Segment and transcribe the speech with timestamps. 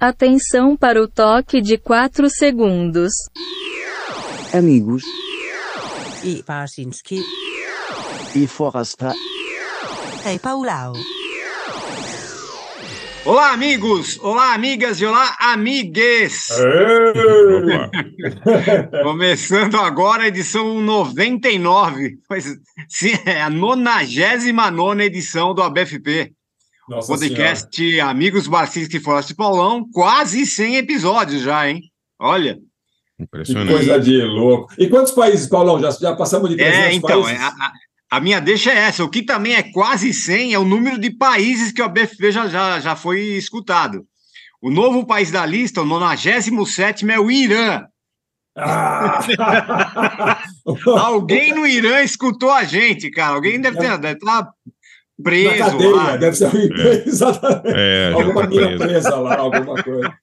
[0.00, 3.10] Atenção para o toque de 4 segundos.
[4.54, 5.02] Amigos
[6.22, 7.20] e Barsinski
[8.32, 9.12] e Forrasta.
[10.24, 10.92] Hey Paulau.
[13.24, 14.20] Olá, amigos!
[14.22, 16.46] Olá, amigas e olá, amigues!
[19.02, 22.44] Começando agora a edição 99, pois
[22.88, 26.37] sim, é a 99 edição do ABFP.
[26.88, 28.10] Nossa Podcast Senhora.
[28.10, 31.82] Amigos Barcistas e Forte Paulão, quase 100 episódios já, hein?
[32.18, 32.54] Olha.
[33.16, 33.72] Que Impressionante.
[33.72, 34.72] coisa de louco.
[34.78, 35.80] E quantos países, Paulão?
[35.80, 37.40] Já, já passamos de 300 É, então, países?
[37.40, 37.72] é, a, a-
[38.10, 39.04] a minha deixa é essa.
[39.04, 42.48] O que também é quase 100 é o número de países que o ABFP já,
[42.48, 44.06] já, já foi escutado.
[44.62, 47.84] O novo país da lista, o 97 é o Irã.
[48.56, 49.20] Ah!
[50.98, 53.34] Alguém no Irã escutou a gente, cara.
[53.34, 54.16] Alguém deve ter,
[55.18, 56.16] deve estar Na preso cadeia, lá.
[56.16, 57.72] deve ser exatamente.
[57.76, 58.78] É, já alguma tá mina preso.
[58.78, 60.14] presa lá, alguma coisa.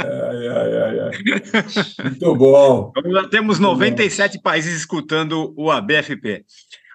[0.00, 2.04] Ai, ai, ai.
[2.04, 2.92] Muito bom.
[2.96, 6.44] Então, Já temos 97 países escutando o ABFP.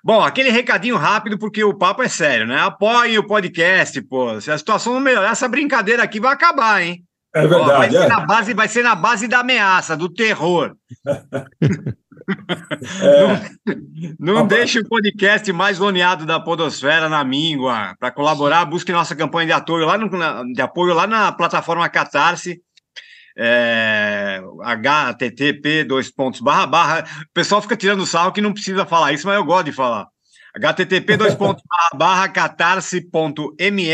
[0.05, 2.59] Bom, aquele recadinho rápido, porque o papo é sério, né?
[2.59, 4.39] Apoiem o podcast, pô.
[4.41, 7.03] Se a situação não melhorar, essa brincadeira aqui vai acabar, hein?
[7.35, 7.93] É Ó, vai, verdade.
[7.97, 8.07] ser é.
[8.07, 10.73] na base, vai ser na base da ameaça, do terror.
[13.01, 13.75] É,
[14.19, 17.95] Não Ah, deixe o podcast mais loneado da Podosfera na míngua.
[17.99, 21.89] Para colaborar, busque nossa campanha de apoio lá, no, na, de apoio lá na plataforma
[21.89, 22.61] Catarse.
[23.35, 29.11] É, http dois pontos barra barra o pessoal fica tirando sarro que não precisa falar
[29.11, 30.05] isso mas eu gosto de falar
[30.55, 33.89] http dois pontos barra barra catarse.me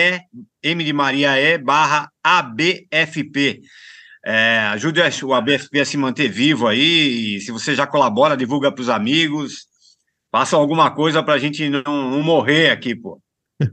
[0.61, 3.61] m de Maria e barra abfp
[4.25, 7.35] é, ajude o ABFP a se manter vivo aí.
[7.37, 9.67] E se você já colabora, divulga para os amigos.
[10.31, 13.19] Façam alguma coisa para a gente não, não morrer aqui, pô.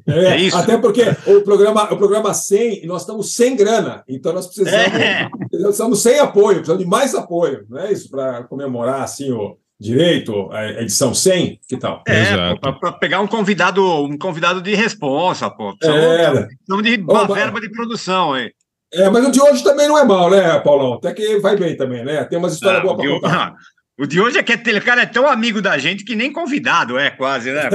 [0.08, 0.56] é, É isso.
[0.56, 5.28] Até porque o programa, o programa 100, nós estamos sem grana, então nós precisamos, É.
[5.52, 8.10] nós estamos sem apoio, precisamos de mais apoio, não é isso?
[8.10, 12.02] Para comemorar assim o direito, a edição 100, que tal?
[12.08, 15.76] É, para pegar um convidado, um convidado de responsa, pô.
[15.76, 16.46] Precisamos, É.
[16.46, 18.50] precisamos de uma verba de produção, aí.
[18.94, 20.94] É, mas o de hoje também não é mal, né, Paulão?
[20.94, 22.24] Até que vai bem também, né?
[22.24, 23.54] Tem umas histórias Ah, boas o, contar.
[23.98, 26.96] o de hoje é que aquele cara é tão amigo da gente que nem convidado
[26.98, 27.68] é, quase, né,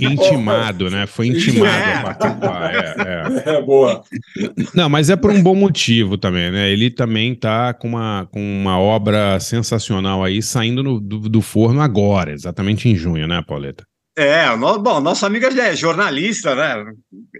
[0.00, 1.06] Intimado, né?
[1.06, 1.94] Foi intimado É.
[1.94, 2.74] a participar.
[2.74, 2.94] É,
[3.52, 3.56] é.
[3.56, 4.02] É boa.
[4.74, 6.70] Não, mas é por um bom motivo também, né?
[6.70, 11.80] Ele também tá com uma, com uma obra sensacional aí, saindo no- do, do forno
[11.80, 13.84] agora, exatamente em junho, né, Pauleta?
[14.18, 16.84] É, o no- bom, nosso amigo é jornalista, né?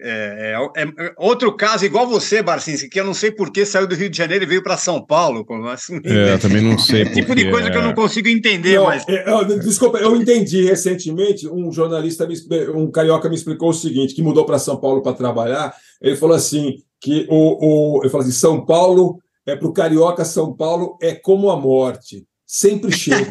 [0.02, 3.86] É, é- é outro caso igual você, Barcinski, que eu não sei por que saiu
[3.86, 5.42] do Rio de Janeiro e veio para São Paulo.
[5.44, 7.04] como assim, É, eu também não sei.
[7.10, 7.94] tipo de coisa que eu não é.
[7.94, 12.28] consigo entender, Não, mas é, eu- desculpa, eu entendi recentemente, um jornalista,
[12.74, 16.36] um carioca me explicou o seguinte, que mudou para São Paulo para trabalhar, ele falou
[16.36, 20.98] assim, que o, o ele falou assim, São Paulo, é para o carioca, São Paulo
[21.00, 23.26] é como a morte, sempre chega.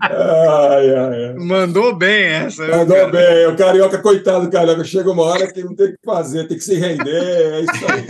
[0.00, 1.34] ai, ai, ai.
[1.34, 2.66] mandou bem essa.
[2.66, 3.10] Mandou cara?
[3.10, 6.48] bem, o carioca, coitado do carioca, chega uma hora que não tem o que fazer,
[6.48, 8.06] tem que se render, é isso aí.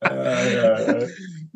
[0.00, 1.06] Ai, ai, ai.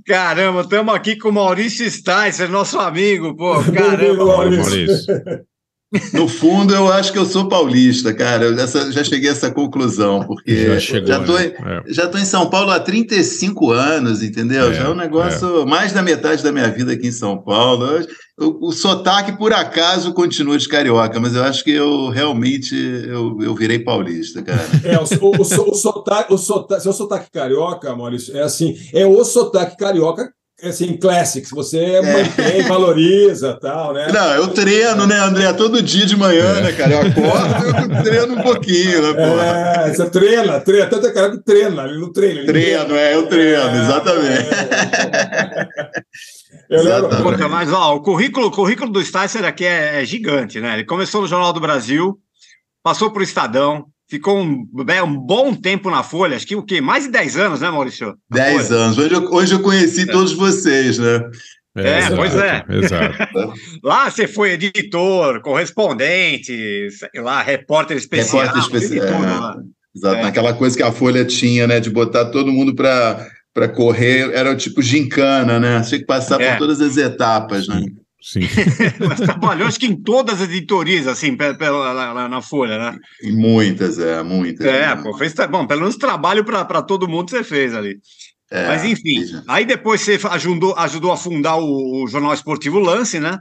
[0.04, 3.62] Caramba, estamos aqui com o Maurício Sticer, nosso amigo, pô.
[3.72, 4.24] Caramba.
[4.24, 4.86] Maurício.
[4.86, 5.46] Maurício.
[6.12, 8.44] No fundo, eu acho que eu sou paulista, cara.
[8.44, 11.08] Eu essa- já cheguei a essa conclusão, porque Já chegou.
[11.08, 11.46] já tô, né?
[11.46, 11.82] em- É.
[11.88, 14.70] já tô em São Paulo há 35 anos, entendeu?
[14.70, 17.86] É, já é um negócio, mais da metade da minha vida aqui em São Paulo.
[17.86, 18.06] Eu-
[18.40, 23.36] O, o sotaque, por acaso, continua de carioca, mas eu acho que eu realmente eu,
[23.42, 24.64] eu virei paulista, cara.
[24.84, 29.04] É, o, o, o, o sotaque, o sotaque, seu sotaque carioca, Maurício, é assim, é
[29.04, 30.28] o sotaque carioca, é
[30.62, 34.08] assim, classics, você mantém, valoriza tal, né?
[34.12, 35.52] Não, eu treino, né, André?
[35.52, 36.94] Todo dia de manhã, né, cara?
[36.94, 39.40] Eu acordo, eu treino um pouquinho, né, pô?
[39.40, 42.40] É, você treina, treina, tanto é cara que treina, ele não treina.
[42.40, 44.48] Ele Treino, é, eu treino, É, exatamente.
[44.54, 45.68] é.
[46.68, 47.48] Eu Exatamente.
[47.48, 50.74] Mas ó, o currículo, o currículo do Sticer aqui é, é gigante, né?
[50.74, 52.18] Ele começou no Jornal do Brasil,
[52.82, 56.62] passou para o Estadão, ficou um, é, um bom tempo na Folha, acho que o
[56.62, 56.80] quê?
[56.80, 58.14] Mais de 10 anos, né, Maurício?
[58.30, 58.80] Na 10 Folha.
[58.80, 58.98] anos.
[58.98, 61.20] Hoje eu, hoje eu conheci todos vocês, né?
[61.76, 62.64] É, pois é.
[62.70, 63.52] Exato.
[63.84, 68.42] Lá você foi editor, correspondente, sei lá, repórter especial.
[68.46, 69.06] Repórter especial.
[69.06, 69.78] é.
[69.96, 70.16] Exato.
[70.16, 70.22] É.
[70.24, 71.78] Aquela coisa que a Folha tinha, né?
[71.80, 75.80] De botar todo mundo para para correr, era o tipo gincana, né?
[75.80, 76.52] Tinha que passar É.
[76.52, 77.82] por todas as etapas, né?
[78.30, 78.40] Sim.
[79.08, 82.98] Mas trabalhou, acho que em todas as editorias, assim, pe- pela, lá- na Folha, né?
[83.22, 84.66] E muitas, é, muitas.
[84.66, 85.02] É, né?
[85.02, 87.96] pô, fez, bom, pelo menos trabalho para todo mundo você fez ali.
[88.50, 89.42] É, Mas enfim, né?
[89.48, 93.38] aí depois você ajudou, ajudou a fundar o, o jornal esportivo Lance, né?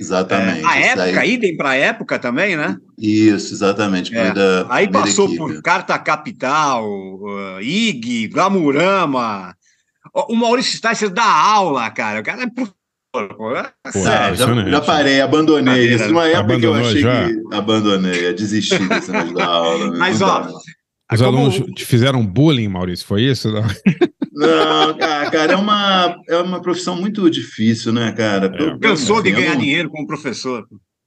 [0.00, 0.60] Exatamente.
[0.64, 2.76] É, a época, aí- idem para a época também, né?
[2.96, 4.12] Isso, exatamente.
[4.14, 4.14] É.
[4.30, 5.38] primeira- Aí passou equipe.
[5.38, 9.54] por Carta Capital, uh, IG, Glamurama.
[10.14, 12.20] O o Maurício Sticer dá aula, cara.
[12.20, 12.77] O cara é professor.
[13.12, 13.54] Pô.
[13.56, 13.72] É.
[13.86, 15.94] É, já, já parei, abandonei.
[15.94, 17.26] Isso numa época que eu achei já?
[17.28, 19.96] que abandonei, desisti desse negócio da aula.
[19.96, 20.48] Mas, não ó, dá.
[21.14, 23.48] Os Como- alunos te fizeram bullying, Maurício, foi isso?
[23.52, 23.62] Não.
[24.32, 28.52] Não, ah, cara, é uma, é uma profissão muito difícil, né, cara?
[28.56, 30.64] Eu- Cansou de assim, ganhar não- dinheiro como professor.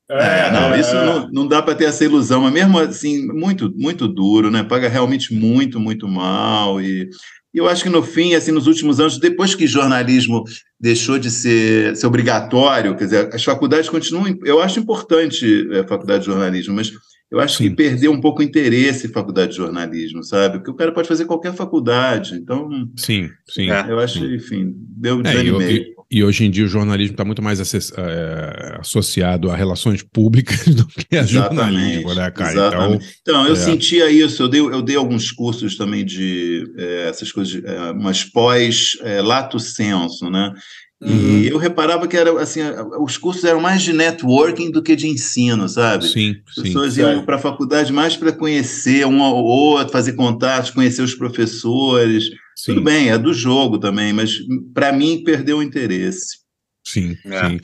[0.09, 4.06] É, não, isso não, não dá para ter essa ilusão, mas mesmo assim, muito, muito
[4.09, 4.62] duro, né?
[4.63, 6.81] Paga realmente muito, muito mal.
[6.81, 7.09] E,
[7.53, 10.44] e eu acho que no fim, assim, nos últimos anos, depois que jornalismo
[10.80, 14.38] deixou de ser, ser obrigatório, quer dizer, as faculdades continuam.
[14.45, 16.92] Eu acho importante a faculdade de jornalismo, mas
[17.30, 17.69] eu acho Sim.
[17.69, 20.57] que perdeu um pouco o interesse em faculdade de jornalismo, sabe?
[20.57, 22.36] Porque o cara pode fazer qualquer faculdade.
[22.36, 23.69] Então, Sim, sim.
[23.69, 23.86] É.
[23.89, 24.36] eu acho, sim.
[24.36, 25.94] enfim, deu É, e, desanimei.
[26.11, 30.85] E- hoje em dia o jornalismo está muito mais é, associado a relações públicas do
[30.87, 33.05] que a jornalismo, né, exatamente.
[33.21, 33.55] Então, eu é.
[33.55, 38.23] sentia isso, eu dei, eu dei alguns cursos também de é, essas coisas, é, umas
[38.23, 40.53] pós é, lato senso, né?
[41.01, 41.39] Uhum.
[41.41, 42.59] E eu reparava que era assim,
[42.99, 46.07] os cursos eram mais de networking do que de ensino, Então, sabe?
[46.07, 46.61] sim, As sim.
[46.61, 47.15] pessoas Certo.
[47.15, 52.25] iam para a faculdade mais para conhecer um ao outro, fazer contatos, conhecer os professores.
[52.63, 52.73] Sim.
[52.73, 54.33] Tudo bem, é do jogo também, mas
[54.73, 56.37] para mim perdeu o interesse.
[56.85, 57.49] Sim, É.
[57.49, 57.59] sim.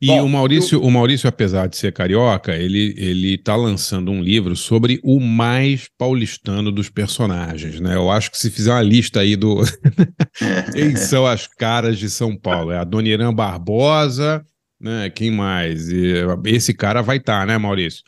[0.00, 4.20] E Bom, o Maurício, o Maurício, apesar de ser carioca, ele ele está lançando um
[4.20, 7.94] livro sobre o mais paulistano dos personagens, né?
[7.94, 9.58] Eu acho que se fizer uma lista aí do
[10.74, 14.44] quem são as caras de São Paulo, é a Dona Irã Barbosa,
[14.80, 15.08] né?
[15.08, 15.88] Quem mais?
[15.88, 16.14] E
[16.46, 18.02] esse cara vai estar, né, Maurício?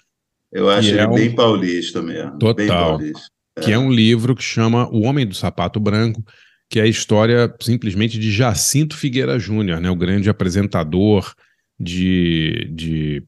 [0.52, 2.30] Eu acho E ele é um- bem paulista mesmo.
[2.32, 2.98] Bem Total.
[2.98, 3.20] paulista.
[3.62, 6.24] Que é um livro que chama O Homem do Sapato Branco,
[6.68, 11.34] que é a história simplesmente de Jacinto Figueira Júnior, né, o grande apresentador
[11.78, 13.24] de, de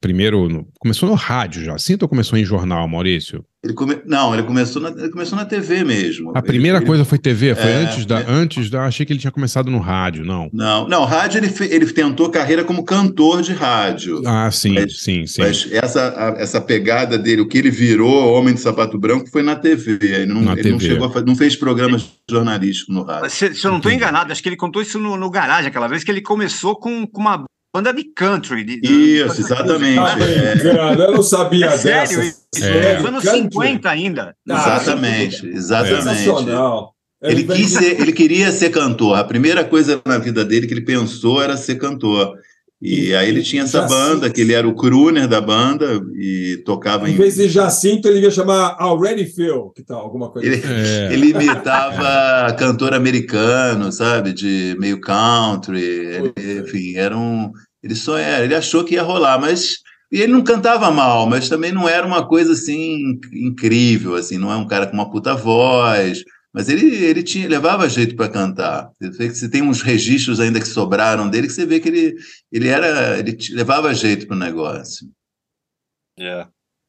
[0.00, 3.44] primeiro no- começou no rádio, Jacinto ou começou em jornal, Maurício?
[3.62, 3.98] Ele come...
[4.06, 4.88] Não, ele começou, na...
[4.88, 6.32] ele começou na TV mesmo.
[6.34, 8.24] A primeira Ele- coisa foi TV, foi É, antes da é.
[8.26, 10.48] antes da, achei que ele tinha começado no rádio, não.
[10.50, 14.22] Não, não, rádio ele, ele tentou carreira como cantor de rádio.
[14.26, 15.42] Ah, sim, Mas- sim, sim.
[15.42, 19.42] Mas essa, a- essa pegada dele, o que ele virou Homem de Sapato Branco, foi
[19.42, 19.98] na TV.
[20.02, 20.94] Ele não, Na ele não TV.
[20.94, 23.28] chegou a não fez programas jornalísticos no rádio.
[23.28, 25.86] Se, se eu não estou enganado, acho que ele contou isso no, no garagem aquela
[25.86, 28.64] vez, que ele começou com, com uma banda de country.
[28.64, 29.96] de- Isso, de- exatamente.
[29.96, 31.06] Tá É.
[31.08, 32.24] eu não sabia É sério dessa.
[32.24, 32.64] isso?
[32.64, 32.96] É.
[32.98, 33.40] Nos anos Country.
[33.42, 34.34] 50 ainda.
[34.48, 36.02] Ah, Exatamente, exatamente.
[36.02, 36.94] Sensacional.
[37.22, 39.18] Ele, quis ser, ele queria ser cantor.
[39.18, 42.34] A primeira coisa na vida dele que ele pensou era ser cantor.
[42.82, 46.62] E aí ele tinha essa já banda, que ele era o crooner da banda e
[46.64, 47.16] tocava Em em.
[47.16, 50.00] vez de Jacinto, ele ia chamar Already Phil, que tal?
[50.00, 50.66] Alguma coisa Ele, assim.
[50.66, 51.12] É.
[51.12, 54.32] ele imitava cantor americano, sabe?
[54.32, 55.78] De meio country.
[55.82, 56.32] Ele,
[56.62, 57.52] enfim, era um.
[57.82, 58.44] Ele só era.
[58.44, 59.74] Ele achou que ia rolar, mas.
[60.10, 64.50] E ele não cantava mal, mas também não era uma coisa assim incrível, assim, não
[64.50, 68.90] é um cara com uma puta voz, mas ele, ele tinha, levava jeito para cantar.
[69.00, 71.88] Você vê que Você tem uns registros ainda que sobraram dele que você vê que
[71.88, 72.16] ele,
[72.50, 75.06] ele era, ele levava jeito para o negócio.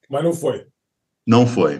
[0.09, 0.65] Mas não foi.
[1.25, 1.75] Não foi,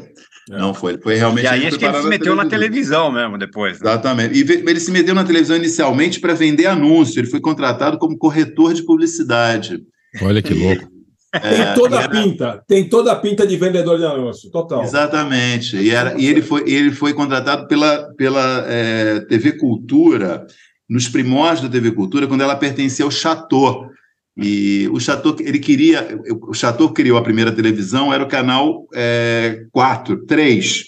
[0.50, 0.58] É.
[0.58, 0.94] não foi.
[0.94, 1.44] Ele foi realmente.
[1.46, 3.06] E aí ele acho que ele se meteu na televisão.
[3.06, 3.74] televisão mesmo depois.
[3.80, 3.90] né?
[3.90, 4.36] Exatamente.
[4.38, 7.20] E ele se meteu na televisão inicialmente para vender anúncio.
[7.20, 9.84] Ele foi contratado como corretor de publicidade.
[10.22, 10.90] Olha que louco.
[11.34, 12.64] Tem É, toda a era- pinta.
[12.68, 14.50] Tem toda a pinta de vendedor de anúncio.
[14.52, 14.84] Total.
[14.84, 15.78] Exatamente.
[15.78, 20.46] E, era, e ele, foi, ele foi contratado pela, pela eh, TV Cultura,
[20.90, 23.90] nos primórdios da TV Cultura, quando ela pertencia ao Chateau.
[24.38, 26.20] E o Chateau, ele queria.
[26.48, 30.86] O Chateau criou a primeira televisão, era o canal eh, 4, 3.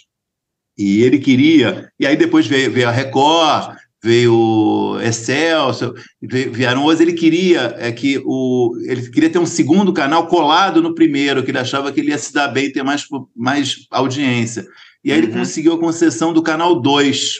[0.77, 1.89] E ele queria.
[1.99, 6.99] E aí depois veio, veio a Record, veio Excelsior, vieram outros.
[6.99, 8.75] Ele queria é que o.
[8.85, 12.17] Ele queria ter um segundo canal colado no primeiro, que ele achava que ele ia
[12.17, 13.05] se dar bem e ter mais,
[13.35, 14.65] mais audiência.
[15.03, 15.39] E aí ele Uhum.
[15.39, 17.35] conseguiu a concessão do canal 2.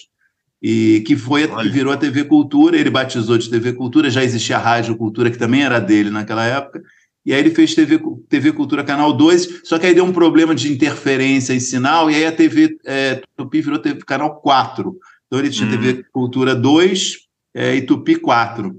[0.65, 1.69] E que foi Olha.
[1.69, 5.37] virou a TV Cultura, ele batizou de TV Cultura, já existia a Rádio Cultura, que
[5.37, 6.81] também era dele naquela época,
[7.25, 10.55] e aí ele fez TV, TV Cultura Canal 2, só que aí deu um problema
[10.55, 14.95] de interferência em sinal, e aí a TV é, Tupi virou TV Canal 4.
[15.33, 15.71] Então ele tinha Hum.
[15.71, 17.17] TV Cultura 2
[17.55, 18.71] é, e Tupi 4.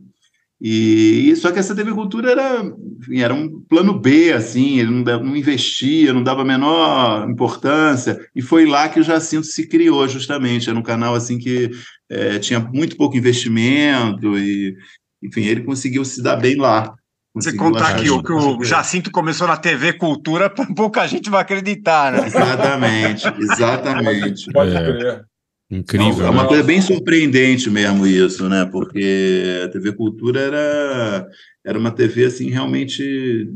[0.61, 2.63] E, só que essa TV Cultura era,
[3.01, 8.25] enfim, era um plano B, assim, ele não, não investia, não dava a menor importância,
[8.37, 10.71] e foi lá que o Jacinto se criou, justamente.
[10.71, 11.73] Era um canal assim que
[12.09, 14.77] é, tinha muito pouco investimento, e
[15.25, 16.95] enfim, ele conseguiu se dar bem lá.
[17.35, 22.13] Você contar aqui o que o Jacinto começou na TV Cultura, pouca gente vai acreditar,
[22.13, 22.27] né?
[22.29, 24.53] Exatamente, exatamente.
[24.53, 25.34] Pode É.
[25.75, 26.27] Incrível.
[26.27, 26.49] É uma né?
[26.49, 28.65] coisa bem surpreendente mesmo isso, né?
[28.71, 31.27] Porque a TV Cultura era
[31.67, 33.49] era uma TV assim realmente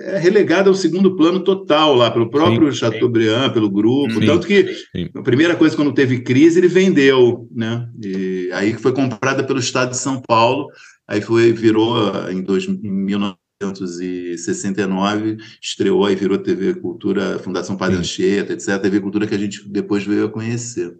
[0.00, 4.46] é, relegada ao segundo plano total lá pelo próprio Sim, Chateaubriand, pelo grupo, Sim, tanto
[4.46, 5.10] que sim.
[5.14, 7.86] a primeira coisa quando teve crise ele vendeu, né?
[8.02, 10.68] E aí que foi comprada pelo Estado de São Paulo,
[11.06, 11.94] aí foi virou
[12.30, 18.00] em, dois, em 1969 estreou e virou TV Cultura Fundação Padre Sim.
[18.00, 18.80] Anchieta, etc.
[18.80, 20.96] TV Cultura que a gente depois veio a conhecer.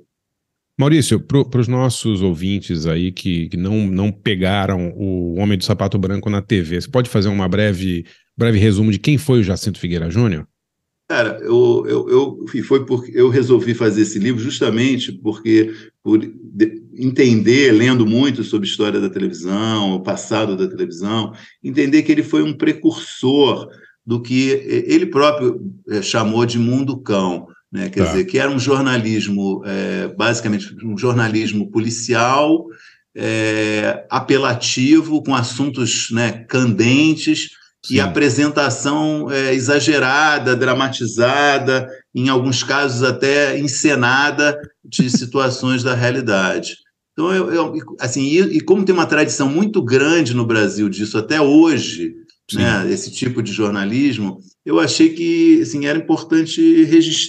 [0.81, 5.99] Maurício, para os nossos ouvintes aí que, que não, não pegaram o Homem do Sapato
[5.99, 8.05] Branco na TV, você pode fazer uma breve,
[8.37, 10.47] breve resumo de quem foi o Jacinto Figueira Júnior?
[11.07, 16.83] Cara, eu, eu, eu, foi porque eu resolvi fazer esse livro justamente porque, por de-
[16.97, 21.33] entender, lendo muito sobre a história da televisão, o passado da televisão,
[21.63, 23.69] entender que ele foi um precursor
[24.07, 24.51] do que
[24.87, 27.89] ele próprio eh, chamou de mundo cão, né?
[27.89, 28.11] Quer Tá.
[28.11, 32.65] dizer, que era um jornalismo, eh, basicamente, um jornalismo policial,
[33.17, 37.51] eh, apelativo, com assuntos né, candentes,
[37.89, 38.01] e Sim.
[38.01, 46.77] apresentação é, exagerada, dramatizada, em alguns casos até encenada de situações da realidade.
[47.13, 51.17] Então, eu, eu- assim, e, e como tem uma tradição muito grande no Brasil disso
[51.17, 52.13] até hoje,
[52.53, 56.85] né, esse tipo de jornalismo, eu achei que assim, era importante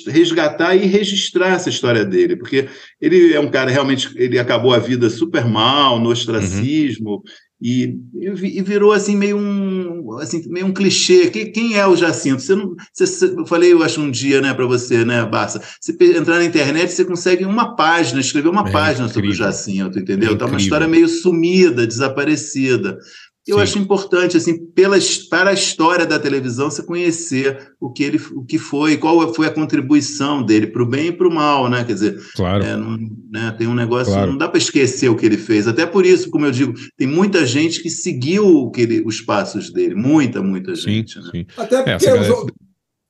[0.07, 2.67] resgatar e registrar essa história dele, porque
[2.99, 7.23] ele é um cara realmente, ele acabou a vida super mal, no ostracismo,
[7.63, 11.29] e, e e virou assim meio um, assim, meio um clichê.
[11.29, 12.41] Quem, quem é o Jacinto?
[12.41, 15.61] Você não, você- eu falei, eu acho um dia, né, para você, né, Barça?
[15.79, 19.45] Você entrar na internet, você consegue uma página, escrever uma É página sobre o incrível.
[19.45, 20.31] Jacinto, entendeu?
[20.33, 20.57] É tá uma incrível.
[20.63, 22.97] história meio sumida, desaparecida.
[23.47, 23.63] Eu Sim.
[23.63, 24.97] acho importante, assim, pela,
[25.29, 29.47] para a história da televisão, você conhecer o que ele, o que foi, qual foi
[29.47, 31.83] a contribuição dele para o bem e para o mal, né?
[31.83, 32.63] Quer dizer, Claro.
[32.63, 32.99] é, não-
[33.31, 34.29] né, tem um negócio, Claro.
[34.31, 35.67] não dá para esquecer o que ele fez.
[35.67, 39.21] Até por isso, como eu digo, tem muita gente que seguiu o que ele- os
[39.21, 41.17] passos dele, muita, muita sim, gente.
[41.17, 41.29] Né?
[41.31, 41.45] sim.
[41.57, 42.33] Até porque essa o, galera-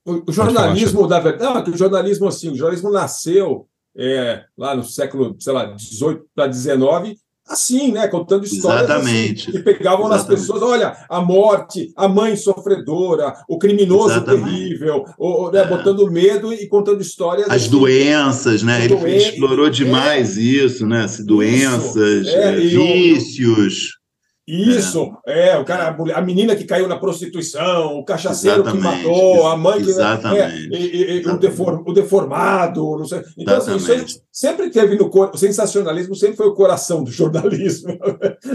[0.05, 4.85] o- o jornalismo, da verdade, é o jornalismo, assim, o jornalismo nasceu é, lá no
[4.85, 7.17] século, sei lá, 18 para 19,
[7.51, 8.07] assim, né?
[8.07, 9.49] Contando histórias Exatamente.
[9.49, 10.41] assim, que pegavam nas Exatamente.
[10.41, 14.43] pessoas, olha, a morte, a mãe sofredora, o criminoso Exatamente.
[14.51, 15.67] terrível, o, né, É.
[15.67, 17.47] botando medo e contando histórias.
[17.49, 18.85] As assim, doenças, né?
[18.85, 21.03] Ele doenças, explorou demais isso, né?
[21.03, 24.00] As doenças, É, o- vícios.
[24.47, 28.99] Isso, é, o cara, a, mulher- a menina que caiu na prostituição, o cachaceiro Exatamente,
[28.99, 29.89] que matou, a mãe que.
[29.89, 31.89] exatamente, é, e- e- o, exatamente.
[31.89, 33.21] o deformado, não sei.
[33.37, 35.31] Então, assim, isso sempre teve no cor...
[35.33, 37.97] O sensacionalismo sempre foi o coração do jornalismo.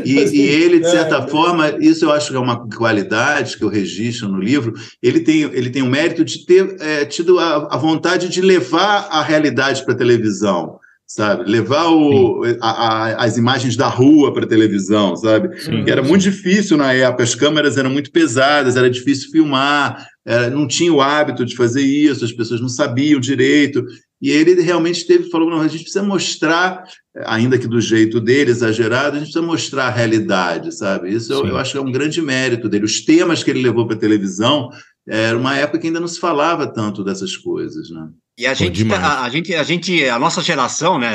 [0.05, 1.27] E, Assim, e ele, de é, certa é.
[1.29, 4.73] forma, isso eu acho que é uma qualidade que eu registro no livro.
[5.03, 9.09] Ele tem, ele tem o mérito de ter é, tido a, a vontade de levar
[9.11, 11.49] a realidade para a televisão, sabe?
[11.51, 15.59] Levar o, a- a- as imagens da rua para a televisão, sabe?
[15.61, 16.09] Sim, era sim.
[16.09, 20.93] muito difícil na época, as câmeras eram muito pesadas, era difícil filmar, era- não tinha
[20.93, 23.85] o hábito de fazer isso, as pessoas não sabiam direito.
[24.21, 26.83] E ele realmente teve, falou: não, a gente precisa mostrar,
[27.27, 31.13] ainda que do jeito dele, exagerado, a gente precisa mostrar a realidade, sabe?
[31.13, 32.87] Isso eu, eu acho que é um grande mérito dele.
[32.87, 34.71] Os temas que ele levou para a televisão
[35.09, 38.09] era uma época que ainda não se falava tanto dessas coisas, né?
[38.39, 41.09] E a gente, tá- a, gente, a gente, a nossa geração, né,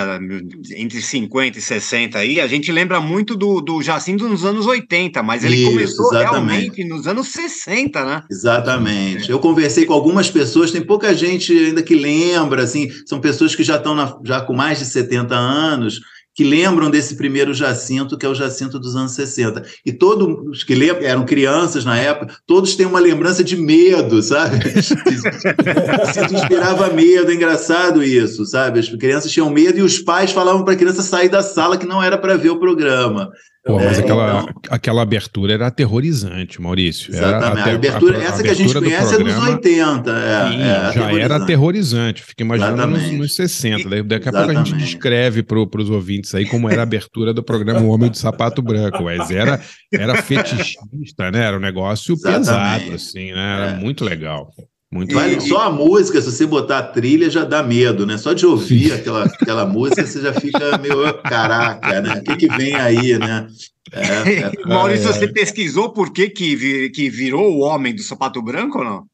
[0.76, 5.22] entre 50 e 60 aí, a gente lembra muito do, do Jacinto nos anos 80,
[5.22, 6.32] mas ele Isso, começou exatamente.
[6.62, 8.24] realmente nos anos 60, né?
[8.32, 9.30] Exatamente.
[9.30, 13.64] Eu conversei com algumas pessoas, tem pouca gente ainda que lembra, assim, são pessoas que
[13.64, 16.00] já estão na- já com mais de 70 anos,
[16.34, 19.64] que lembram desse primeiro Jacinto, que é o Jacinto dos anos 60.
[19.86, 24.22] E todos os que lembram, eram crianças na época, todos têm uma lembrança de medo,
[24.24, 24.58] sabe?
[24.82, 28.80] Se inspirava medo, é engraçado isso, sabe?
[28.80, 31.86] As crianças tinham medo e os pais falavam para a criança sair da sala que
[31.86, 33.30] não era para ver o programa.
[33.64, 34.54] Pô, mas É, aquela, então.
[34.72, 37.16] aquela abertura era aterrorizante, Maurício.
[37.16, 37.60] Era Exatamente.
[37.62, 40.12] até- a abertura, a- a essa que a gente abertura conhece é dos programa- 80.
[40.12, 42.24] É, Sim, é, já era aterrorizante.
[42.24, 43.88] Fica imaginando nos, nos 60.
[43.88, 47.36] Daí- Daqui a pouco a gente descreve para os ouvintes aí como era a abertura
[47.36, 49.04] do programa O Homem do Sapato Branco.
[49.04, 49.62] Mas era,
[49.94, 51.44] era fetichista, né?
[51.46, 52.40] Era um negócio Exatamente.
[52.86, 53.56] pesado, assim, né?
[53.58, 53.76] Era É.
[53.78, 54.50] muito legal.
[54.94, 55.48] Muito Vale, legal.
[55.48, 58.18] só a música, se você botar a trilha, já dá medo, né?
[58.18, 62.16] Só de ouvir aquela, aquela música, você já fica meio, caraca, né?
[62.16, 63.48] O que, que vem aí, né?
[63.94, 65.14] É, é, Maurício, ai.
[65.14, 69.06] você pesquisou por que, que, vi- que virou o homem do sapato branco ou não?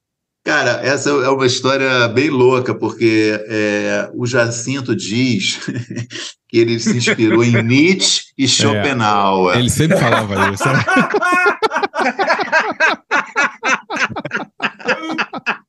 [0.43, 5.59] Cara, essa é uma história bem louca, porque é, o Jacinto diz
[6.49, 9.59] que ele se inspirou em Nietzsche e Schopenhauer.
[9.59, 10.63] Ele sempre falava isso.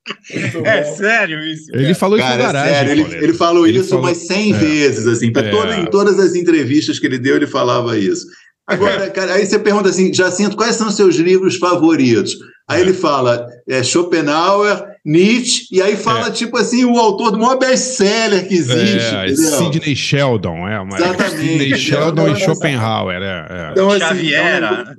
[0.64, 1.64] É sério isso?
[1.74, 2.74] Ele falou isso Cara, na é garagem.
[2.74, 4.56] sério, ele, ele falou Ele isso falou- umas 100 é.
[4.58, 5.50] vezes, assim, pra É.
[5.50, 8.26] toda- em todas as entrevistas que ele deu, ele falava isso.
[8.66, 12.36] Agora, cara, aí você pergunta assim, Jacinto, quais são os seus livros favoritos?
[12.68, 16.30] Aí ele fala é, Schopenhauer, Nietzsche, e aí fala, É.
[16.30, 18.98] tipo assim, o autor do maior best-seller que existe.
[19.14, 19.50] É, entendeu?
[19.72, 20.78] Sidney Sheldon, é.
[20.80, 21.30] Uma, Exatamente.
[21.38, 23.46] Sidney Sheldon e Schopenhauer, é.
[23.48, 23.70] é.
[23.72, 24.94] Então, assim, Xavier, então, né?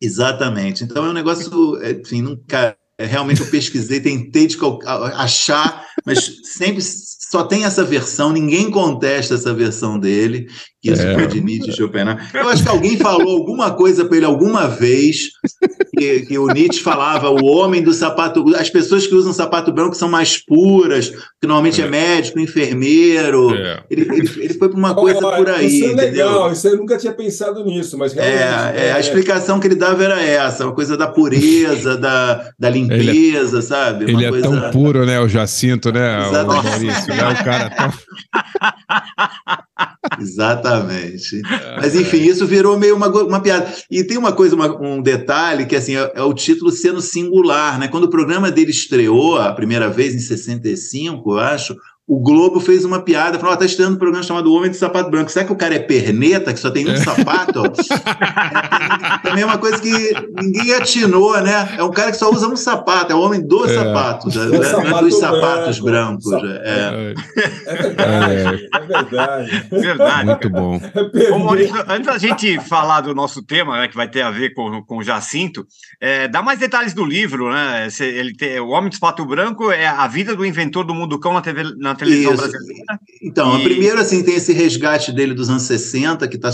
[0.00, 0.84] Exatamente.
[0.84, 2.76] Então é um negócio, é, enfim, nunca.
[2.98, 4.56] É, realmente eu pesquisei, tentei de
[5.14, 10.46] achar, mas sempre só tem essa versão, ninguém contesta essa versão dele,
[10.80, 11.14] que isso É.
[11.14, 12.18] foi de Nietzsche e Schopenhauer.
[12.32, 15.30] Eu acho que alguém falou alguma coisa para ele alguma vez,
[15.98, 19.96] que, que o Nietzsche falava, o homem do sapato, as pessoas que usam sapato branco
[19.96, 23.52] são mais puras, que normalmente é, médico, enfermeiro.
[23.54, 23.82] É.
[23.90, 26.26] Ele, ele, ele foi para uma coisa Olha, por aí, Isso é entendeu?
[26.28, 28.78] legal, isso eu nunca tinha pensado nisso, mas realmente.
[28.78, 32.70] É, é, a explicação que ele dava era essa, uma coisa da pureza, da, da
[32.88, 34.06] limpeza, sabe?
[34.06, 34.48] Uma Ele é coisa...
[34.48, 36.64] tão puro, né, o Jacinto, né, o Exatamente.
[36.64, 37.92] Maurício, né, o cara tão...
[40.20, 41.42] Exatamente.
[41.76, 43.66] Mas enfim, isso virou meio uma, uma piada.
[43.90, 47.78] E tem uma coisa, uma- um detalhe, que assim, é, é o título sendo singular,
[47.78, 47.88] né?
[47.88, 51.76] Quando o programa dele estreou a primeira vez, em 65, eu acho,
[52.08, 55.10] o Globo fez uma piada, falou, ó, tá estreando um programa chamado Homem de Sapato
[55.10, 55.30] Branco.
[55.30, 57.64] Será que o cara é perneta, que só tem um sapato?
[57.64, 61.74] É, Também é uma coisa que ninguém atinou, né?
[61.76, 63.74] É um cara que só usa um sapato, é o homem dos É.
[63.74, 66.30] sapatos, não é sapato dos sapatos branco.
[66.30, 66.32] brancos.
[66.64, 67.14] É.
[67.66, 69.66] É verdade, é, verdade.
[69.70, 70.26] Verdade.
[70.26, 70.80] Muito bom.
[71.14, 71.30] É.
[71.38, 74.82] Maurício, antes da gente falar do nosso tema, né, que vai ter a ver com,
[74.84, 75.66] com o Jacinto,
[76.00, 77.88] é, dá mais detalhes do livro, né?
[78.00, 81.32] Ele tem, o Homem de Sapato Branco é a vida do inventor do mundo cão
[81.32, 82.42] na, TV, na televisão Isso.
[82.48, 82.84] brasileira.
[83.22, 86.50] Então, E- primeiro, assim, tem esse resgate dele dos anos 60, que tá,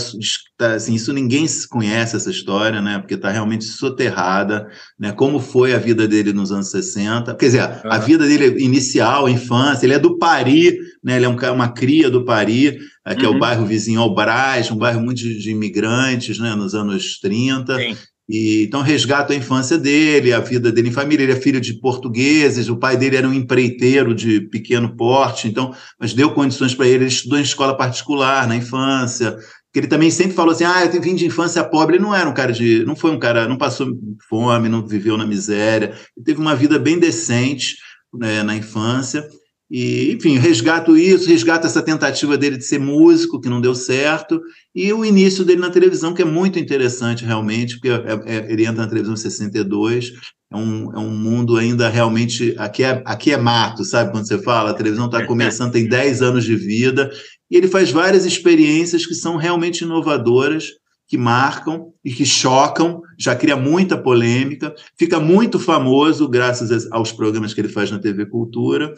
[0.57, 2.99] tá, assim, isso ninguém se conhece essa história, né?
[2.99, 4.67] Porque está realmente soterrada,
[4.99, 5.11] né?
[5.11, 7.35] Como foi a vida dele nos anos 60.
[7.35, 11.17] Quer dizer, a vida dele inicial, a infância, ele é do Pari, né?
[11.17, 13.35] Ele é um, uma cria do Pari, eh, que é Uhum.
[13.35, 16.55] o bairro vizinho ao Brás, um bairro muito de, de imigrantes, né?
[16.55, 17.77] Nos anos 30.
[17.77, 17.95] Sim.
[18.27, 21.23] E, então, resgata a infância dele, a vida dele em família.
[21.23, 25.73] Ele é filho de portugueses, o pai dele era um empreiteiro de pequeno porte, então,
[25.99, 27.03] mas deu condições para ele.
[27.03, 29.37] Ele estudou em escola particular na infância.
[29.73, 31.97] Que ele também sempre falou assim: ah, eu vim de infância pobre.
[31.97, 32.85] Ele não era um cara de.
[32.85, 33.87] Não foi um cara, não passou
[34.29, 35.93] fome, não viveu na miséria.
[36.15, 37.75] Ele teve uma vida bem decente
[38.13, 39.27] né, na infância.
[39.75, 44.39] E, enfim, resgato isso, resgato essa tentativa dele de ser músico, que não deu certo,
[44.75, 48.67] e o início dele na televisão, que é muito interessante realmente, porque é- é- ele
[48.67, 50.11] entra na televisão em 62,
[50.51, 52.53] é um, é um mundo ainda realmente.
[52.59, 54.11] Aqui é, aqui é mato, sabe?
[54.11, 57.09] Quando você fala, a televisão está começando, tem 10 anos de vida,
[57.49, 60.67] e ele faz várias experiências que são realmente inovadoras,
[61.07, 67.55] que marcam e que chocam, já cria muita polêmica, fica muito famoso graças aos programas
[67.55, 68.93] que ele faz na TV Cultura.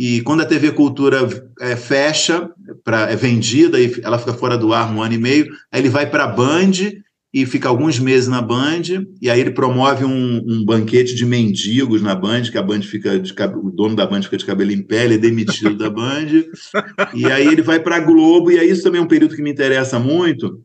[0.00, 1.28] E quando a TV Cultura
[1.60, 2.48] é, fecha,
[2.84, 5.88] pra, é vendida, e ela fica fora do ar um ano e meio, aí ele
[5.88, 6.70] vai para a Band
[7.34, 8.82] e fica alguns meses na Band,
[9.20, 13.18] e aí ele promove um, um banquete de mendigos na Band, que a Band fica
[13.18, 16.44] de o dono da Band fica de cabelo em pé, ele é demitido da Band,
[17.12, 19.42] e aí ele vai para a Globo, e aí isso também é um período que
[19.42, 20.62] me interessa muito,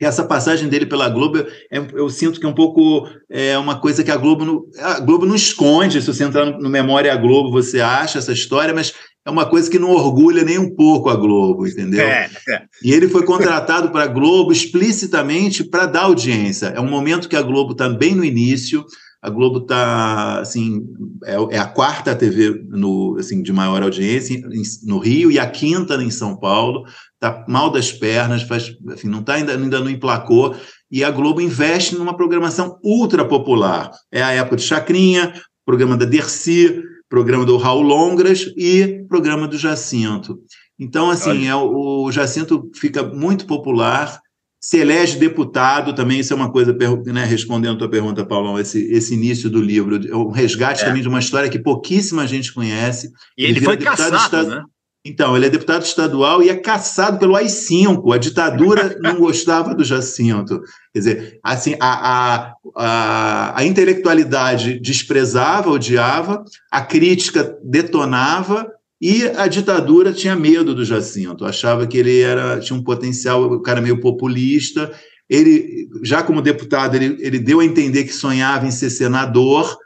[0.00, 4.02] essa passagem dele pela Globo, é- eu sinto que é um pouco é uma coisa
[4.02, 6.00] que a Globo não, a Globo não esconde.
[6.00, 8.92] Se você entrar no, no Memória a Globo, você acha essa história, mas
[9.26, 12.06] é uma coisa que não orgulha nem um pouco a Globo, entendeu?
[12.06, 12.62] É, é.
[12.82, 16.66] E ele foi contratado para a Globo explicitamente para dar audiência.
[16.66, 18.84] É um momento que a Globo está bem no início.
[19.22, 20.82] A Globo está, assim,
[21.24, 24.38] é, é a quarta TV no, assim, de maior audiência
[24.84, 26.84] no Rio e a quinta em São Paulo.
[27.24, 30.54] Está mal das pernas, faz, enfim, não tá ainda, ainda não emplacou.
[30.90, 33.90] E a Globo investe numa programação ultra popular.
[34.12, 35.32] É a época de Chacrinha,
[35.64, 40.38] programa da Dercy, programa do Raul Longras e programa do Jacinto.
[40.78, 44.20] Então, assim, é, o, o Jacinto fica muito popular,
[44.64, 46.74] se elege deputado também, isso é uma coisa,
[47.06, 50.86] né, respondendo a tua pergunta, Paulão, esse, esse início do livro, é um resgate É.
[50.86, 53.12] também de uma história que pouquíssima gente conhece.
[53.36, 54.62] E ele Ele foi caçado, né?
[55.06, 58.14] Então, ele é deputado estadual e é caçado pelo AI-5.
[58.14, 60.62] A ditadura não gostava do Jacinto.
[60.92, 68.66] Quer dizer, assim, a, a, a, a intelectualidade desprezava, odiava, a crítica detonava
[68.98, 71.44] e a ditadura tinha medo do Jacinto.
[71.44, 74.90] Achava que ele era, tinha um potencial, o cara meio populista.
[75.28, 79.76] Ele, já como deputado, ele, ele deu a entender que sonhava em ser senador.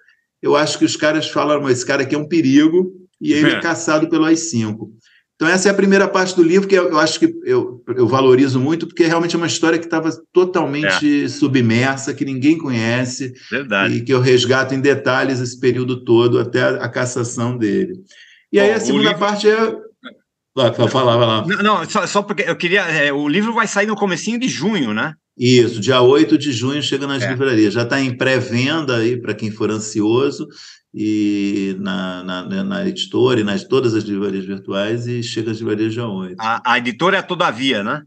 [0.40, 3.50] Eu acho que os caras falaram, "Mas esse cara aqui é um perigo, e ele
[3.50, 3.61] é, É.
[3.61, 4.88] caçado pelo AI-5.
[5.40, 8.09] Então, essa é a primeira parte do livro que eu, eu acho que eu, eu
[8.09, 13.94] valorizo muito, porque realmente é uma história que estava totalmente submersa, que ninguém conhece, Verdade.
[13.94, 17.94] e que eu resgato em detalhes esse período todo, até a, a cassação dele.
[18.53, 19.77] E aí Bom, a o segunda livro- parte é.
[20.57, 21.46] Vai, vai falar, vai lá.
[21.46, 22.81] Não, não, só, só porque eu queria.
[22.83, 25.14] é, o livro vai sair no comecinho de junho, né?
[25.38, 27.31] Isso, dia 8 de junho chega nas É.
[27.31, 27.72] livrarias.
[27.74, 30.48] Já está em pré-venda aí para quem for ansioso,
[31.00, 35.92] e na, na, na editora e nas todas as livrarias virtuais, e chega às livrarias
[35.92, 36.34] dia 8.
[36.40, 38.02] A, a editora é Todavia, né?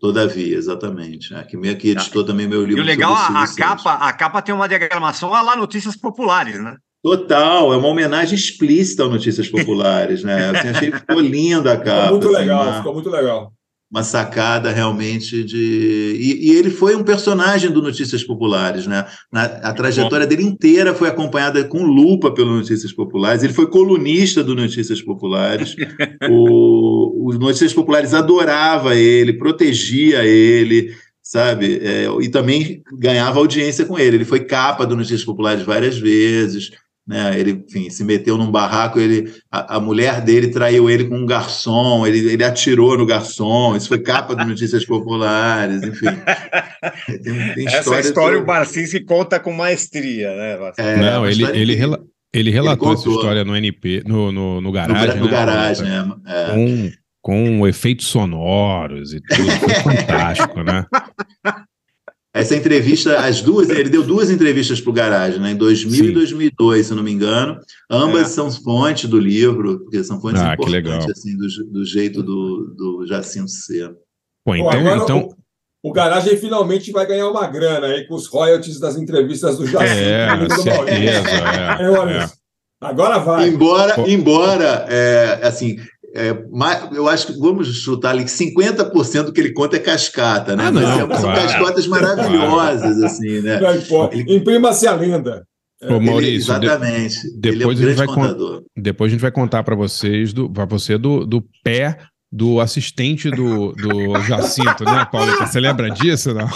[0.00, 1.32] Todavia, exatamente.
[1.32, 1.44] né?
[1.44, 2.82] Que meio que editou também meu E livro.
[2.82, 6.62] o legal, sobre a, a capa, a capa tem uma diagramação a lá Notícias Populares,
[6.62, 6.76] né?
[7.02, 10.50] Total, é uma homenagem explícita ao Notícias Populares, né?
[10.50, 12.02] Assim, achei que ficou linda a capa.
[12.02, 13.52] Ficou muito assim, legal, uma- ficou muito legal.
[13.96, 15.56] Uma sacada realmente de.
[16.20, 19.06] E, e ele foi um personagem do Notícias Populares, né?
[19.32, 23.42] Na- a trajetória dele inteira foi acompanhada com lupa pelo Notícias Populares.
[23.42, 25.74] Ele foi colunista do Notícias Populares.
[26.28, 31.80] o, o Notícias Populares adorava ele, protegia ele, sabe?
[31.82, 34.18] É, e também ganhava audiência com ele.
[34.18, 36.70] Ele foi capa do Notícias Populares várias vezes.
[37.08, 41.16] Né, ele, enfim, se meteu num barraco, ele, a, a mulher dele traiu ele com
[41.16, 46.06] um garçom, ele, ele atirou no garçom, isso foi capa do Notícias Populares, enfim.
[47.22, 50.72] Tem, tem Essa história o toda- Barcins se conta com maestria, né?
[50.78, 52.00] É, Não, ele, ele, rela-
[52.34, 53.20] ele relatou essa contou.
[53.20, 55.16] história no NP, no, no, no no, garagem.
[55.20, 56.20] no né, garagem, Pauleta?
[56.26, 56.50] é, é.
[56.50, 56.90] Com,
[57.58, 59.48] com efeitos sonoros e tudo.
[59.60, 60.84] Foi fantástico, né?
[62.38, 66.10] Essa entrevista, as duas, ele deu duas entrevistas para o Garagem, né, em 2000 Sim.
[66.10, 67.58] e 2002, se não me engano.
[67.90, 68.24] Ambas É.
[68.34, 71.10] são fontes do livro, porque são fontes Ah, importantes legal.
[71.10, 73.90] assim, do, do jeito do, do Jacinto C.
[74.44, 75.28] Pô, então, agora então
[75.82, 79.66] o, o Garagem finalmente vai ganhar uma grana aí com os royalties das entrevistas do
[79.66, 79.90] Jacinto.
[79.98, 80.62] é, e do Maurício.
[80.62, 81.28] certeza.
[81.30, 82.30] É, É, é.
[82.78, 83.48] Agora vai.
[83.48, 84.06] Embora, Pô.
[84.06, 85.78] embora é, assim,
[86.16, 86.44] é,
[86.92, 90.64] eu acho que vamos chutar ali que 50% do que ele conta é cascata, né?
[90.66, 91.40] Ah, não, são claro.
[91.42, 93.60] cascotas maravilhosas, assim, né?
[94.12, 95.44] Ele- Imprima-se a lenda.
[95.82, 97.18] Ô, Ele- Maurício, de- exatamente.
[97.44, 98.62] ele é um depois a gente vai contador.
[98.76, 101.98] depois a gente vai contar para vocês, para você, do, do pé
[102.32, 105.46] do assistente do, do Jacinto, né, Paulita?
[105.46, 106.48] Você lembra disso, não?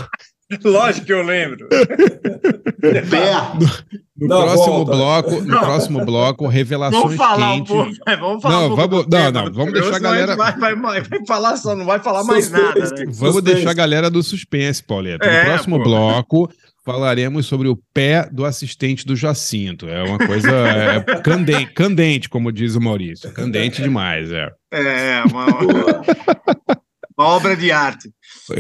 [0.65, 1.69] Lógico que eu lembro.
[1.69, 3.33] Pé,
[4.17, 4.93] No Não, próximo volta.
[4.93, 7.73] bloco, no próximo bloco, revelações Vamos falar um quentes.
[7.73, 7.91] pouco.
[8.11, 10.57] é, Vamos falar Não, um pouco vamos- do não, não, vamos deixar a galera- Vai,
[10.59, 12.65] vai, vai, vai falar só, não vai falar mais Suspense.
[12.67, 13.05] nada, né?
[13.07, 13.43] Vamos Suspense.
[13.43, 15.27] deixar a galera do suspense, Pauleta.
[15.27, 15.85] No É, próximo pô.
[15.85, 16.51] bloco,
[16.85, 19.89] falaremos sobre o pé do assistente do Jacinto.
[19.89, 23.31] É uma coisa é, candente, candente, como diz o Maurício.
[23.33, 24.49] Candente demais, é.
[24.73, 25.47] É, uma,
[27.19, 28.11] uma obra de arte.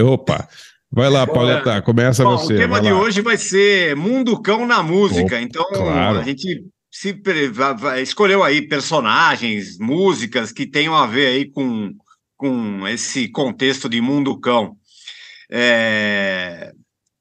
[0.05, 0.47] Opa.
[0.93, 2.55] Vai lá, Pauleta, começa Bom, você.
[2.55, 2.99] o tema de lá.
[2.99, 5.41] hoje vai ser Mundo Cão na música.
[5.41, 6.19] então, claro.
[6.19, 7.15] a gente se
[8.03, 11.93] escolheu aí personagens, músicas que tenham a ver aí com,
[12.37, 14.77] com esse contexto de Mundo Cão.
[15.49, 16.73] É,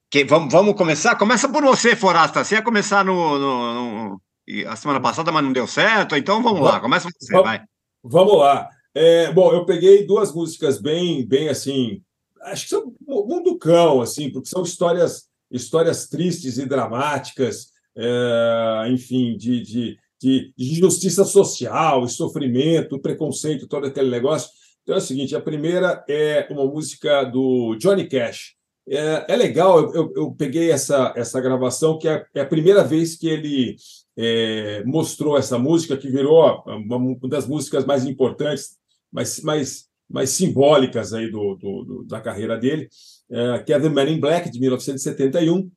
[0.09, 1.15] que- vamos, vamos começar?
[1.15, 2.43] Começa por você, Forasta.
[2.43, 3.73] Você ia começar no, no-
[4.09, 4.21] no-
[4.67, 6.15] a semana passada, mas não deu certo.
[6.15, 7.47] Então vamos lá, começa você, Vamos.
[7.47, 7.61] vai.
[8.03, 8.67] Vamos lá.
[8.95, 12.01] É, bom, eu peguei duas músicas bem, bem assim,
[12.43, 19.35] acho que são mundo cão, assim, porque são histórias, histórias tristes e dramáticas, é, enfim,
[19.37, 24.49] de, de, de injustiça social, sofrimento, preconceito, todo aquele negócio.
[24.83, 28.55] Então é o seguinte: a primeira é uma música do Johnny Cash.
[28.87, 33.15] É, é legal, eu, eu, peguei essa, essa gravação, que é, é a primeira vez
[33.15, 33.75] que ele
[34.17, 38.79] é, mostrou essa música, que virou uma, uma das músicas mais importantes,
[39.11, 42.87] mais, mais, mais simbólicas aí do, do, do- da carreira dele,
[43.31, 45.69] é, que é The Man in Black, de 1971.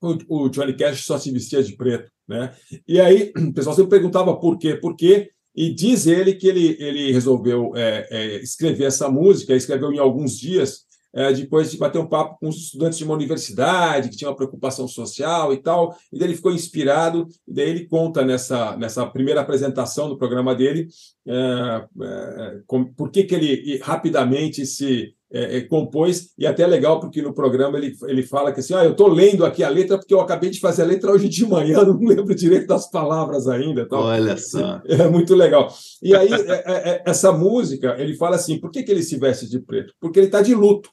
[0.00, 2.10] O, o Johnny Cash só se vestia de preto.
[2.26, 2.54] Né?
[2.88, 6.76] E aí o pessoal sempre perguntava por quê, por quê, e diz ele que ele,
[6.80, 11.98] ele resolveu é, é, escrever essa música, escreveu em alguns dias, é, depois de bater
[11.98, 15.96] um papo com os estudantes de uma universidade que tinha uma preocupação social e tal,
[16.12, 20.54] e daí ele ficou inspirado, e daí ele conta nessa, nessa primeira apresentação do programa
[20.54, 20.88] dele
[21.26, 26.66] é, é, com- por que, que ele rapidamente se é, é, compôs, e até é
[26.66, 29.68] legal porque no programa ele, ele fala que assim, ah, eu estou lendo aqui a
[29.70, 32.90] letra porque eu acabei de fazer a letra hoje de manhã, não lembro direito das
[32.90, 33.88] palavras ainda.
[33.88, 34.02] Tal.
[34.02, 34.82] olha só.
[34.84, 35.72] É muito legal.
[36.02, 39.16] E aí, é, é, é, essa música, ele fala assim: por que, que ele se
[39.16, 39.94] veste de preto?
[39.98, 40.90] Porque ele está de luto.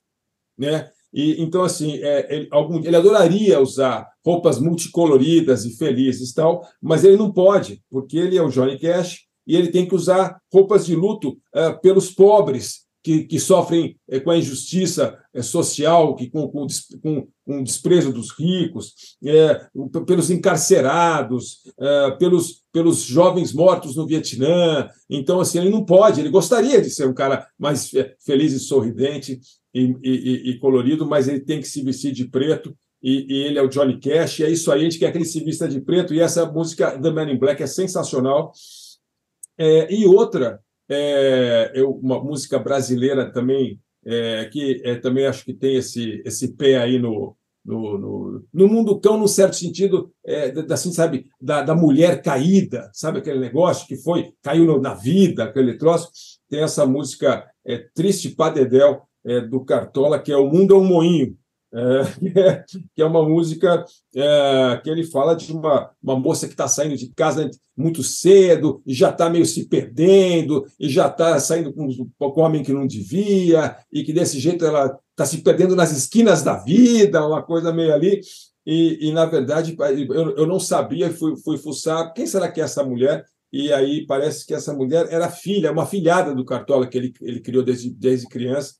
[0.59, 0.89] Né?
[1.13, 7.05] E, então, assim, é, ele, algum, ele adoraria usar roupas multicoloridas e felizes tal, mas
[7.05, 10.85] ele não pode, porque ele é o Johnny Cash e ele tem que usar roupas
[10.85, 16.29] de luto é, pelos pobres que, que sofrem é, com a injustiça é, social, que
[16.29, 16.67] com, com,
[17.01, 18.93] com, com o desprezo dos ricos,
[20.05, 21.63] pelos encarcerados,
[22.19, 24.87] pelos, pelos jovens mortos no Vietnã.
[25.09, 28.59] Então, assim, ele não pode, ele gostaria de ser um cara mais fe- feliz e
[28.59, 29.39] sorridente
[29.73, 32.75] e, e- e colorido, mas ele tem que se vestir de preto.
[33.01, 35.17] E, e ele é o Johnny Cash, e é isso aí, a gente quer que
[35.17, 38.51] ele se vista de preto, e essa música The Man in Black é sensacional.
[39.57, 45.53] É, e outra, é, eu- uma música brasileira também é, que é, também acho que
[45.53, 50.53] tem esse, esse pé aí no, no, no, no mundo cão, num certo sentido, é,
[50.71, 55.77] assim, sabe, da, da mulher caída, sabe aquele negócio que foi, caiu na vida, aquele
[55.77, 56.09] troço.
[56.49, 60.83] Tem essa música é, Triste Padedel, é, do Cartola, que é O Mundo é um
[60.83, 61.37] Moinho,
[61.71, 62.63] é,
[62.95, 66.97] que é uma música é, que ele fala de uma, uma moça que está saindo
[66.97, 71.87] de casa muito cedo e já está meio se perdendo e já está saindo com,
[72.17, 75.91] com um homem que não devia e que desse jeito ela está se perdendo nas
[75.95, 78.21] esquinas da vida, uma coisa meio ali.
[78.65, 82.63] E, e na verdade, eu, eu não sabia, fui, fui fuçar quem será que é
[82.63, 83.25] essa mulher.
[83.51, 87.39] E aí parece que essa mulher era filha, uma filhada do Cartola que ele, ele
[87.39, 88.75] criou desde, desde criança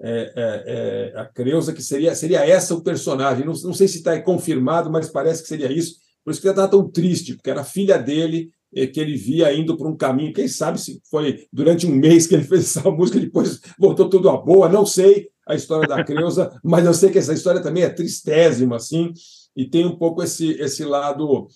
[0.00, 3.44] é, é, é, a Creuza, que seria, seria essa o personagem.
[3.44, 5.96] Não, não sei se está confirmado, mas parece que seria isso.
[6.24, 9.52] Por isso que ele estava tão triste, porque era filha dele é, que ele via
[9.52, 10.32] indo para um caminho.
[10.32, 14.28] Quem sabe se foi durante um mês que ele fez essa música, depois voltou tudo
[14.28, 14.68] a boa.
[14.68, 18.76] Não sei a história da Creuza, mas eu sei que essa história também é tristésima,
[18.76, 19.12] assim,
[19.56, 21.48] e tem um pouco esse, esse lado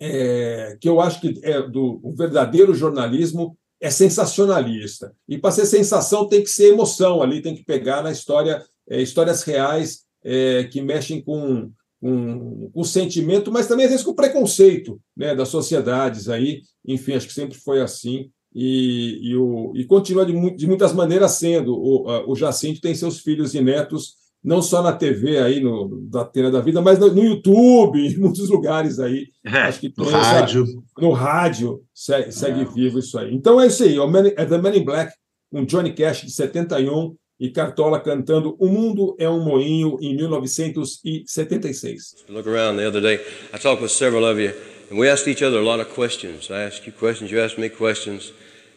[0.00, 5.14] é, que eu acho que é do verdadeiro jornalismo é sensacionalista.
[5.28, 9.00] E para ser sensação tem que ser emoção ali, tem que pegar na história, é,
[9.00, 15.00] histórias reais é, que mexem com, com, com sentimento, mas também às vezes com preconceito
[15.16, 16.62] né, das sociedades aí.
[16.86, 18.30] Enfim, acho que sempre foi assim.
[18.54, 21.74] E, e, o, e continua de, de muitas maneiras sendo.
[21.76, 26.24] O, o Jacinto tem seus filhos e netos não só na TV aí, no, da
[26.24, 29.26] Tena da Vida, mas no, no, YouTube, em muitos lugares aí.
[29.44, 30.64] É, acho que no rádio.
[30.96, 32.64] no rádio segue, segue é.
[32.64, 33.34] vivo isso aí.
[33.34, 33.96] Então é isso aí,
[34.36, 35.12] é The Man in Black,
[35.50, 42.24] com Johnny Cash de 71 e Cartola cantando O Mundo é um Moinho em 1976.
[42.28, 43.20] Look around the other day,
[43.54, 44.52] I talked with several of you,
[44.90, 46.50] and we asked each other a lot of questions.
[46.50, 48.32] I asked you questions, you asked me questions,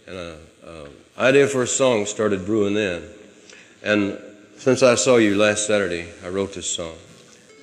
[0.07, 0.37] and an
[1.17, 3.01] idea for a song started brewing then.
[3.83, 4.19] And
[4.61, 6.93] Since I saw you last Saturday, I wrote this song.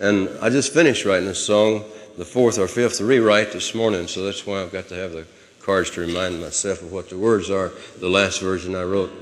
[0.01, 1.85] And I just finished writing this song,
[2.17, 5.25] the fourth or fifth rewrite this morning, so that's why I've got to have the
[5.61, 9.13] cards to remind myself of what the words are, the last version I wrote.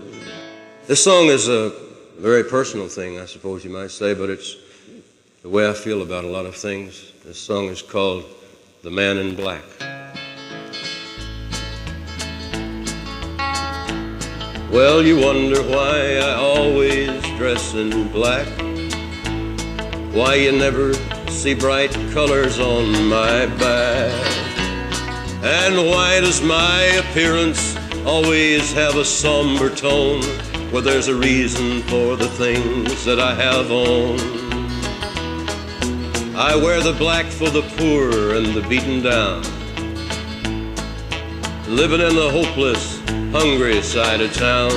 [0.87, 1.71] This song is a
[2.17, 4.57] very personal thing, I suppose you might say, but it's
[5.43, 7.13] the way I feel about a lot of things.
[7.27, 8.25] This song is called
[8.85, 9.86] The Man in Black.
[14.71, 18.49] Well, you wonder why I always dress in black.
[20.13, 20.93] Why you never
[21.31, 24.13] see bright colors on my back.
[25.45, 30.23] And why does my appearance always have a somber tone?
[30.73, 34.19] Well, there's a reason for the things that I have on.
[36.37, 39.43] I wear the black for the poor and the beaten down.
[41.69, 42.96] Living in the hopeless
[43.33, 44.73] hungry side of town.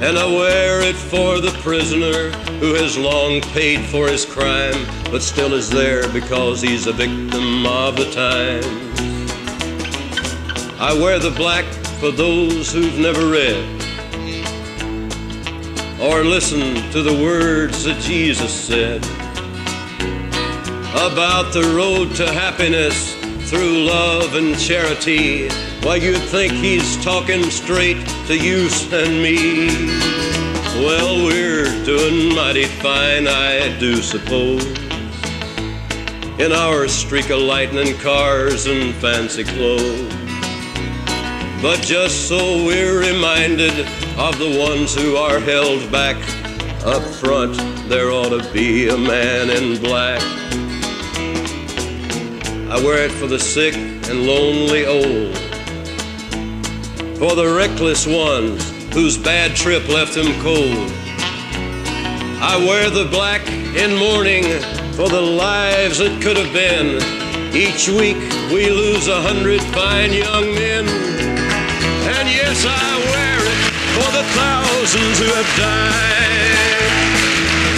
[0.00, 5.22] And I wear it for the prisoner who has long paid for his crime, but
[5.22, 8.66] still is there because he's a victim of the times.
[10.80, 11.64] I wear the black
[12.00, 13.78] for those who've never read
[16.00, 19.04] or listened to the words that Jesus said
[20.94, 23.17] about the road to happiness
[23.48, 25.48] through love and charity.
[25.82, 29.68] Why, you'd think he's talking straight to you and me.
[30.84, 34.66] Well, we're doing mighty fine, I do suppose.
[36.38, 40.12] In our streak of lightning cars and fancy clothes.
[41.62, 43.80] But just so we're reminded
[44.18, 46.16] of the ones who are held back
[46.84, 47.56] up front,
[47.88, 50.22] there ought to be a man in black
[52.70, 55.34] I wear it for the sick and lonely old,
[57.16, 60.92] for the reckless ones whose bad trip left them cold.
[62.44, 64.44] I wear the black in mourning
[64.92, 67.00] for the lives that could have been.
[67.56, 68.20] Each week
[68.52, 70.84] we lose a hundred fine young men.
[70.84, 73.60] And yes, I wear it
[73.96, 76.84] for the thousands who have died,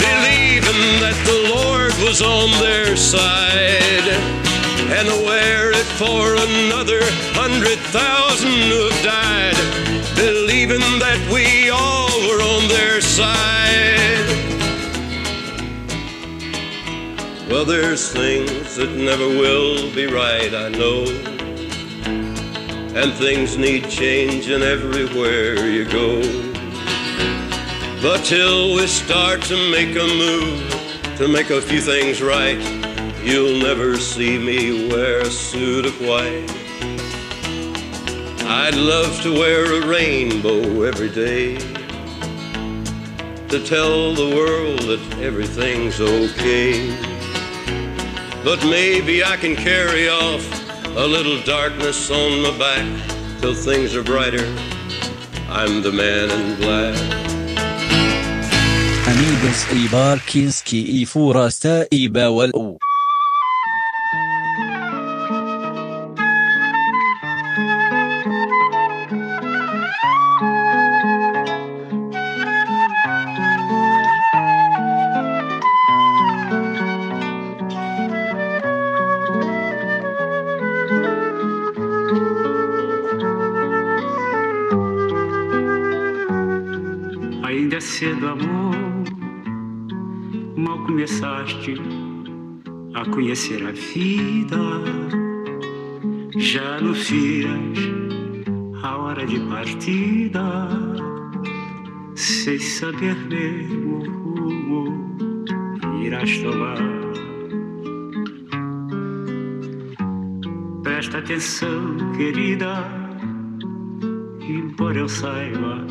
[0.03, 4.50] believing that the Lord was on their side
[4.93, 6.99] and wear it for another
[7.31, 14.27] hundred thousand who have died, believing that we all were on their side.
[17.49, 21.05] Well, there's things that never will be right, I know.
[22.93, 26.21] And things need changing everywhere you go.
[28.01, 32.80] But till we start to make a move, to make a few things right,
[33.23, 36.49] You'll never see me wear a suit of white.
[38.47, 41.57] I'd love to wear a rainbow every day.
[43.51, 46.87] to tell the world that everything's okay.
[48.45, 50.43] But maybe I can carry off
[50.95, 52.87] a little darkness on my back
[53.41, 54.47] till things are brighter.
[55.49, 56.95] I'm the man in black.
[59.11, 62.55] Amigos i Barkinski i Forasta i Bawal
[91.75, 92.21] começaste
[92.93, 94.57] a conhecer a vida.
[96.37, 97.77] Já anuncias
[98.83, 100.67] a hora de partida.
[102.15, 105.15] Sem saber mesmo o rumo
[106.03, 106.77] irás tomar.
[110.83, 112.85] Presta atenção, querida.
[114.41, 115.85] Embora eu saiba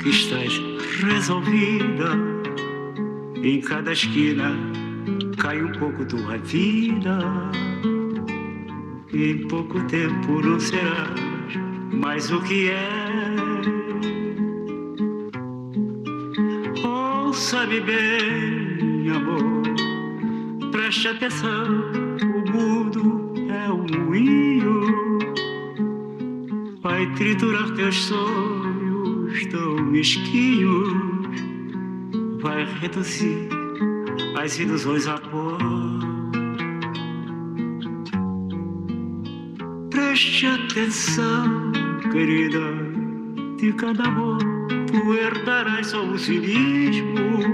[0.00, 0.60] que estás
[1.00, 2.38] resolvida.
[3.42, 4.77] Em cada esquina
[5.38, 7.18] cai um pouco tua vida.
[9.12, 11.54] Em pouco tempo não serás
[11.92, 13.06] mais o que é.
[16.84, 19.62] Ouça-me bem, amor.
[20.70, 21.90] Preste atenção.
[22.20, 24.82] O mundo é um moinho.
[26.82, 30.88] Vai triturar teus sonhos tão mesquinhos.
[32.40, 33.57] Vai reduzir
[34.48, 35.58] as ilusões a pó.
[39.90, 41.70] Preste atenção,
[42.10, 42.64] querida,
[43.58, 44.38] de cada amor
[44.86, 47.44] tu herdarás só o cinismo.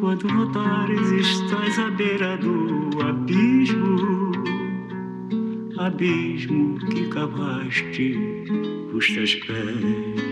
[0.00, 4.32] Quando notares estás à beira do abismo,
[5.78, 8.18] abismo que cavaste
[8.92, 10.31] os teus pés.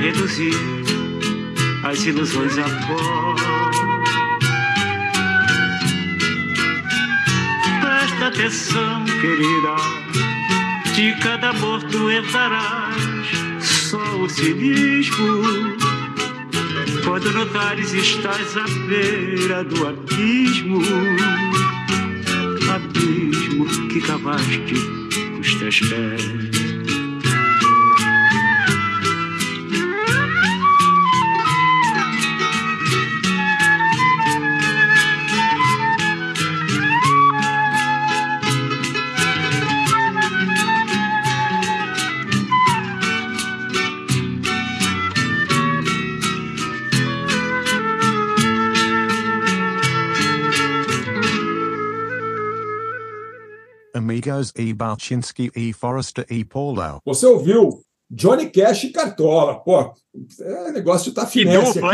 [0.00, 0.54] Reduzir
[1.82, 3.34] as ilusões a pó.
[7.80, 9.76] Presta atenção, querida.
[10.94, 12.96] De cada amor tu herdarás
[13.60, 15.76] só o cinismo.
[17.04, 20.82] Quando notares estás à beira do abismo,
[22.68, 24.74] abismo que cavaste
[25.40, 26.55] os teus pés.
[54.56, 57.00] E Balchinski e Forrester e Paulo.
[57.04, 59.58] Você ouviu Johnny Cash e Cartola.
[59.62, 59.92] Pô,
[60.40, 61.26] é negócio tá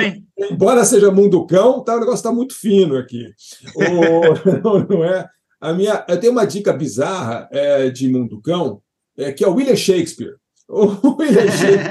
[0.03, 0.27] hein?
[0.39, 3.29] Embora seja munducão, tá, o negócio está muito fino aqui.
[3.75, 5.27] O, não é?
[5.61, 8.83] A minha, eu tenho uma dica bizarra é, de munducão,
[9.16, 10.35] é, que é o William Shakespeare.
[10.69, 11.83] O William Shakespeare.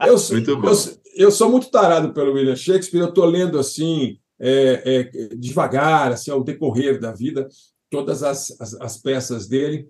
[0.00, 0.68] eu, eu, sou- Muito bom.
[0.68, 0.74] eu,
[1.16, 6.30] eu sou muito tarado pelo William Shakespeare, eu estou lendo assim, é, é, devagar, assim,
[6.30, 7.48] ao decorrer da vida,
[7.90, 9.88] todas as, as, as peças dele.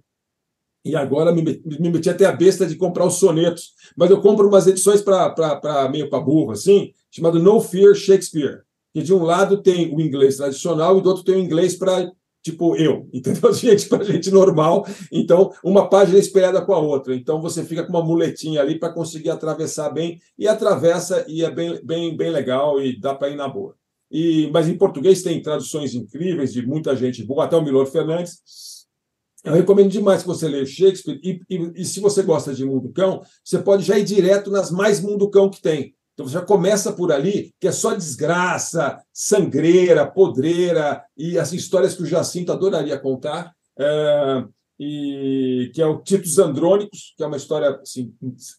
[0.85, 3.73] E agora me, me meti até a besta de comprar os sonetos.
[3.97, 8.63] Mas eu compro umas edições para meio para burro, assim, chamado No Fear Shakespeare.
[8.95, 12.11] Que de um lado tem o inglês tradicional e do outro tem o inglês para
[12.41, 13.53] tipo eu, entendeu?
[13.53, 14.87] Gente, para gente normal.
[15.11, 17.15] Então, uma página espelhada com a outra.
[17.15, 21.51] Então, você fica com uma muletinha ali para conseguir atravessar bem, e atravessa, e é
[21.51, 23.75] bem, bem, bem legal, e dá para ir na boa.
[24.11, 28.41] E, mas em português tem traduções incríveis de muita gente boa, até o Milor Fernandes.
[29.45, 33.23] Eu recomendo demais que você leia Shakespeare, e, e, e se você gosta de Munducão,
[33.45, 35.95] você pode já ir direto nas mais Munducão que tem.
[36.15, 41.95] Então você já começa por ali, que é só desgraça, sangreira, podreira, e as histórias
[41.95, 44.45] que o Jacinto adoraria contar, é,
[44.81, 48.13] e que é o Titos Andrônicos, que é uma história assim,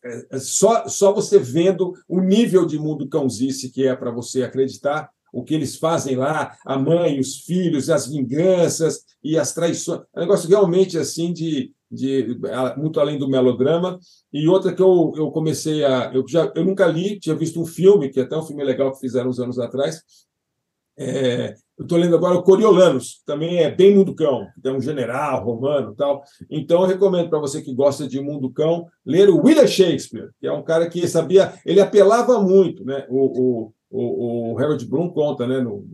[0.06, 4.44] é, é só, só você vendo o nível de mundo cãozice que é para você
[4.44, 10.02] acreditar o que eles fazem lá, a mãe, os filhos, as vinganças e as traições.
[10.16, 12.38] É um negócio realmente assim de, de
[12.78, 14.00] muito além do melodrama.
[14.32, 16.12] E outra que eu, eu comecei a.
[16.14, 18.92] Eu, já, eu nunca li, tinha visto um filme, que é até um filme legal
[18.92, 20.02] que fizeram uns anos atrás.
[21.00, 25.46] É, eu estou lendo agora o Coriolanos, também é bem mundo cão, é um general
[25.46, 26.24] romano tal.
[26.50, 30.48] Então eu recomendo para você que gosta de mundo cão ler o William Shakespeare, que
[30.48, 33.06] é um cara que sabia, ele apelava muito, né?
[33.10, 35.86] O, o, o Harold Bloom conta, né, no,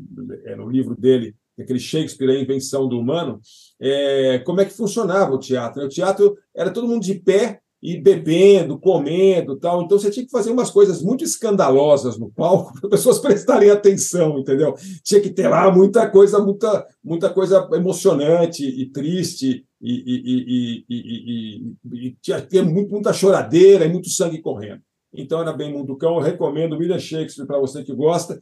[0.46, 3.40] é, no livro dele, aquele Shakespeare, a invenção do humano,
[3.80, 5.84] é, como é que funcionava o teatro.
[5.84, 9.84] O teatro era todo mundo de pé e bebendo, comendo, tal.
[9.84, 13.70] Então você tinha que fazer umas coisas muito escandalosas no palco para as pessoas prestarem
[13.70, 14.74] atenção, entendeu?
[15.04, 22.08] Tinha que ter lá muita coisa, muita, muita coisa emocionante e triste e, e, e,
[22.08, 24.82] e tinha que ter muito, muita choradeira e muito sangue correndo.
[25.14, 26.16] Então era bem mundo cão.
[26.16, 28.40] Eu recomendo William Shakespeare para você que gosta.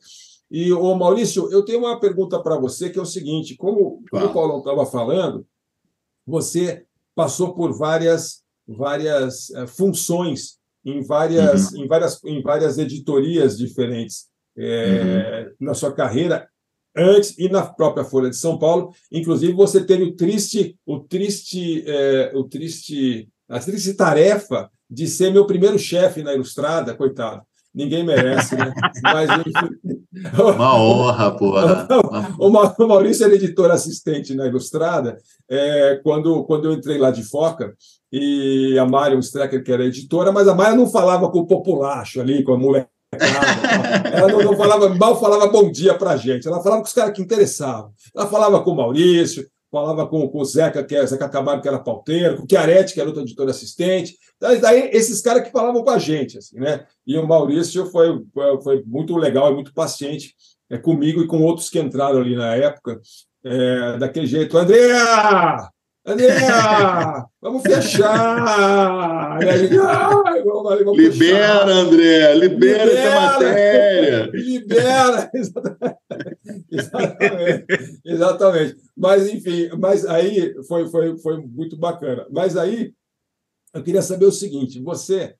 [0.50, 4.26] E, ô Maurício, eu tenho uma pergunta para você, que é o seguinte: como, como
[4.26, 5.46] o Paulo estava falando,
[6.26, 11.84] você passou por várias, várias uh, funções em várias, uhum.
[11.84, 15.68] em, várias, em várias editorias diferentes é, uhum.
[15.68, 16.50] na sua carreira,
[16.96, 18.92] antes e na própria Folha de São Paulo.
[19.12, 25.32] Inclusive, você teve o triste, o triste, é, o triste, a triste tarefa de ser
[25.32, 27.42] meu primeiro chefe na Ilustrada, coitado.
[27.74, 28.74] Ninguém merece, né?
[29.02, 29.30] Mas,
[30.38, 31.88] Uma honra, porra.
[32.38, 35.18] O Maurício era editor assistente na Ilustrada,
[35.50, 37.74] é, quando, quando eu entrei lá de Foca,
[38.12, 42.20] e a Marion Strecker, que era editora, mas a Maria não falava com o populacho
[42.20, 42.90] ali, com a mulher.
[44.12, 46.48] Ela não, não, falava, mal falava bom dia para gente.
[46.48, 47.92] Ela falava com os caras que interessavam.
[48.16, 51.68] Ela falava com o Maurício, falava com, com o Zeca, que é Zeca Camargo, que
[51.68, 54.18] era pauteiro, com o Chiaretti, que era outro editor assistente.
[54.40, 56.86] Daí, esses caras que falavam com a gente, assim, né?
[57.08, 58.22] E o Maurício foi,
[58.62, 60.36] foi muito legal e muito paciente
[60.70, 63.00] é, comigo e com outros que entraram ali na época,
[63.44, 64.58] é, daquele jeito.
[64.58, 65.72] Andréa!
[66.06, 67.26] Andréa!
[67.40, 69.38] Vamos fechar!
[70.44, 71.70] vamos, vamos libera, fechar.
[71.70, 72.34] André!
[72.36, 74.32] Libera, libera essa matéria!
[74.34, 75.32] Libera!
[76.72, 77.66] Exatamente.
[78.04, 78.76] Exatamente.
[78.98, 82.26] Mas, enfim, mas aí foi, foi, foi muito bacana.
[82.32, 82.94] Mas aí
[83.74, 85.36] eu queria saber o seguinte: você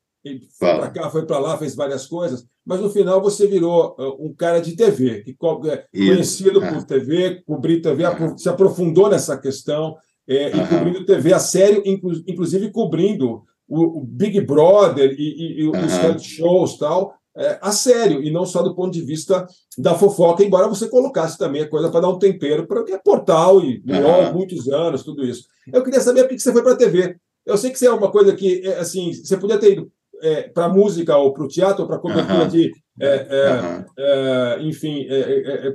[0.58, 4.24] foi para cá, foi para lá, fez várias coisas, mas no final você virou uh,
[4.24, 5.36] um cara de TV, que
[5.68, 8.04] é conhecido por TV, cobrir TV,
[8.36, 9.96] se aprofundou nessa questão,
[10.36, 15.60] é, e cobrindo TV a sério, inclu, inclusive cobrindo o, o, Big Brother e, e,
[15.60, 19.46] e os reality shows tal, é, a sério, e não só do ponto de vista
[19.78, 22.98] da fofoca, embora você colocasse também a coisa para dar um tempero para que é
[22.98, 24.34] portal e uhum.
[24.34, 25.44] muitos anos, tudo isso.
[25.72, 27.16] Eu queria saber por que você foi para a TV.
[27.46, 29.90] Eu sei que isso é uma coisa que, é, assim, você podia ter ido
[30.22, 32.70] é, para música ou para o teatro, para cobertura de,
[33.00, 35.06] é, é, é enfim,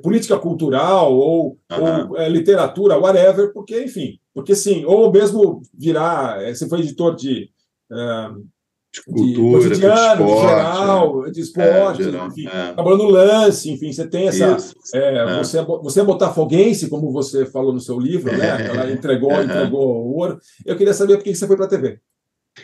[0.04, 6.82] política cultural ou, ou literatura, whatever, porque, enfim, porque sim, ou mesmo virar, você foi
[6.82, 7.50] editor de
[9.04, 12.72] cultura, de esporte, geral, de esporte, é, geral, enfim, é.
[12.72, 14.46] trabalhando no lance, enfim, você tem essa.
[14.94, 18.68] É, é, Você, é, você é botafoguense, como você falou no seu livro, né?
[18.68, 20.38] Ela entregou, entregou o ouro.
[20.64, 22.00] Eu queria saber por que você foi para a TV.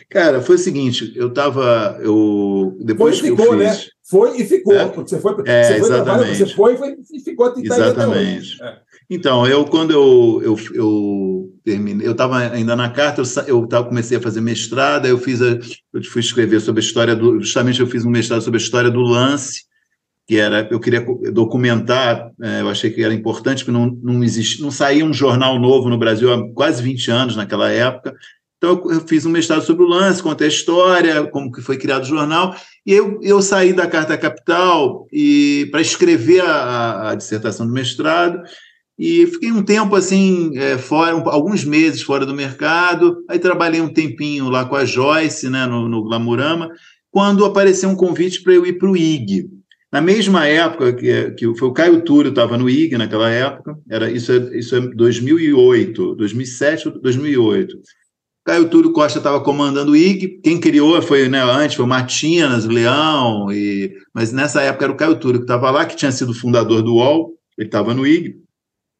[0.08, 1.98] Cara, foi o seguinte, eu estava.
[2.00, 3.76] Eu, depois foi e ficou, né?
[4.08, 4.74] Foi e ficou.
[4.74, 6.36] É, você foi, é, você, foi exatamente.
[6.36, 6.78] você foi,
[7.12, 8.62] e ficou tá Exatamente.
[8.62, 8.78] É.
[9.08, 14.16] Então, eu quando eu, eu, eu terminei, eu estava ainda na carta, eu, eu comecei
[14.16, 15.58] a fazer mestrado, eu fiz a,
[15.92, 17.40] eu fui escrever sobre a história do.
[17.40, 19.64] Justamente eu fiz um mestrado sobre a história do lance,
[20.26, 24.62] que era, eu queria documentar, é, eu achei que era importante, porque não, não, existe,
[24.62, 28.14] não saía um jornal novo no Brasil há quase 20 anos naquela época,
[28.64, 32.04] então, eu fiz um mestrado sobre o lance, contei a história, como que foi criado
[32.04, 37.66] o jornal, e eu, eu saí da Carta Capital e para escrever a, a, dissertação
[37.66, 38.42] do mestrado,
[38.98, 43.80] e fiquei um tempo assim, é, fora, um, alguns meses fora do mercado, aí trabalhei
[43.80, 46.70] um tempinho lá com a Joyce, né, no, no Glamurama,
[47.10, 49.48] quando apareceu um convite para eu ir para o IG.
[49.92, 54.10] Na mesma época que, que foi o Caio Túlio estava no IG naquela época, era
[54.10, 57.76] isso é, isso é 2008, 2007, 2008.
[58.44, 63.50] Caio Túlio Costa estava comandando o IG, quem criou foi né, antes foi Matinas, Leão,
[63.50, 66.82] e, mas nessa época era o Caio Túlio que estava lá, que tinha sido fundador
[66.82, 68.36] do UOL, ele estava no IG,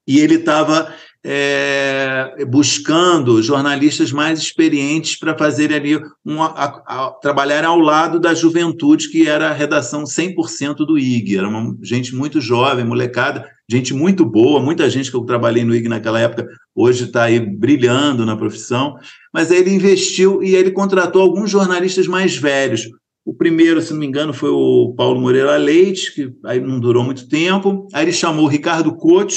[0.06, 0.92] e ele estava
[1.26, 8.34] é, buscando jornalistas mais experientes para fazer ali um, a, a, trabalhar ao lado da
[8.34, 13.94] juventude que era a redação 100% do IG, era uma gente muito jovem, molecada, gente
[13.94, 18.26] muito boa, muita gente que eu trabalhei no IG naquela época hoje está aí brilhando
[18.26, 18.96] na profissão,
[19.32, 22.86] mas aí ele investiu e ele contratou alguns jornalistas mais velhos.
[23.24, 27.02] O primeiro, se não me engano, foi o Paulo Moreira Leite, que aí não durou
[27.02, 27.88] muito tempo.
[27.94, 29.34] Aí ele chamou o Ricardo Couto,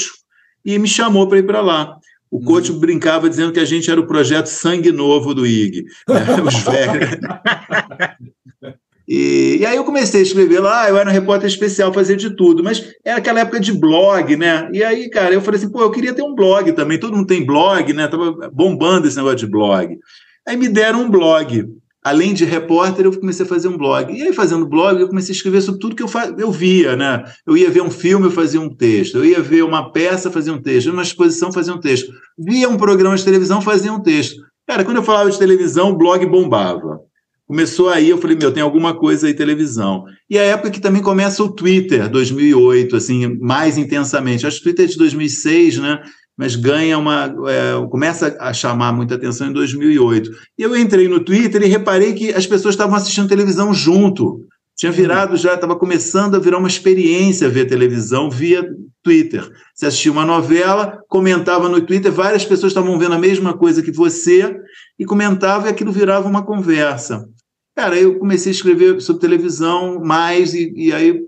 [0.74, 1.96] e me chamou para ir para lá.
[2.30, 2.44] O uhum.
[2.44, 6.42] coach brincava dizendo que a gente era o projeto Sangue Novo do IG, né?
[6.44, 7.18] os velhos.
[9.10, 12.36] E, e, aí eu comecei a escrever lá, eu era um repórter especial, fazia de
[12.36, 14.68] tudo, mas era aquela época de blog, né?
[14.70, 17.26] E aí, cara, eu falei assim, pô, eu queria ter um blog também, todo mundo
[17.26, 18.06] tem blog, né?
[18.06, 19.98] Tava bombando esse negócio de blog.
[20.46, 21.66] Aí me deram um blog
[22.08, 24.12] além de repórter, eu comecei a fazer um blog.
[24.12, 27.24] E aí, fazendo blog, eu comecei a escrever sobre tudo que eu, eu via, né?
[27.46, 29.18] Eu ia ver um filme, eu fazia um texto.
[29.18, 30.90] Eu ia ver uma peça, fazia um texto.
[30.90, 32.10] Uma exposição, fazia um texto.
[32.38, 34.40] Via um programa de televisão, fazia um texto.
[34.66, 37.00] Cara, quando eu falava de televisão, o blog bombava.
[37.46, 40.04] Começou aí, eu falei, meu, tem alguma coisa aí televisão.
[40.28, 44.46] E a época que também começa o Twitter, 2008, assim, mais intensamente.
[44.46, 46.00] Acho que o Twitter é de 2006, né?
[46.38, 47.34] Mas ganha uma.
[47.48, 50.30] É, começa a chamar muita atenção em 2008.
[50.56, 54.46] E eu entrei no Twitter e reparei que as pessoas estavam assistindo televisão junto.
[54.76, 58.64] Tinha virado já, estava começando a virar uma experiência ver televisão via
[59.02, 59.50] Twitter.
[59.74, 63.90] Você assistia uma novela, comentava no Twitter, várias pessoas estavam vendo a mesma coisa que
[63.90, 64.56] você
[64.96, 67.28] e comentava e aquilo virava uma conversa.
[67.76, 71.20] Cara, eu comecei a escrever sobre televisão mais e, e aí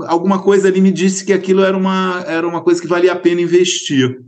[0.00, 3.18] alguma coisa ali me disse que aquilo era uma, era uma coisa que valia a
[3.18, 4.18] pena investir.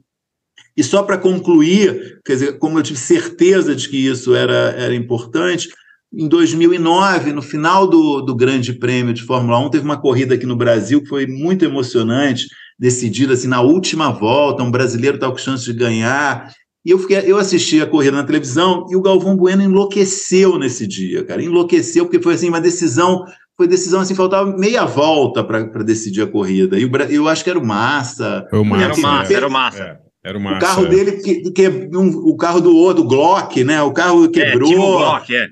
[0.77, 4.95] E só para concluir, quer dizer, como eu tive certeza de que isso era, era
[4.95, 5.69] importante,
[6.17, 10.47] em 2009, no final do, do Grande Prêmio de Fórmula 1, teve uma corrida aqui
[10.47, 12.47] no Brasil que foi muito emocionante,
[12.79, 16.53] decidida assim na última volta, um brasileiro estava com chance de ganhar.
[16.85, 20.87] E eu, fiquei, eu assisti a corrida na televisão e o Galvão Bueno enlouqueceu nesse
[20.87, 21.43] dia, cara.
[21.43, 23.25] Enlouqueceu, porque foi assim uma decisão
[23.57, 26.77] foi decisão assim, faltava meia volta para decidir a corrida.
[26.77, 28.45] E o, eu acho que era o Massa.
[28.51, 28.85] Foi o Massa.
[28.85, 30.04] Era o Massa, era o Massa.
[30.25, 30.29] É.
[30.29, 33.83] Era uma o carro dele, que, que um, o carro do outro, o Glock, né?
[33.83, 34.73] O carro quebrou.
[34.73, 35.49] É, Glock, é.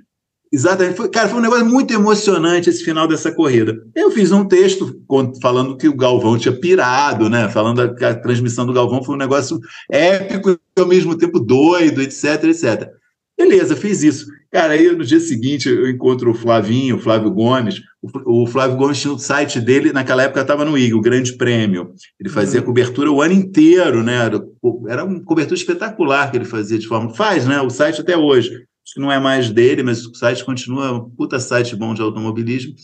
[0.53, 0.97] Exatamente.
[0.97, 3.75] Foi, cara, foi um negócio muito emocionante esse final dessa corrida.
[3.95, 5.03] Eu fiz um texto
[5.41, 7.49] falando que o Galvão tinha pirado, né?
[7.49, 9.59] Falando que a transmissão do Galvão foi um negócio
[9.91, 12.91] épico e ao mesmo tempo doido, etc, etc.
[13.37, 14.27] Beleza, fiz isso.
[14.53, 17.81] Cara, aí no dia seguinte eu encontro o Flavinho, o Flávio Gomes.
[18.03, 21.39] O, o Flávio Gomes tinha o site dele, naquela época estava no IG, o Grande
[21.39, 21.95] Prêmio.
[22.21, 22.67] Ele fazia uhum.
[22.67, 24.27] cobertura o ano inteiro, né?
[24.27, 24.45] Era,
[24.89, 27.15] era uma cobertura espetacular que ele fazia de forma.
[27.15, 27.63] Faz, né?
[27.63, 28.51] O site até hoje.
[28.51, 32.03] Acho que não é mais dele, mas o site continua um puta site bom de
[32.03, 32.75] automobilismo.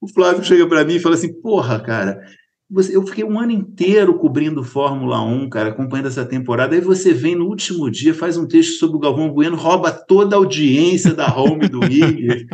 [0.00, 2.22] O Flávio chega para mim e fala assim: porra, cara,
[2.90, 6.74] eu fiquei um ano inteiro cobrindo Fórmula 1, cara, acompanhando essa temporada.
[6.74, 10.36] Aí você vem no último dia, faz um texto sobre o Galvão Bueno, rouba toda
[10.36, 12.46] a audiência da home do IG.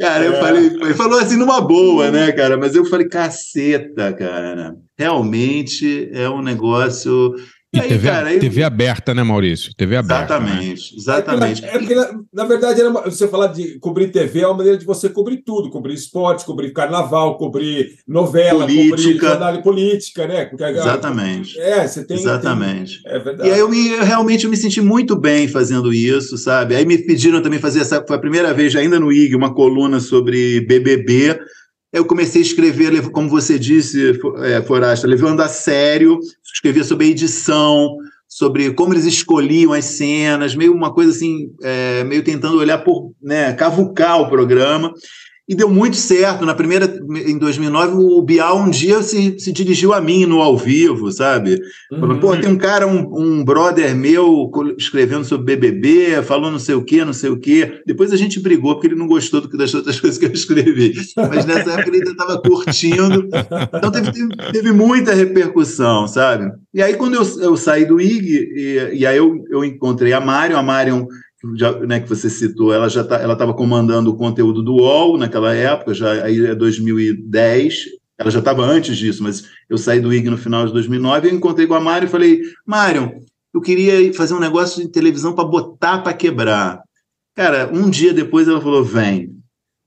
[0.00, 2.56] cara, eu falei, ele falou assim numa boa, né, cara?
[2.58, 4.74] Mas eu falei, caceta, cara.
[4.98, 7.36] Realmente é um negócio
[7.70, 8.38] e aí, TV, cara, aí...
[8.38, 9.74] TV aberta, né, Maurício?
[9.76, 10.36] TV aberta.
[10.36, 10.98] Exatamente, né?
[10.98, 11.64] exatamente.
[11.66, 14.86] É porque, na, na verdade, uma, você falar de cobrir TV é uma maneira de
[14.86, 18.96] você cobrir tudo: cobrir esporte, cobrir carnaval, cobrir novela, política.
[18.96, 20.44] cobrir jornal política, né?
[20.46, 21.60] Porque, exatamente.
[21.60, 22.16] É, você tem.
[22.16, 23.02] Exatamente.
[23.02, 23.50] Tem, é verdade.
[23.50, 26.74] E aí eu, me, eu realmente eu me senti muito bem fazendo isso, sabe?
[26.74, 28.02] Aí me pediram também fazer essa.
[28.06, 31.38] Foi a primeira vez, ainda no IG, uma coluna sobre BBB
[31.92, 36.18] eu comecei a escrever, como você disse, é, Forasta, levando a sério,
[36.52, 37.96] escrevia sobre edição,
[38.28, 43.12] sobre como eles escolhiam as cenas, meio uma coisa assim, é, meio tentando olhar por,
[43.22, 44.92] né, cavucar o programa
[45.48, 46.44] e deu muito certo.
[46.44, 50.58] Na primeira, em 2009, o Bial um dia se, se dirigiu a mim no ao
[50.58, 51.58] vivo, sabe?
[51.88, 52.20] Falou, uhum.
[52.20, 56.84] pô, tem um cara, um, um brother meu escrevendo sobre BBB, falou não sei o
[56.84, 57.80] quê, não sei o quê.
[57.86, 60.32] Depois a gente brigou porque ele não gostou do que das outras coisas que eu
[60.32, 60.92] escrevi.
[61.16, 63.26] Mas nessa época ele ainda estava curtindo.
[63.74, 66.52] Então teve, teve, teve, muita repercussão, sabe?
[66.74, 70.20] E aí quando eu, eu saí do IG, e, e aí eu, eu encontrei a
[70.20, 71.06] Marion, a Marion
[71.54, 75.16] já, né, que você citou, ela já tá, ela estava comandando o conteúdo do UOL
[75.16, 77.84] naquela época, já aí é 2010.
[78.18, 81.34] Ela já estava antes disso, mas eu saí do IG no final de 2009 e
[81.34, 83.22] encontrei com a Mário e falei: Mário,
[83.54, 86.82] eu queria fazer um negócio de televisão para botar para quebrar.
[87.34, 89.38] Cara, um dia depois ela falou: vem.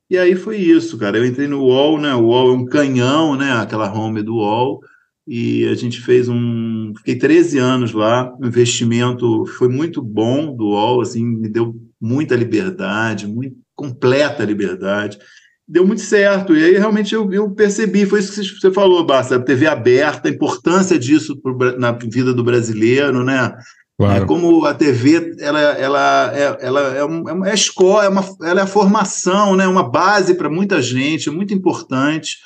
[0.10, 1.18] E aí foi isso, cara.
[1.18, 2.14] Eu entrei no UOL, né?
[2.16, 3.52] O UOL é um canhão, né?
[3.54, 4.82] Aquela home do UOL.
[5.28, 6.81] E a gente fez um.
[6.98, 8.34] Fiquei 13 anos lá.
[8.40, 15.18] O investimento foi muito bom do UOL, assim, me deu muita liberdade, muito completa liberdade.
[15.68, 16.56] Deu muito certo.
[16.56, 20.28] E aí realmente eu, eu percebi, foi isso que você falou, Basta, a TV aberta,
[20.28, 23.54] a importância disso pro na vida do brasileiro, né?
[24.02, 24.24] Claro.
[24.24, 28.10] É como a TV, ela, ela, é, ela é, é uma é a escola, é
[28.10, 29.68] uma, ela é a formação, né?
[29.68, 32.38] uma base para muita gente, é muito importante.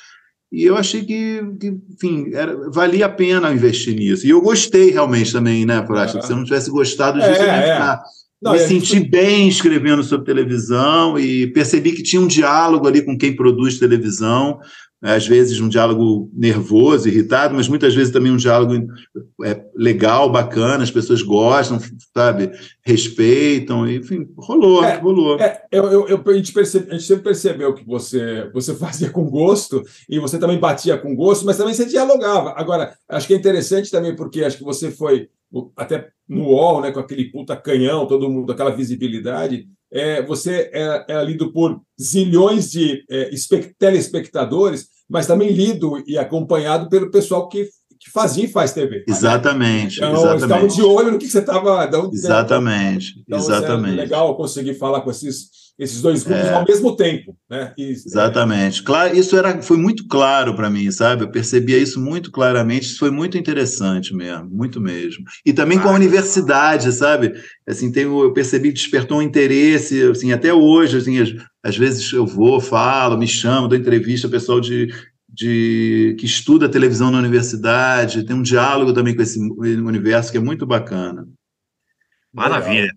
[0.52, 4.26] E eu achei que, que, enfim, era, valia a pena investir nisso.
[4.26, 6.22] E eu gostei realmente também, né, Furacha?
[6.22, 7.72] Se eu não tivesse gostado disso, eu É, ia é.
[7.74, 8.02] ficar.
[8.40, 12.86] Não, Me a gente senti bem escrevendo sobre televisão e percebi que tinha um diálogo
[12.86, 14.58] ali com quem produz televisão,
[15.12, 18.74] às vezes um diálogo nervoso, irritado, mas muitas vezes também um diálogo
[19.44, 21.78] é, legal, bacana, as pessoas gostam,
[22.16, 22.50] sabe,
[22.84, 25.38] respeitam, enfim, rolou, É, rolou.
[25.38, 29.10] É, eu, eu, eu- a, gente percebe- a gente sempre percebeu que você, você fazia
[29.10, 32.54] com gosto e você também batia com gosto, mas também você dialogava.
[32.56, 35.28] Agora, acho que é interessante também porque acho que você foi
[35.76, 39.68] até no UOL, né, com aquele puta canhão, todo mundo, aquela visibilidade.
[39.92, 46.18] É, você é, é lido por zilhões de é, espe- telespectadores, mas também lido e
[46.18, 47.64] acompanhado pelo pessoal que,
[47.98, 49.04] que fazia e faz TV.
[49.08, 50.74] Exatamente, Então, eles estavam exatamente.
[50.76, 51.88] de olho no que você estava.
[52.12, 53.94] Exatamente, Então, é exatamente.
[53.96, 55.48] legal conseguir falar com esses,
[55.78, 56.54] esses dois grupos É.
[56.54, 57.74] ao mesmo tempo, né?
[57.76, 58.82] E- Exatamente.
[58.82, 61.24] Claro, isso era, foi muito claro para mim, sabe?
[61.24, 65.24] Eu percebia isso muito claramente, isso foi muito interessante mesmo, muito mesmo.
[65.44, 67.32] E também com a universidade, sabe?
[67.68, 71.28] Assim, tem, eu percebi que despertou um interesse, assim, até hoje, assim, às,
[71.62, 74.88] às vezes eu vou, falo, me chamo, dou entrevista, pessoal de,
[75.28, 80.40] de que estuda televisão na universidade, tem um diálogo também com esse universo que é
[80.40, 81.28] muito bacana.
[82.32, 82.88] Maravilha.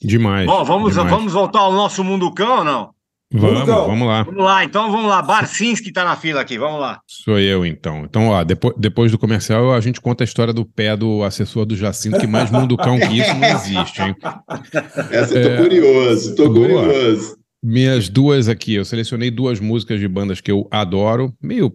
[0.00, 0.46] Demais.
[0.46, 1.10] Bom, vamos, demais.
[1.10, 2.90] vamos voltar ao nosso Munducão ou não?
[3.30, 4.22] Vamos, vamos lá.
[4.22, 5.20] Vamos lá, então vamos lá.
[5.20, 7.00] Barcinski tá na fila aqui, vamos lá.
[7.06, 8.04] Sou eu, então.
[8.04, 11.66] Então, ó, depois, depois do comercial, a gente conta a história do pé do assessor
[11.66, 14.16] do Jacinto, que mais munducão que isso não existe, hein?
[15.10, 15.56] Essa eu tô É.
[15.58, 16.84] curioso, tô Boa.
[16.86, 17.36] curioso.
[17.62, 21.74] Minhas duas aqui, eu selecionei duas músicas de bandas que eu adoro, meio.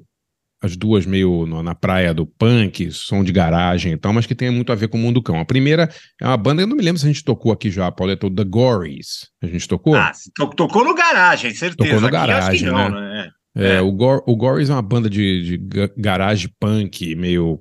[0.63, 4.49] As duas meio na praia do punk, som de garagem e tal, mas que tem
[4.49, 5.37] muito a ver com o Munducão.
[5.37, 5.89] A primeira
[6.21, 8.45] é uma banda, eu não me lembro se a gente tocou aqui já, Pauleta, The
[8.45, 9.27] Gories.
[9.41, 9.93] A gente tocou?
[9.93, 11.75] Ah, to- tocou no garagem, certeza.
[11.75, 13.29] Tocou no Aqui garagem, não, né?
[13.55, 13.75] né?
[13.75, 17.59] É, O, Gor o Gories é uma banda de, de ga- garage punk, meio.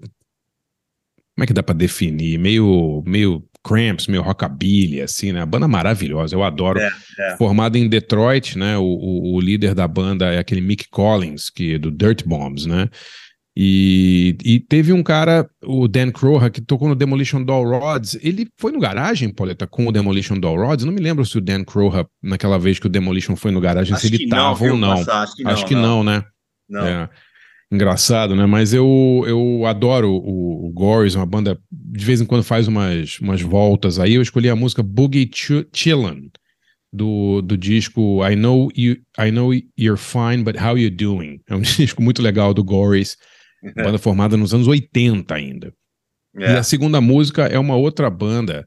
[1.34, 2.38] Como é que dá pra definir?
[2.38, 5.40] Meio, meio Cramps, meio rockabilly, assim, né?
[5.42, 6.80] A banda maravilhosa, eu adoro.
[6.80, 6.90] É,
[7.20, 7.36] é.
[7.36, 8.76] Formada em Detroit, né?
[8.76, 12.66] O, o, o líder da banda é aquele Mick Collins, que é do Dirt Bombs,
[12.66, 12.88] né?
[13.54, 18.18] E, e teve um cara, o Dan Croha, que tocou no Demolition Doll Rods.
[18.22, 20.86] Ele foi no garagem, Pauleta, com o Demolition Doll Rods.
[20.86, 23.92] Não me lembro se o Dan Croha, naquela vez que o Demolition foi no garagem,
[23.94, 24.88] Acho se ele tava ou não.
[24.88, 25.14] Massa?
[25.16, 25.82] Acho que não, Acho que não.
[25.82, 26.24] não, né?
[26.68, 26.86] Não.
[26.86, 27.10] É.
[27.72, 28.44] Engraçado, né?
[28.44, 33.18] Mas eu, eu adoro o, o Gories, uma banda de vez em quando faz umas,
[33.20, 34.14] umas voltas aí.
[34.14, 36.30] Eu escolhi a música Boogie Ch- Chillin'
[36.92, 41.40] do, do disco I Know You I Know You're Fine, But How You Doing.
[41.48, 43.16] É um disco muito legal do Gories,
[43.74, 45.72] banda formada nos anos 80 ainda.
[46.38, 46.58] E É.
[46.58, 48.66] a segunda música é uma outra banda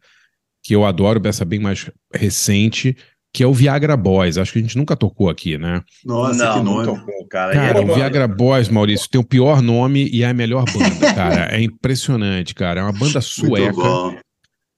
[0.63, 2.97] que eu adoro, essa bem mais recente,
[3.35, 4.37] que é o Viagra Boys.
[4.37, 5.81] Acho que a gente nunca tocou aqui, né?
[6.05, 6.85] Nossa, não, que não nome.
[6.85, 7.51] tocou, cara.
[7.51, 11.13] Cara, é- o Viagra Boys, Maurício, tem o pior nome e é a melhor banda,
[11.13, 11.53] cara.
[11.53, 12.79] É impressionante, cara.
[12.79, 13.81] É uma banda sueca.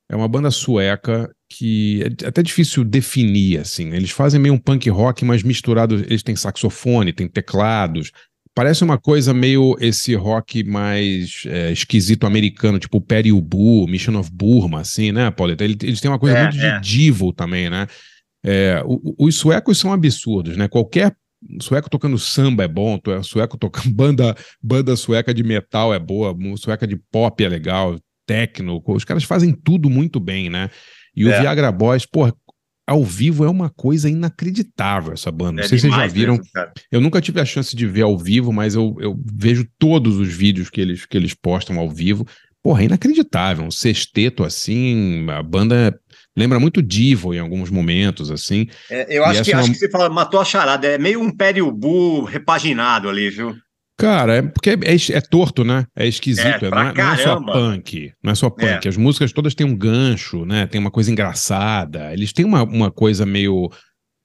[0.09, 3.89] É uma banda sueca que é até difícil definir, assim.
[3.93, 5.95] Eles fazem meio um punk rock, mas misturado.
[5.95, 8.11] Eles têm saxofone, tem teclados.
[8.55, 14.31] Parece uma coisa meio esse rock mais é, esquisito americano, tipo Perry Ubu, Mission of
[14.33, 15.63] Burma, assim, né, Pauleta?
[15.63, 16.79] Ele- Eles têm uma coisa É, muito é.
[16.79, 17.85] de divo também, né?
[18.49, 20.67] É, o- o- os suecos são absurdos, né?
[20.67, 21.13] Qualquer
[21.61, 26.35] sueco tocando samba é bom, é sueco tocando banda, banda sueca de metal é boa,
[26.55, 30.69] sueca de pop é legal, techno, os caras fazem tudo muito bem, né?
[31.15, 31.41] E o É.
[31.41, 32.31] Viagra Boys, pô,
[32.87, 35.53] ao vivo é uma coisa inacreditável essa banda.
[35.57, 36.33] Não é sei se vocês já viram.
[36.37, 36.71] mesmo.
[36.91, 40.33] Eu nunca tive a chance de ver ao vivo, mas eu, eu vejo todos os
[40.33, 42.25] vídeos que eles, que eles postam ao vivo.
[42.63, 43.65] Porra, é inacreditável.
[43.65, 45.97] Um sexteto assim, a banda
[46.37, 48.67] lembra muito Divo em alguns momentos, assim.
[48.89, 50.87] É, eu acho que, é uma- acho que você fala, matou a charada.
[50.87, 53.55] É meio um Periubu repaginado ali, viu?
[53.99, 54.75] Cara, é porque é,
[55.17, 55.85] é torto, né?
[55.95, 56.45] É esquisito.
[56.65, 58.11] É, É, não, é, não é só punk.
[58.23, 58.85] Não é só punk.
[58.85, 58.89] É.
[58.89, 60.67] As músicas todas têm um gancho, né?
[60.67, 62.13] Tem uma coisa engraçada.
[62.13, 63.71] Eles têm uma, uma coisa meio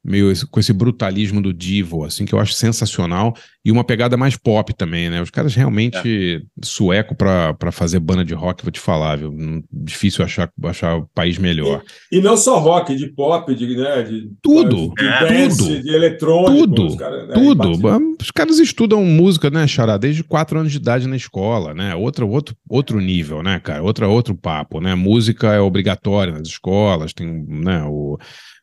[0.05, 3.35] meio esse- com esse brutalismo do Divo, assim, que eu acho sensacional,
[3.65, 5.23] e uma pegada mais pop também, né?
[5.23, 9.33] Os caras realmente sueco pra pra fazer banda de rock, vou te falar, viu?
[9.73, 11.83] Difícil achar, achar o país melhor.
[12.11, 15.29] E não só rock, de pop, de, né, de Tudo, de, é.
[15.29, 16.53] dance, tudo, de eletrônico.
[16.67, 18.17] tudo, os caras, né, tudo.
[18.21, 21.95] Os caras estudam música, né, Xará, desde quatro anos de idade na escola, né?
[21.95, 23.83] Outro, outro, outro nível, né, cara?
[23.83, 24.95] Outra, outro papo, né?
[24.97, 28.19] Música é obrigatória nas escolas, tem, né, o...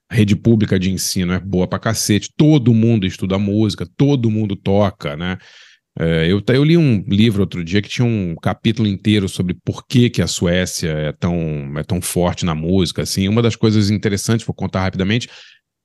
[0.10, 4.56] A rede pública de ensino é boa pra cacete, todo mundo estuda música, todo mundo
[4.56, 5.38] toca, né?
[6.00, 9.86] É, eu, eu li um livro outro dia que tinha um capítulo inteiro sobre por
[9.88, 13.02] que, que a Suécia é tão, é tão forte na música.
[13.04, 13.28] Assim.
[13.28, 15.30] Uma das coisas interessantes, vou contar rapidamente,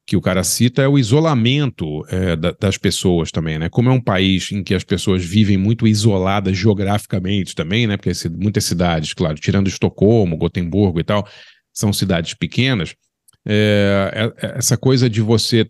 [0.07, 3.69] que o cara cita é o isolamento é, da- das pessoas também, né?
[3.71, 7.97] Como é um país em que as pessoas vivem muito isoladas geograficamente também, né?
[7.97, 11.27] Porque muitas cidades, claro, tirando Estocolmo, Gotemburgo e tal,
[11.73, 12.95] são cidades pequenas.
[13.47, 15.69] É, é- é- essa coisa de você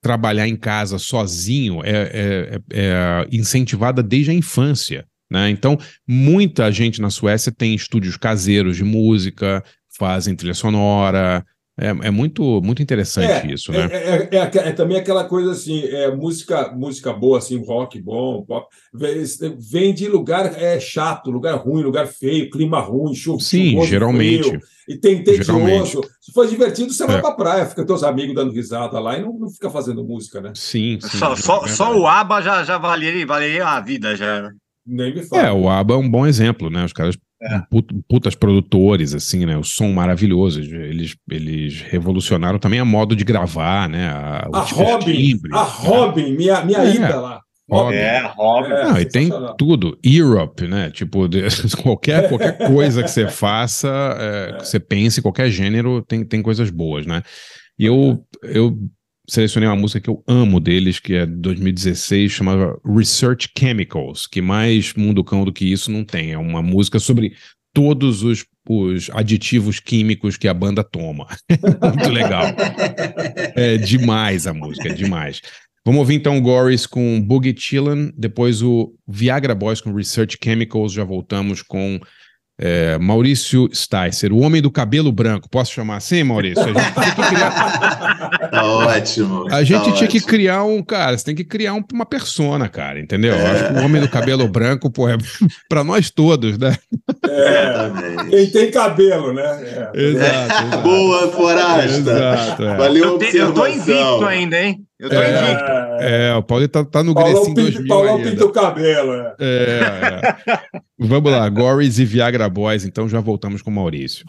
[0.00, 5.06] trabalhar em casa sozinho é, é- é- é incentivada desde a infância.
[5.30, 5.50] Né?
[5.50, 9.62] Então, muita gente na Suécia tem estúdios caseiros de música,
[9.98, 11.44] fazem trilha sonora.
[11.80, 13.88] É, muito, muito interessante isso, né?
[13.92, 19.22] É, também aquela coisa assim, é, música, música boa, assim, rock bom, pop, vem,
[19.56, 23.38] vem de lugar é, chato, lugar ruim, lugar feio, clima ruim, chuva.
[23.40, 24.48] Sim, chuvoso, geralmente.
[24.48, 25.44] frio, e tem tedioso.
[25.52, 25.98] Geralmente.
[26.20, 27.20] Se for divertido, você vai É.
[27.20, 30.52] pra praia, fica teus amigos dando risada lá e não, não fica fazendo música, né?
[30.54, 31.18] Sim, sim.
[31.18, 34.50] Só, é só, só o ABBA já, já valeria, valeria a vida, já.
[34.86, 35.42] Nem me fala.
[35.42, 36.84] É, o ABBA é um bom exemplo, né?
[36.84, 37.60] Os caras É.
[37.70, 39.56] put- putas produtores, assim, né?
[39.56, 40.60] O som maravilhoso.
[40.60, 44.08] Eles, eles revolucionaram também a modo de gravar, né?
[44.08, 45.70] A, A os Robin, timbres, a né?
[45.74, 46.94] Robin, minha, minha É.
[46.94, 47.40] ida lá.
[47.70, 47.96] Robin.
[47.96, 48.72] É, Robin.
[48.72, 49.98] É, Não, e tem tudo.
[50.02, 50.90] Europe, né?
[50.90, 51.42] Tipo, de-
[51.82, 53.88] qualquer, qualquer coisa que você faça,
[54.18, 57.22] é, que você pense, qualquer gênero, tem, tem coisas boas, né?
[57.78, 58.76] E eu, eu
[59.28, 64.40] selecionei uma música que eu amo deles, que é de 2016, chamada Research Chemicals, que
[64.40, 66.32] mais mundo cão do que isso não tem.
[66.32, 67.34] É uma música sobre
[67.74, 71.26] todos os, os aditivos químicos que a banda toma.
[71.94, 72.44] Muito legal.
[73.54, 75.40] É demais a música, é demais.
[75.84, 80.92] Vamos ouvir então o Goris com Boogie Chillin', depois o Viagra Boys com Research Chemicals,
[80.92, 81.98] já voltamos com
[82.60, 85.48] é, Maurício Sticer, o homem do cabelo branco.
[85.48, 86.60] Posso chamar assim, Maurício?
[86.62, 89.46] A gente tinha que criar, Tá ótimo.
[89.50, 90.28] a gente tá tinha que ótimo.
[90.30, 93.34] criar um, cara, você tem que criar um- uma persona, cara, entendeu?
[93.36, 95.16] Eu acho que o homem do cabelo branco, pô, é
[95.70, 96.76] pra nós todos, né?
[97.24, 98.30] Exatamente.
[98.30, 99.42] Quem tem cabelo, né?
[99.94, 100.00] É.
[100.00, 100.78] Exato, exato.
[100.82, 101.84] Boa, Forasta.
[101.84, 102.76] Exato, é.
[102.76, 103.94] Valeu a Eu, te- eu tô observação.
[103.94, 104.80] invicto ainda, hein?
[105.00, 105.30] Eu tô É.
[105.30, 105.70] invicto.
[106.00, 108.30] É, o Paulo tá, tá no Grecinho pinta, 2000 Paulão ainda.
[108.30, 109.12] pinta o cabelo.
[109.12, 109.34] É.
[109.40, 109.80] É,
[110.52, 110.58] é.
[110.98, 114.24] Vamos lá, Goris e Viagra Boys, então já voltamos com o Maurício.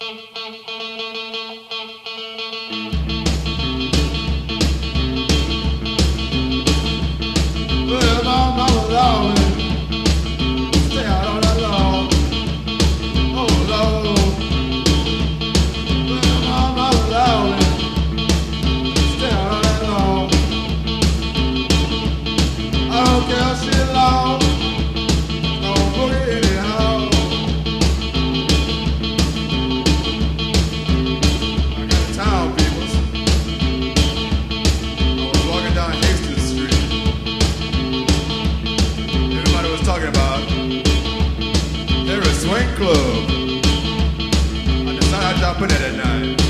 [45.67, 46.41] There that night.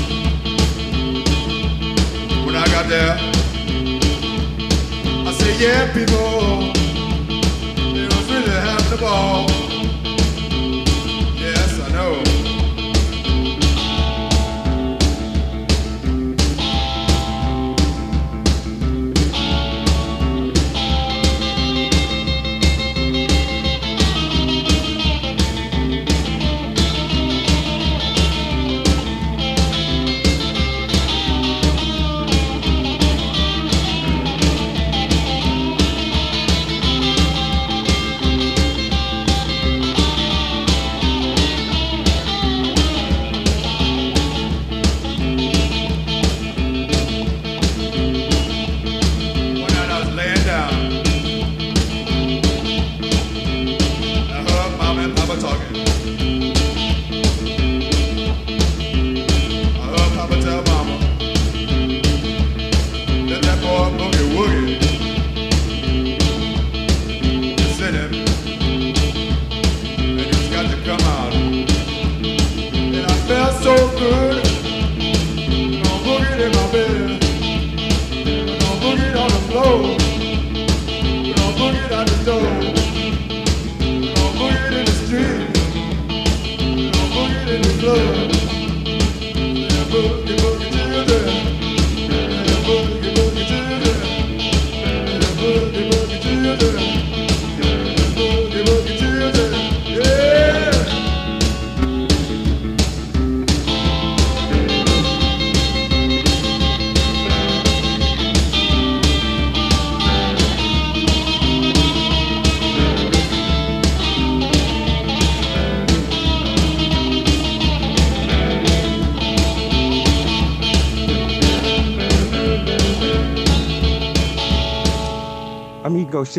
[2.46, 3.16] When I got there,
[5.26, 6.72] I said, yeah, people,
[7.92, 9.49] they was really having the ball.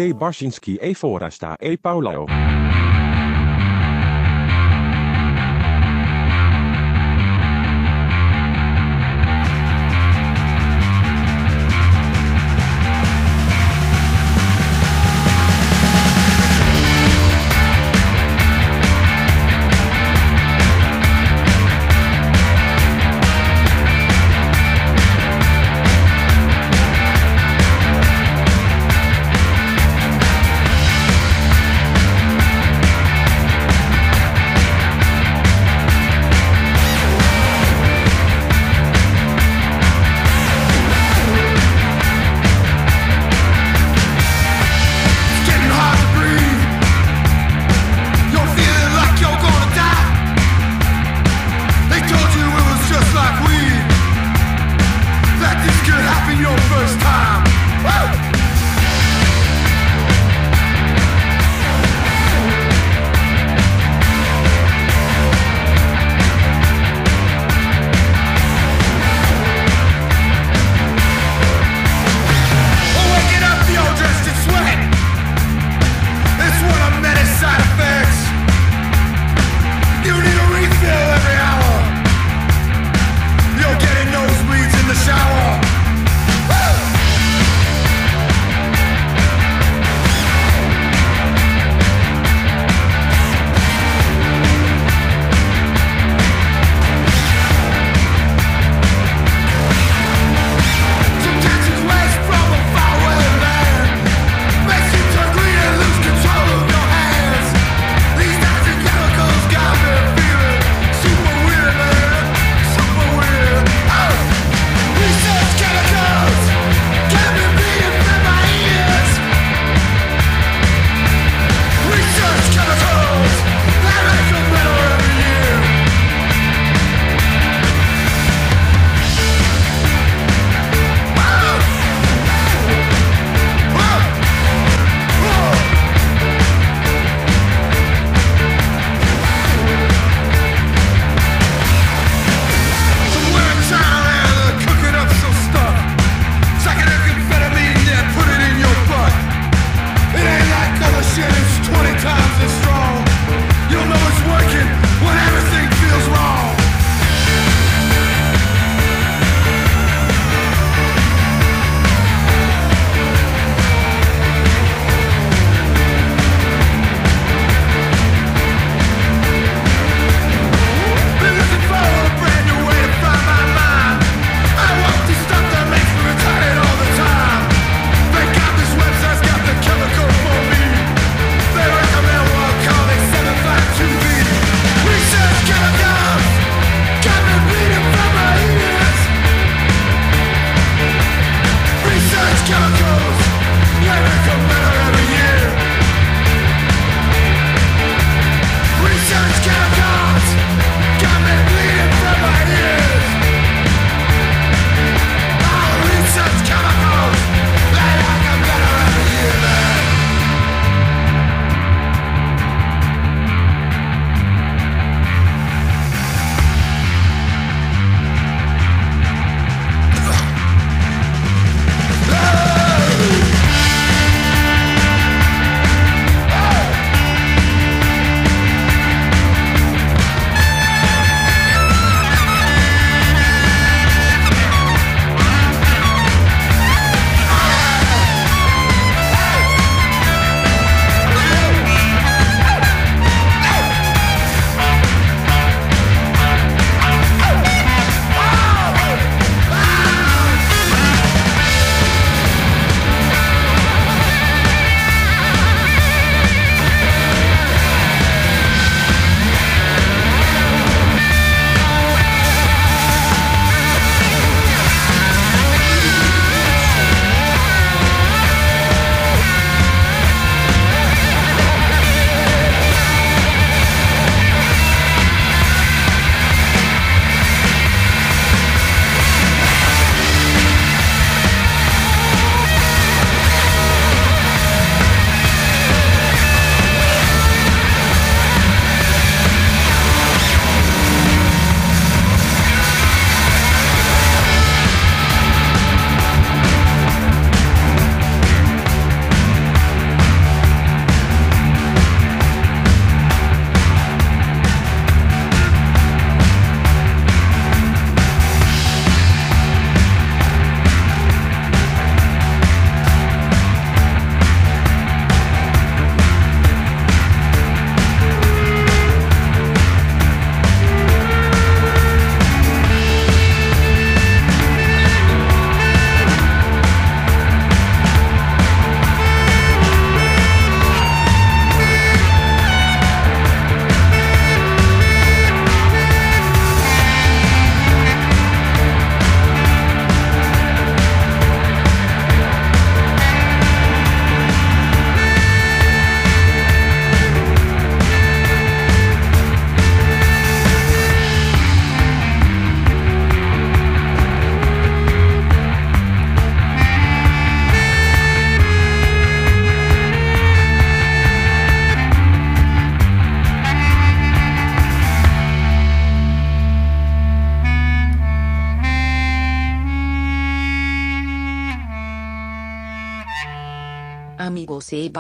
[0.02, 0.96] José Barsinski e.
[0.96, 1.78] Forasta e.
[1.78, 2.26] Paulao.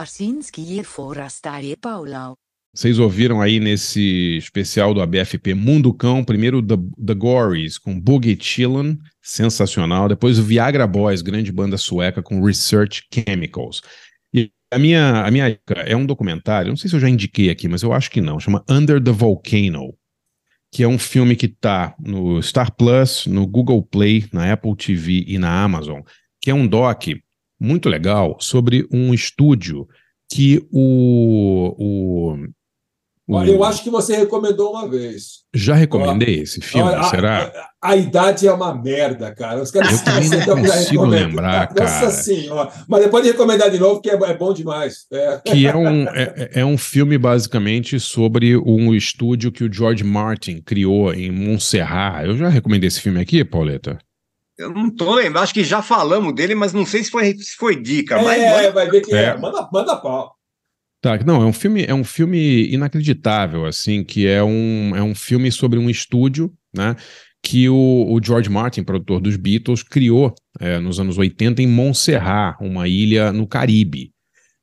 [0.01, 2.35] Barsinski e Paulau.
[2.73, 6.75] Vocês ouviram aí nesse especial do ABFP Mundo Cão, primeiro The,
[7.05, 10.09] The Gories com Boogie Chillin, sensacional.
[10.09, 13.83] Depois o Viagra Boys, grande banda sueca com Research Chemicals.
[14.33, 17.51] E a minha, a minha dica é um documentário, não sei se eu já indiquei
[17.51, 19.93] aqui, mas eu acho que não, chama Under the Volcano,
[20.73, 25.25] que é um filme que está no Star Plus, no Google Play, na Apple TV
[25.27, 26.01] e na Amazon,
[26.41, 27.03] que é um doc
[27.61, 29.87] muito legal sobre um estúdio
[30.31, 32.47] que o, o
[33.29, 35.43] Olha, eu acho que você recomendou uma vez.
[35.55, 37.69] Já recomendei esse filme, a- será?
[37.81, 39.61] A, a idade é uma merda, cara.
[39.61, 42.11] Os caras Eu também não consigo lembrar, Nossa cara.
[42.11, 42.71] senhora.
[42.89, 45.05] Mas depois de recomendar de novo, que é, é bom demais.
[45.13, 45.39] É.
[45.45, 50.61] Que é um, é, é um filme basicamente sobre um estúdio que o George Martin
[50.61, 52.25] criou em Montserrat.
[52.25, 53.97] Eu já recomendei esse filme aqui, Pauleta?
[54.57, 57.55] Eu não tô lembrando, acho que já falamos dele, mas não sei se foi, se
[57.55, 58.21] foi dica.
[58.21, 59.23] mas É, manda- vai ver que é.
[59.25, 59.37] É.
[59.37, 60.35] Manda, manda pau.
[61.01, 65.15] Tá, não, é um filme, é um filme inacreditável, assim, que é um, é um
[65.15, 66.95] filme sobre um estúdio, né,
[67.43, 72.55] que o, o George Martin, produtor dos Beatles, criou é, nos anos 80 em Montserrat,
[72.61, 74.11] uma ilha no Caribe.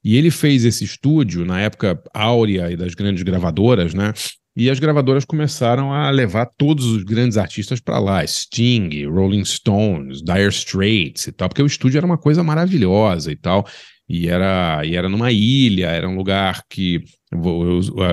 [0.04, 4.14] E ele fez esse estúdio na época áurea e das grandes gravadoras, né?
[4.58, 10.20] E as gravadoras começaram a levar todos os grandes artistas para lá, Sting, Rolling Stones,
[10.20, 13.64] Dire Straits e tal, porque o estúdio era uma coisa maravilhosa e tal.
[14.08, 17.00] E era, e era numa ilha, era um lugar que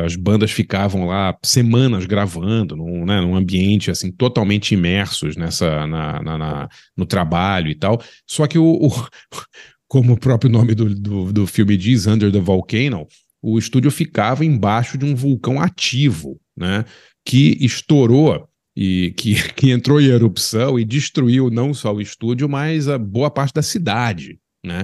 [0.06, 6.22] as bandas ficavam lá semanas gravando, num, né, num ambiente assim totalmente imersos nessa na,
[6.22, 8.00] na- na- no trabalho e tal.
[8.30, 9.08] Só que o, o-
[9.88, 13.08] como o próprio nome do, do, do filme diz, Under the Volcano,
[13.54, 16.84] o estúdio ficava embaixo de um vulcão ativo, né?
[17.24, 22.88] Que estourou e que, que entrou em erupção e destruiu não só o estúdio, mas
[22.88, 24.40] a boa parte da cidade.
[24.66, 24.84] Né?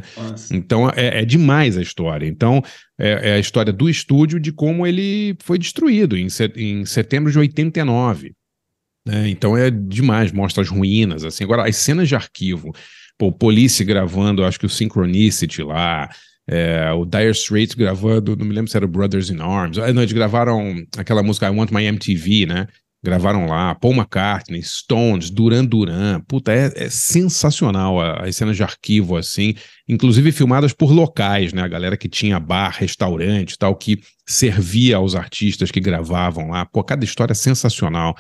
[0.52, 2.28] Então é, é demais a história.
[2.28, 2.62] Então
[3.00, 7.32] é, é a história do estúdio de como ele foi destruído em, se- em setembro
[7.32, 8.32] de 89.
[9.04, 9.28] né?
[9.28, 11.24] Então é demais, mostra as ruínas.
[11.24, 11.44] assim.
[11.44, 12.72] Agora, as cenas de arquivo,
[13.18, 16.08] pô, o Police gravando, acho que o Synchronicity lá,
[16.48, 19.78] é, o Dire Straits gravando, não me lembro se era Brothers in Arms.
[19.78, 22.68] Ah, não, eles gravaram aquela música I Want My MTV, né?
[23.04, 26.22] Gravaram lá, Paul McCartney, Stones, Duran Duran.
[26.28, 29.56] Puta, é, é sensacional as cenas de arquivo, assim,
[29.90, 31.64] inclusive filmadas por locais, né?
[31.64, 36.64] A galera que tinha bar, restaurante tal, que servia aos artistas que gravavam lá.
[36.66, 38.16] Pô, cada história é sensacional.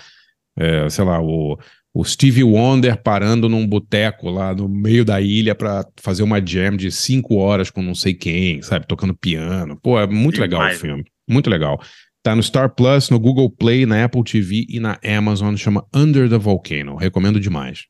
[0.57, 1.57] É, sei lá, o,
[1.94, 6.78] o Stevie Wonder parando num boteco lá no meio da ilha para fazer uma jam
[6.78, 8.88] de cinco horas com não sei quem, sabe?
[8.88, 9.78] Tocando piano.
[9.82, 11.04] Pô, é muito legal o filme.
[11.28, 11.82] Muito legal.
[12.24, 15.56] Tá no Star Plus, no Google Play, na Apple TV e na Amazon.
[15.56, 16.96] Chama Under the Volcano.
[16.96, 17.88] Recomendo demais.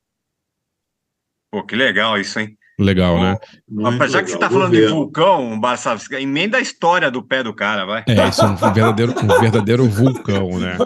[1.52, 2.58] Pô, que legal isso, hein?
[2.82, 3.38] Legal, né?
[3.84, 7.54] Rapaz, já que você tá falando de vulcão, Barçavski, emenda a história do pé do
[7.54, 8.04] cara, vai.
[8.08, 10.78] É, isso é um verdadeiro, um verdadeiro vulcão, né?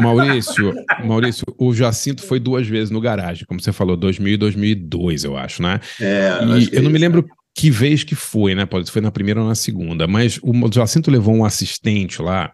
[0.00, 0.72] Maurício,
[1.04, 5.36] Maurício, o Jacinto foi duas vezes no garagem, como você falou, 2000 e 2002, eu
[5.36, 5.78] acho, né?
[6.00, 8.64] É, eu e acho eu é não me isso, lembro que vez que foi, né?
[8.64, 12.52] Pode ser foi na primeira ou na segunda, mas o Jacinto levou um assistente lá.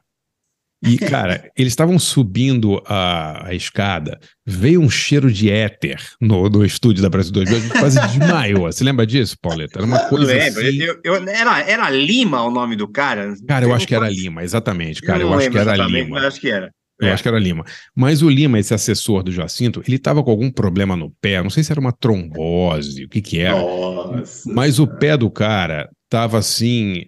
[0.80, 6.64] E, cara, eles estavam subindo a, a escada, veio um cheiro de éter no, no
[6.64, 8.62] estúdio da Brasil 2000, a gente quase desmaiou.
[8.70, 9.80] Você lembra disso, Pauleta?
[9.80, 10.60] Era uma Eu coisa lembro.
[10.60, 10.78] assim...
[10.78, 13.34] Eu, eu- era, era Lima o nome do cara?
[13.48, 15.20] Cara, eu acho que era Lima, exatamente, cara.
[15.20, 16.08] Eu, acho que era Lima.
[16.10, 16.70] mas acho que era.
[17.00, 17.12] Eu É.
[17.12, 17.64] acho que era Lima.
[17.94, 21.50] Mas o Lima, esse assessor do Jacinto, ele tava com algum problema no pé, não
[21.50, 23.58] sei se era uma trombose, o que que era.
[23.60, 24.52] Nossa.
[24.52, 27.04] Mas o pé do cara tava assim,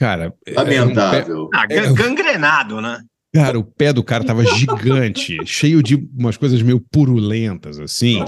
[0.00, 0.34] é, cara...
[0.46, 1.50] era um pé- Lamentável.
[1.54, 3.00] Ah, gan- gangrenado, né?
[3.34, 8.20] Cara, o pé do cara tava gigante, cheio de umas coisas meio purulentas, assim.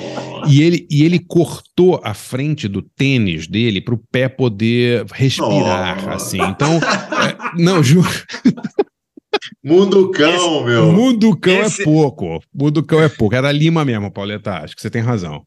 [0.48, 6.14] E ele, e ele cortou a frente do tênis dele pro pé poder respirar, Nossa.
[6.14, 6.40] assim.
[6.42, 8.08] Então, é, não, juro.
[9.62, 10.92] Mundo cão, meu.
[10.92, 12.40] Mundo cão Esse- é pouco.
[12.52, 13.34] Mundo cão é pouco.
[13.34, 14.54] Era Lima mesmo, Pauleta.
[14.58, 15.42] Acho que você tem razão.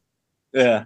[0.54, 0.84] É.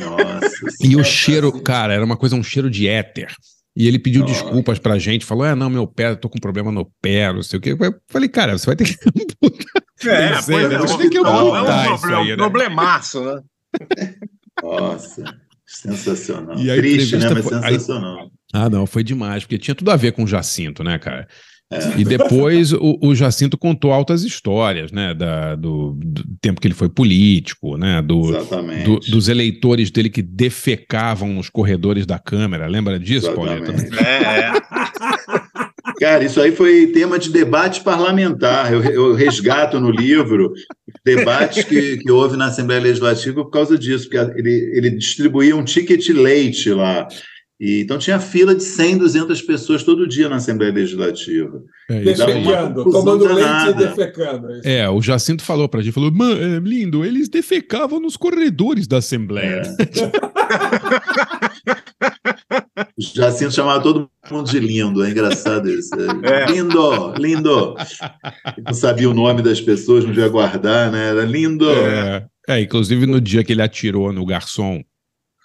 [0.00, 0.50] Nossa.
[0.82, 3.32] E o cheiro, cara, era uma coisa, um cheiro de éter.
[3.76, 6.84] E ele pediu desculpas pra gente, falou: é, não, meu pé, tô com problema no
[7.00, 7.70] pé, não sei o quê.
[7.78, 8.94] Eu falei, cara, você vai ter que.
[10.02, 10.74] É, Não sei, pois né?
[10.74, 12.36] é, Você um- tem que não, é um problema- aí, né?
[12.36, 13.40] problemaço, né?
[14.62, 15.24] Nossa.
[15.66, 16.58] Sensacional.
[16.58, 17.30] E Triste, né?
[17.30, 18.30] Mas foi- aí- sensacional.
[18.52, 21.28] Ah, não, foi demais, porque tinha tudo a ver com o Jacinto, né, cara?
[21.72, 22.00] É.
[22.00, 26.74] E depois o, o Jacinto contou altas histórias, né, da- do, do tempo que ele
[26.74, 28.32] foi político, né, do,
[28.84, 32.66] do- dos eleitores dele que defecavam nos corredores da Câmara.
[32.66, 33.72] Lembra disso, Pauleta?
[34.04, 34.52] É, é.
[36.00, 38.72] Cara, isso aí foi tema de debate parlamentar.
[38.72, 40.52] Eu, eu resgato no livro
[41.04, 45.62] debates que, que houve na Assembleia Legislativa por causa disso, porque ele, ele distribuía um
[45.64, 47.06] ticket leite lá.
[47.60, 51.62] E, então tinha fila de 100, 200 pessoas todo dia na Assembleia Legislativa.
[51.90, 54.50] É Defecando, tomando leite e defecando.
[54.50, 54.68] é isso.
[54.68, 58.96] É, o Jacinto falou pra gente, falou, "Man, é, lindo, eles defecavam nos corredores da
[58.96, 59.62] Assembleia.
[62.98, 65.90] O Jacinto chamava todo mundo de lindo, é engraçado isso.
[66.24, 66.46] É, É.
[66.46, 67.74] Lindo, lindo.
[68.64, 71.10] Não sabia o nome das pessoas, não devia guardar, né?
[71.10, 71.68] Era lindo.
[71.70, 74.82] É, é, inclusive no dia que ele atirou no garçom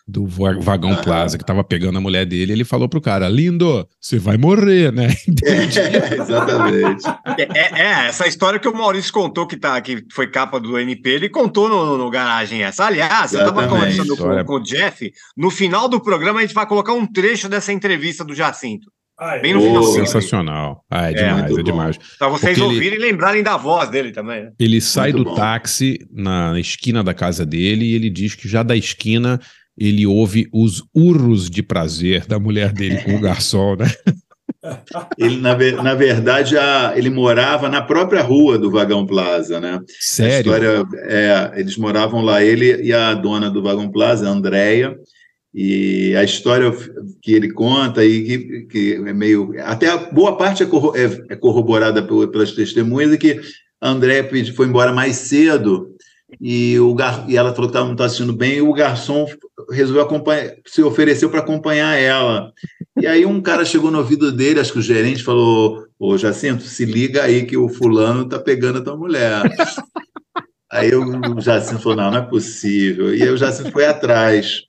[0.07, 3.87] do va- Vagão Plaza, que tava pegando a mulher dele, ele falou pro cara, lindo,
[3.99, 5.07] você vai morrer, né?
[5.43, 7.03] É, exatamente.
[7.37, 10.77] É, é, é, essa história que o Maurício contou, que, tá, que foi capa do
[10.77, 12.85] NP, ele contou no, no garagem essa.
[12.85, 15.11] Aliás, eu estava conversando História- com, com o Jeff.
[15.35, 18.89] No final do programa, a gente vai colocar um trecho dessa entrevista do Jacinto.
[19.19, 19.41] Ah, é.
[19.41, 19.69] Bem no Boa.
[19.71, 20.05] finalzinho.
[20.05, 20.83] Sensacional.
[20.91, 21.97] Ah, é É, demais, é demais.
[22.19, 24.43] Pra vocês Porque ele- ouvirem e lembrarem da voz dele também.
[24.43, 24.51] né?
[24.59, 25.35] Ele sai Muito do bom.
[25.35, 29.39] táxi na esquina da casa dele e ele diz que já da esquina
[29.77, 33.85] ele ouve os urros de prazer da mulher dele com o garçom, né?
[35.19, 39.73] Ele, na, na verdade, a- ele morava na própria rua do Vagão Plaza, né?
[39.75, 40.37] A Sério?
[40.51, 44.95] história é, eles moravam lá, ele e a dona do Vagão Plaza, a Andréia,
[45.53, 46.73] e a história
[47.21, 51.33] que ele conta e que, que é meio até a boa parte é, corro- é-
[51.33, 53.39] é corroborada pel- pelas testemunhas é que
[53.79, 55.94] a Andréia pedi- foi embora mais cedo
[56.41, 59.25] e, o gar, e ela falou que tava- não estava assistindo bem e o garçom
[59.71, 62.51] resolveu acompanhar, se ofereceu para acompanhar ela.
[62.99, 66.63] E aí um cara chegou no ouvido dele, acho que o gerente falou, ô Jacinto,
[66.63, 69.41] se liga aí que o fulano tá pegando a tua mulher.
[70.71, 73.15] Aí o Jacinto falou, não, não é possível.
[73.15, 74.63] E aí o Jacinto foi atrás.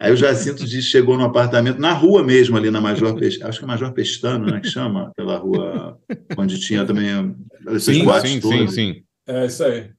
[0.00, 3.58] Aí o Jacinto disse, chegou no apartamento, na rua mesmo, ali na Major Pestano, acho
[3.60, 5.96] que é Major Pestano, né, que chama, aquela rua
[6.36, 7.36] onde tinha também
[7.68, 8.74] esses Sim, boates sim, sim, todos.
[8.74, 9.02] sim.
[9.28, 9.90] É isso aí.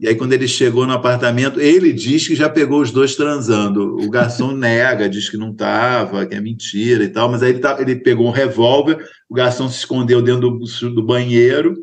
[0.00, 3.96] E aí, quando ele chegou no apartamento, ele diz que já pegou os dois transando.
[3.96, 7.58] O garçom nega, diz que não estava, que é mentira e tal, mas aí ele,
[7.58, 11.74] tá- ele pegou um revólver, o garçom se escondeu dentro do, do banheiro,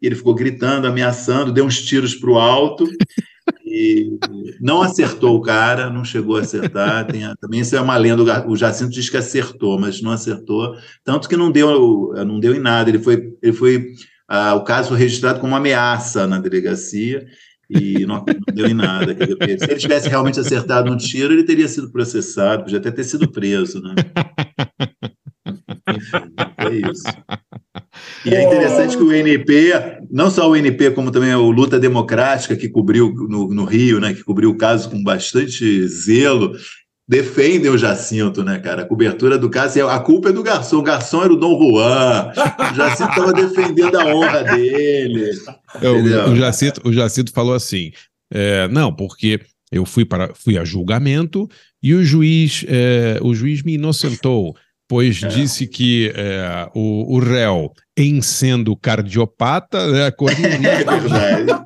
[0.00, 2.86] e ele ficou gritando, ameaçando, deu uns tiros para o alto,
[3.66, 4.18] e
[4.60, 7.04] não acertou o cara, não chegou a acertar.
[7.08, 11.28] A- também isso é uma lenda, o Jacinto diz que acertou, mas não acertou, tanto
[11.28, 12.88] que não deu, não deu em nada.
[12.88, 13.86] Ele foi, ele foi
[14.28, 17.26] ah, o caso foi registrado como ameaça na delegacia
[17.68, 19.14] e não, não deu em nada.
[19.58, 23.30] Se ele tivesse realmente acertado um tiro, ele teria sido processado, podia até ter sido
[23.30, 23.94] preso, né?
[25.88, 27.04] Enfim, é isso.
[28.24, 32.56] E é interessante que o NP, não só o NP, como também o Luta Democrática,
[32.56, 36.56] que cobriu no, no Rio, né, que cobriu o caso com bastante zelo,
[37.08, 38.82] defendem o Jacinto, né, cara?
[38.82, 40.78] A cobertura do caso, a culpa é do garçom.
[40.78, 42.32] O garçom era o Dom Juan.
[42.72, 45.30] O Jacinto estava defendendo a honra dele.
[45.82, 47.90] É, o- o, Jacinto, o Jacinto falou assim:
[48.32, 49.40] é, não, porque
[49.70, 51.48] eu fui para fui a julgamento
[51.82, 54.54] e o juiz é, o juiz me inocentou,
[54.88, 61.64] pois disse que é, o, o réu, em sendo cardiopata, né, corria É verdade.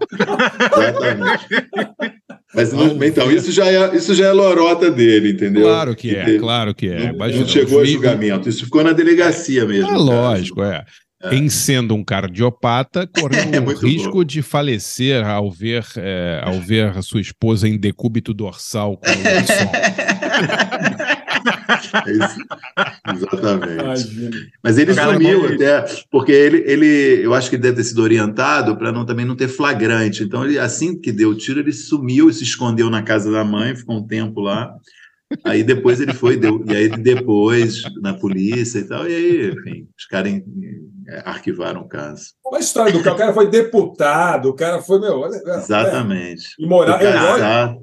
[0.77, 2.18] Exatamente.
[2.55, 5.63] Mas não- então, isso já, é, isso já é lorota dele, entendeu?
[5.65, 7.13] Claro que é, claro que é.
[7.13, 9.89] Não, não chegou a julgamento, isso ficou na delegacia mesmo.
[9.89, 10.11] Ah, no caso.
[10.11, 10.85] lógico, é.
[11.33, 16.97] Em sendo um cardiopata, correu É o risco de falecer ao ver, é, ao ver
[16.97, 19.13] a sua esposa em decúbito dorsal com o.
[21.95, 23.13] É.
[23.13, 23.83] Exatamente.
[23.83, 24.37] Imagina.
[24.63, 27.85] Mas ele Cara, sumiu mas- até, porque ele, ele, eu acho que ele deve ter
[27.85, 30.23] sido orientado para não, também não ter flagrante.
[30.23, 33.45] Então, ele, assim que deu o tiro, ele sumiu e se escondeu na casa da
[33.45, 34.73] mãe, ficou um tempo lá.
[35.45, 39.87] Aí depois ele foi, deu, e aí depois na polícia e tal, e aí, enfim,
[39.99, 42.29] os caras eh, arquivaram o caso.
[42.47, 43.15] Olha a história do cara.
[43.15, 45.19] O cara foi deputado, o cara foi, meu.
[45.21, 46.55] olha- Exatamente.
[46.59, 47.79] E, mora, Foi eu olho- casado.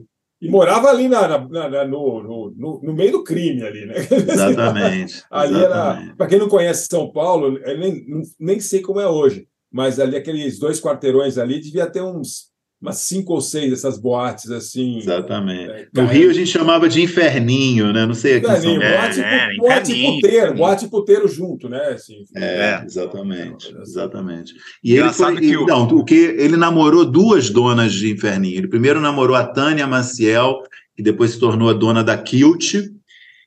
[0.45, 2.23] E morava ali na, na- na- no,
[2.55, 3.95] no, no, meio do crime ali, né?
[3.97, 5.23] Exatamente.
[5.29, 5.65] Ali era.
[5.65, 6.15] exatamente.
[6.15, 8.05] Para quem não conhece São Paulo, eu nem,
[8.39, 12.97] nem sei como é hoje, mas ali aqueles dois quarteirões ali devia ter uns umas
[12.97, 14.97] cinco ou seis dessas boates assim.
[14.97, 15.69] Exatamente.
[15.71, 18.05] É, No Rio a gente chamava de inferninho, né?
[18.05, 18.95] Não sei aqui São Inferninho, Paulo.
[19.01, 21.81] boate, É, pu- boate inferninho, puteiro, boate puteiro junto, né?
[21.89, 22.83] Assim, É, É.
[22.85, 24.53] exatamente, exatamente.
[24.83, 28.57] E ele foi, que o- não, o que ele namorou duas donas de Inferninho.
[28.57, 30.61] Ele primeiro namorou a Tânia Maciel,
[30.95, 32.73] que depois se tornou a dona da Kilt,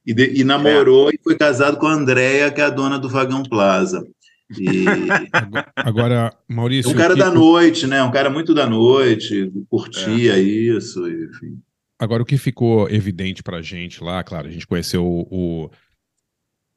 [0.06, 3.08] e, de- e namorou e foi casado com a Andréia, que é a dona do
[3.10, 4.02] Vagão Plaza.
[4.58, 4.84] E
[5.76, 6.90] Agora, Maurício.
[6.90, 8.02] um cara que- da noite, né?
[8.02, 11.58] Um cara muito da noite, curtia isso, enfim.
[12.00, 15.70] Agora, o que ficou evidente pra gente lá, claro, a gente conheceu o, o,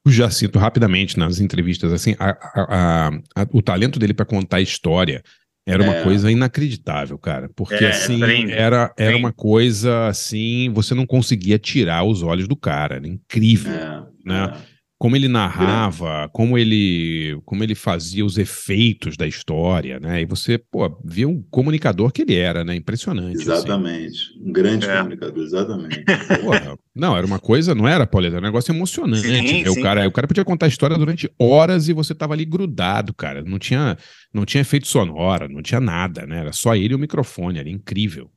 [0.08, 4.62] o Jacinto rapidamente nas entrevistas, assim, a- a- a- o talento dele pra contar a
[4.62, 5.24] história
[5.64, 6.04] Era uma É.
[6.04, 7.48] coisa inacreditável, cara.
[7.56, 9.16] Porque É, assim, trem, era, era trem.
[9.20, 12.96] uma coisa assim, você não conseguia tirar os olhos do cara.
[12.96, 14.58] Era incrível, É, né?
[15.02, 20.22] Como ele narrava, como ele, como ele fazia os efeitos da história, né?
[20.22, 22.76] E você, pô, via um comunicador que ele era, né?
[22.76, 23.38] Impressionante.
[23.38, 23.52] assim.
[23.52, 24.20] Exatamente.
[24.40, 24.98] Um grande É.
[24.98, 26.04] comunicador, exatamente.
[26.46, 29.24] Porra, não, era uma coisa, não era, Pauleta, era um negócio emocionante.
[29.24, 29.70] Sim, né?
[29.72, 29.82] O, sim.
[29.82, 33.42] cara, o cara podia contar a história durante horas e você tava ali grudado, cara.
[33.44, 33.98] Não tinha,
[34.32, 36.42] não tinha efeito sonora, não tinha nada, né?
[36.42, 38.30] Era só ele e o microfone, era incrível.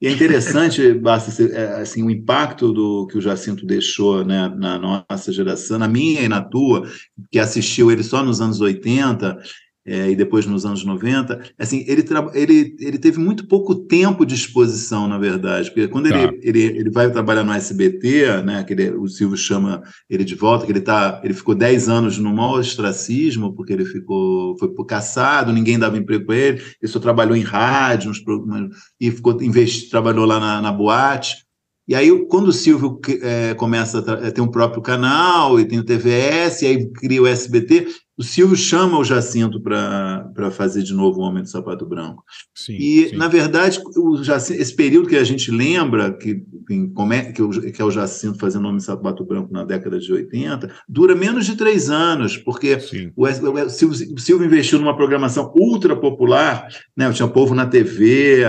[0.00, 4.78] E é interessante, Basta, é, assim, o impacto do que o Jacinto deixou né, na
[4.78, 6.88] nossa geração, na minha e na tua,
[7.30, 9.38] que assistiu ele só nos anos 80
[9.86, 12.04] é, e depois nos anos 90, assim, ele,
[12.34, 16.16] ele, ele teve muito pouco tempo de exposição, na verdade, porque quando Tá.
[16.22, 20.34] ele, ele, ele vai trabalhar no SBT, né, que ele- o Silvio chama ele de
[20.34, 24.70] volta, que ele, tá, ele ficou 10 anos no maior ostracismo, porque ele ficou, foi
[24.86, 28.20] caçado, ninguém dava emprego para ele, ele só trabalhou em rádio, uns
[29.00, 31.36] e ficou investi, trabalhou lá na, na boate.
[31.88, 35.78] E aí, quando o Silvio eh, começa a tra- ter um próprio canal e tem
[35.78, 37.88] o TVS, e aí cria o SBT,
[38.20, 42.22] o Silvio chama o Jacinto para fazer de novo o Homem do Sapato Branco.
[42.54, 43.16] Sim, E, sim.
[43.16, 46.42] na verdade, o Jacinto, esse período que a gente lembra, que,
[46.94, 50.12] come- que, o, que é o Jacinto fazendo Homem do Sapato Branco na década de
[50.12, 52.78] 80, dura menos de três anos, porque
[53.16, 57.10] o, o Silvio, o Silvio investiu numa programação ultra popular, né?
[57.12, 58.44] Tinha Povo na TV,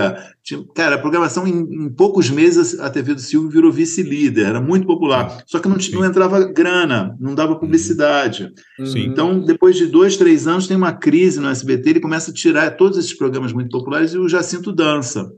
[0.74, 4.86] cara, a programação em, em poucos meses a TV do Silvio virou vice-líder, era muito
[4.86, 5.42] popular.
[5.46, 8.50] Só que não, não entrava grana, não dava publicidade.
[8.84, 9.04] Sim.
[9.04, 12.70] Então, depois de dois, três anos, tem uma crise no SBT, ele começa a tirar
[12.72, 15.30] todos esses programas muito populares e o Jacinto dança.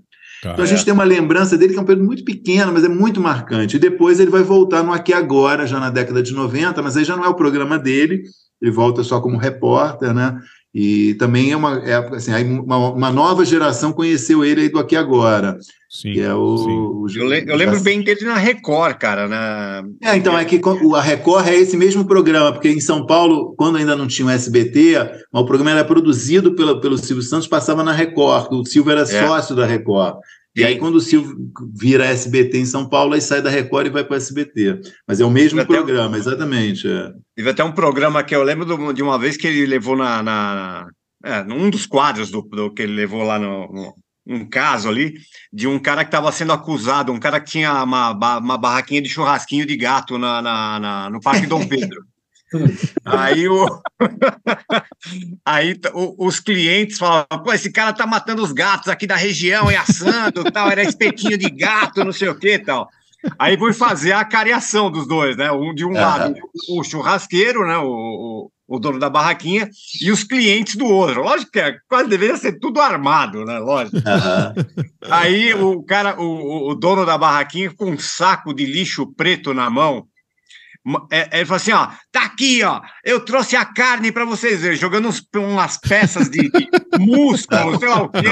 [0.43, 0.53] Tá.
[0.53, 2.89] Então a gente tem uma lembrança dele que é um período muito pequeno, mas é
[2.89, 3.77] muito marcante.
[3.77, 7.05] E depois ele vai voltar no Aqui Agora, já na década de 90, mas aí
[7.05, 8.23] já não é o programa dele,
[8.61, 10.39] ele volta só como repórter, né?
[10.75, 14.97] E também é uma, é, assim, uma, uma nova geração conheceu ele aí do Aqui
[14.97, 15.57] Agora,
[15.89, 17.03] Sim, que é o...
[17.03, 19.29] o Eu, le- eu lembro bem dele na Record, cara.
[19.29, 19.85] Na...
[20.03, 20.61] É, então, é que
[20.97, 24.31] a Record é esse mesmo programa, porque em São Paulo, quando ainda não tinha o
[24.31, 24.95] SBT,
[25.33, 29.07] mas o programa era produzido pela, pelo Silvio Santos, passava na Record, o Silvio era
[29.07, 30.17] sócio da Record.
[30.57, 31.37] E aí, quando o Silvio
[31.75, 34.81] vira SBT em São Paulo, aí sai da Record e vai para o SBT.
[35.07, 36.87] Mas é o mesmo Até- programa, exatamente.
[36.87, 37.11] é.
[37.35, 40.23] Teve até um programa que eu lembro de uma vez que ele levou na.
[40.23, 40.87] na
[41.25, 43.67] é, num dos quadros do, do que ele levou lá no.
[43.73, 43.95] no-
[44.27, 45.13] um caso ali
[45.53, 49.09] de um cara que estava sendo acusado, um cara que tinha uma, uma barraquinha de
[49.11, 52.01] churrasquinho de gato na, na- na- no Parque Dom Pedro.
[53.05, 53.67] Aí, o...
[55.45, 59.71] Aí o- os clientes falavam, pô, esse cara tá matando os gatos aqui da região
[59.71, 62.89] e assando, tal, era espetinho de gato, não sei o que tal.
[63.39, 65.51] Aí foi fazer a cariação dos dois, né?
[65.51, 66.35] Um de um lado,
[66.69, 67.79] o churrasqueiro, né?
[67.79, 69.69] O, o, o dono da barraquinha,
[70.03, 71.23] e os clientes do outro.
[71.23, 73.59] Lógico que é, quase deveria ser tudo armado, né?
[73.59, 73.97] Lógico.
[75.11, 79.69] Aí o cara, o, o- dono da barraquinha, com um saco de lixo preto na
[79.71, 80.05] mão,
[81.11, 84.77] é- ele falou assim: ó, tá aqui, ó, eu trouxe a carne para vocês verem,
[84.79, 88.23] jogando uns- umas peças de, de músculo, sei lá o quê,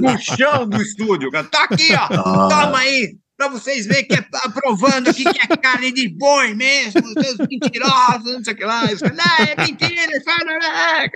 [0.00, 1.30] no, no chão do estúdio.
[1.50, 2.64] Tá aqui, ó, Nossa.
[2.66, 3.16] toma aí.
[3.34, 8.34] Pra vocês verem que é aprovando aqui que é carne de boi mesmo, seus mentirosos,
[8.34, 8.82] não sei o que lá.
[8.86, 10.06] Falam, não, é mentira,
[10.62, 11.10] é.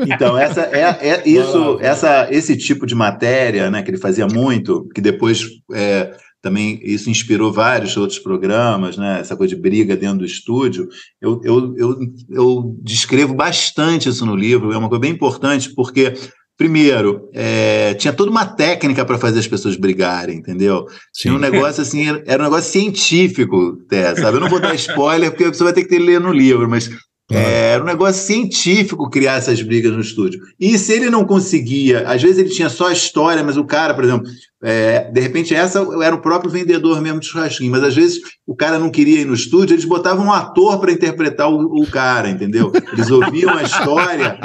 [0.00, 4.88] Então, essa é, é isso, essa, esse tipo de matéria, né, que ele fazia muito,
[4.94, 5.42] que depois
[5.74, 6.16] é,
[6.46, 10.88] também isso inspirou vários outros programas, né, essa coisa de briga dentro do estúdio.
[11.20, 11.98] Eu, eu, eu,
[12.30, 16.14] eu descrevo bastante isso no livro, é uma coisa bem importante, porque.
[16.58, 20.86] Primeiro, é, tinha toda uma técnica para fazer as pessoas brigarem, entendeu?
[21.12, 24.38] Tinha um negócio assim, era um negócio científico, até, sabe?
[24.38, 26.88] Eu não vou dar spoiler, porque você vai ter que ter ler no livro, mas
[27.30, 30.40] é, era um negócio científico criar essas brigas no estúdio.
[30.60, 33.94] E se ele não conseguia, às vezes ele tinha só a história, mas o cara,
[33.94, 34.30] por exemplo,
[34.62, 38.54] é, de repente essa era o próprio vendedor mesmo de churrasquinho, mas às vezes o
[38.54, 42.30] cara não queria ir no estúdio, eles botavam um ator para interpretar o, o cara,
[42.30, 42.72] entendeu?
[42.92, 44.38] Eles ouviam a história,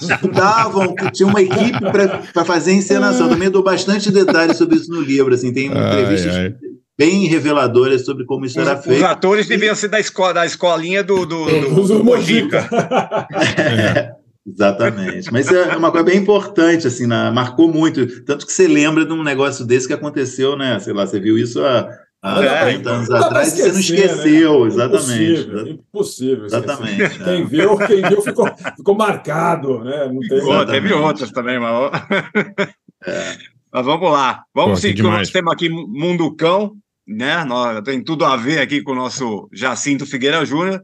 [0.00, 1.78] estudavam, tinha uma equipe
[2.32, 3.28] para fazer a encenação.
[3.28, 6.54] Também dou bastante detalhes sobre isso no livro, assim, tem Ai, entrevistas ai.
[6.98, 8.98] Bem reveladoras sobre como isso era feito.
[8.98, 12.68] os atores deviam ser da, escola, da escolinha do, do, do, do Mojica.
[14.46, 15.32] Exatamente.
[15.32, 18.24] Mas é uma coisa bem importante, assim, na- marcou muito.
[18.24, 20.78] Tanto que você lembra de um negócio desse que aconteceu, né?
[20.78, 21.88] Sei lá, você viu isso há,
[22.22, 24.66] há É, 30 anos atrás e você não esquecer, esqueceu, né?
[24.68, 25.32] exatamente.
[25.40, 26.46] Impossível, impossível.
[26.46, 26.64] esquecer.
[26.64, 27.18] Exatamente.
[27.24, 27.44] Quem é.
[27.44, 30.06] viu, quem viu ficou, ficou marcado, né?
[30.06, 31.90] Não tem teve outras também, mas.
[33.72, 34.42] Mas vamos lá.
[34.54, 36.72] Vamos Pô, seguir com o nosso tema aqui, Mundo Cão,
[37.06, 37.44] né?
[37.84, 40.82] Tem tudo a ver aqui com o nosso Jacinto Figueira Júnior.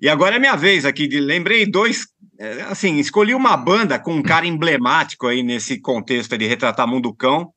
[0.00, 1.06] E agora é minha vez aqui.
[1.06, 2.06] De, lembrei dois.
[2.38, 7.12] é, Assim, escolhi uma banda com um cara emblemático aí nesse contexto de retratar Mundo
[7.12, 7.52] Cão,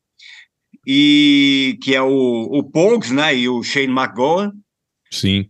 [0.86, 3.36] e que é o, o Pogues, né?
[3.36, 4.52] E o Shane McGowan.
[5.12, 5.50] Sim.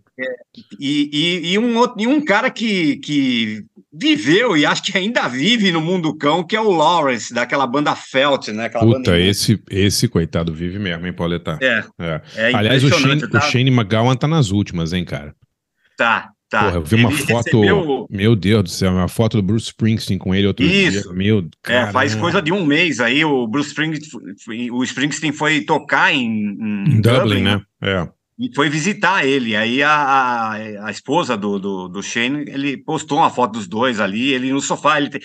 [0.79, 3.65] E, e, e um outro, e um cara que, que
[3.97, 7.95] viveu e acho que ainda vive no Mundo Cão, que é o Lawrence, daquela banda
[7.95, 8.65] Felt, né?
[8.65, 11.57] Aquela Puta, banda esse, esse coitado vive mesmo, hein, Pauleta?
[11.61, 11.83] É.
[12.35, 13.37] É Aliás, o Shane, tá?
[13.39, 15.33] o Shane McGowan tá nas últimas, hein, cara?
[15.97, 16.63] Tá, tá.
[16.65, 17.61] Porra, eu vi uma Ele foto.
[17.61, 21.03] recebeu- Meu Deus do céu, uma foto do Bruce Springsteen com ele outro Isso.
[21.03, 21.13] dia.
[21.13, 22.19] Meu É, faz caramba.
[22.21, 27.01] coisa de um mês aí, o Bruce Springsteen, o Springsteen foi tocar em, em Em
[27.01, 27.61] Dublin, né?
[27.81, 28.07] É.
[28.37, 29.55] E foi visitar ele.
[29.55, 33.99] Aí a, a, a esposa do, do, do Shane, ele postou uma foto dos dois
[33.99, 34.97] ali, ele no sofá.
[34.97, 35.21] Ele te-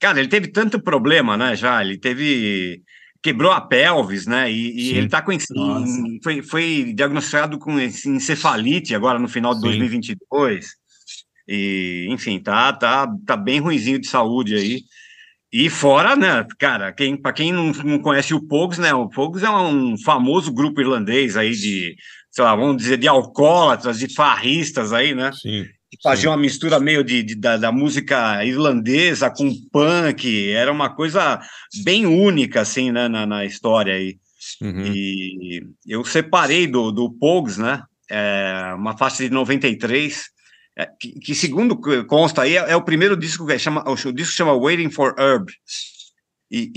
[0.00, 1.54] Cara, ele teve tanto problema, né?
[1.56, 2.82] Já, ele teve.
[3.22, 4.50] Quebrou a pelvis, né?
[4.50, 5.32] E, e ele tá com.
[5.32, 5.38] em-
[6.22, 9.66] foi, foi diagnosticado com encefalite agora no final de Sim.
[9.66, 10.66] 2022.
[11.46, 14.82] E, enfim, tá, tá, tá bem ruinzinho de saúde aí.
[15.52, 19.42] E fora, né, cara, quem, para quem não, não conhece o Pogues, né, o Pogues
[19.44, 21.94] é um famoso grupo irlandês aí de,
[22.34, 25.30] sei lá, vamos dizer, de alcoólatras, de farristas aí, né?
[25.32, 25.66] Sim.
[25.88, 30.92] Que faziam uma mistura meio de, de- da, da música irlandesa com punk, era uma
[30.92, 31.40] coisa
[31.84, 34.16] bem única, assim, né, na, na história aí.
[34.60, 34.84] Uhum.
[34.84, 40.24] E eu separei do, do Pogues, né, é, uma faixa de 93,
[40.76, 41.78] é, que, que segundo
[42.08, 45.46] consta aí, é, é o primeiro disco que chama, o disco chama Waiting for Herb,
[46.50, 46.72] e,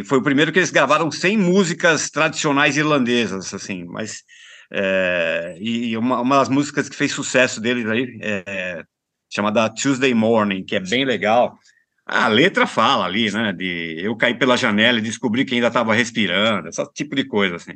[0.00, 4.24] e foi o primeiro que eles gravaram sem músicas tradicionais irlandesas, assim, mas
[4.72, 8.84] é, e uma, uma das músicas que fez sucesso deles aí é
[9.30, 11.58] chamada Tuesday Morning, que é bem legal.
[12.06, 15.94] A letra fala ali, né, de eu cair pela janela e descobri que ainda estava
[15.94, 17.72] respirando, esse tipo de coisa, assim.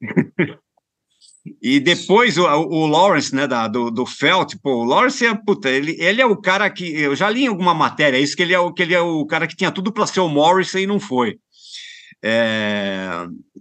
[1.62, 5.70] E depois o, o Lawrence, né, da, do, do Felt, pô, o Lawrence é, puta,
[5.70, 8.52] ele, ele é o cara que, eu já li em alguma matéria isso, que ele
[8.52, 10.86] é o, que ele é o cara que tinha tudo para ser o Morrissey e
[10.86, 11.38] não foi.
[12.22, 13.08] É,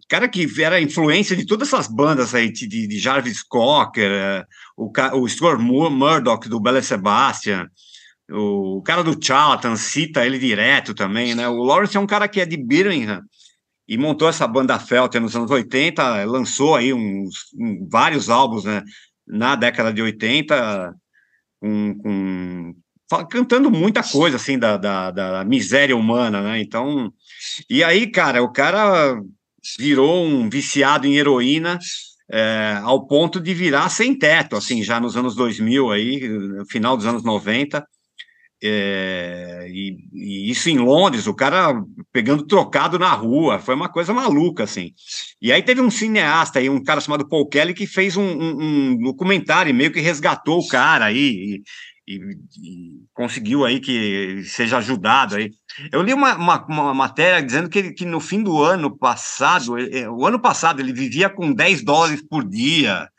[0.10, 4.92] cara que era influência de todas essas bandas aí, de, de Jarvis Cocker, é, o,
[5.22, 7.68] o Stuart Mur- Murdoch do Belle Sebastian,
[8.32, 11.48] o cara do Charlatan cita ele direto também, né?
[11.48, 13.22] O Lawrence é um cara que é de Birmingham
[13.88, 18.84] e montou essa banda Felter nos anos 80, lançou aí uns, um- vários álbuns, né?
[19.26, 20.94] Na década de 80,
[21.62, 22.76] com, com-
[23.30, 26.60] cantando muita coisa, assim, da, da, da miséria humana, né?
[26.60, 27.12] Então,
[27.70, 29.20] e aí, cara, o cara
[29.78, 31.78] virou um viciado em heroína,
[32.32, 36.98] é, ao ponto de virar sem teto, assim, já nos anos 2000 aí, no final
[36.98, 37.86] dos anos 90,
[38.64, 41.80] é, e, e isso em Londres, o cara
[42.12, 44.92] pegando trocado na rua, foi uma coisa maluca, assim.
[45.42, 48.58] E aí teve um cineasta aí, um cara chamado Paul Kelly, que fez um, um-
[48.94, 51.20] um documentário, meio que resgatou o cara aí,
[51.58, 51.62] e,
[52.08, 55.52] e- e conseguiu aí que ele seja ajudado aí.
[55.92, 59.78] Eu li uma, uma, uma matéria dizendo que, ele- que no fim do ano passado,
[59.78, 63.10] eh, eh, o ano passado ele vivia com 10 dólares por dia,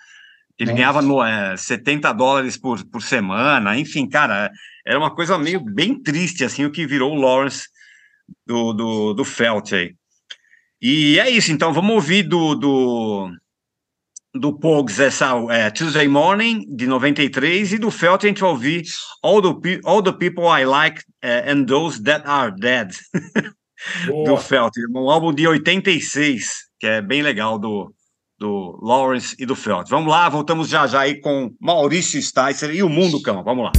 [0.58, 0.76] ele Nossa.
[0.76, 4.50] ganhava no, eh, 70 dólares por, por semana, enfim, cara,
[4.86, 7.68] era uma coisa meio bem triste, assim, o que virou o Lawrence
[8.46, 9.94] do, do, do Felt aí.
[10.80, 13.30] E é isso, então, vamos ouvir do, do,
[14.38, 18.84] do Pogues essa é, Tuesday Morning, de 93, e do Felt a gente vai ouvir
[19.22, 22.90] All the, Pe- All the People I Like eh, and Those That Are Dead,
[24.24, 27.92] do Felt, um álbum de 86, que é bem legal, do,
[28.38, 29.88] do Lawrence e do Felt.
[29.88, 33.72] Vamos lá, voltamos já já aí com Maurício Sticer e o Mundo Cão, vamos lá.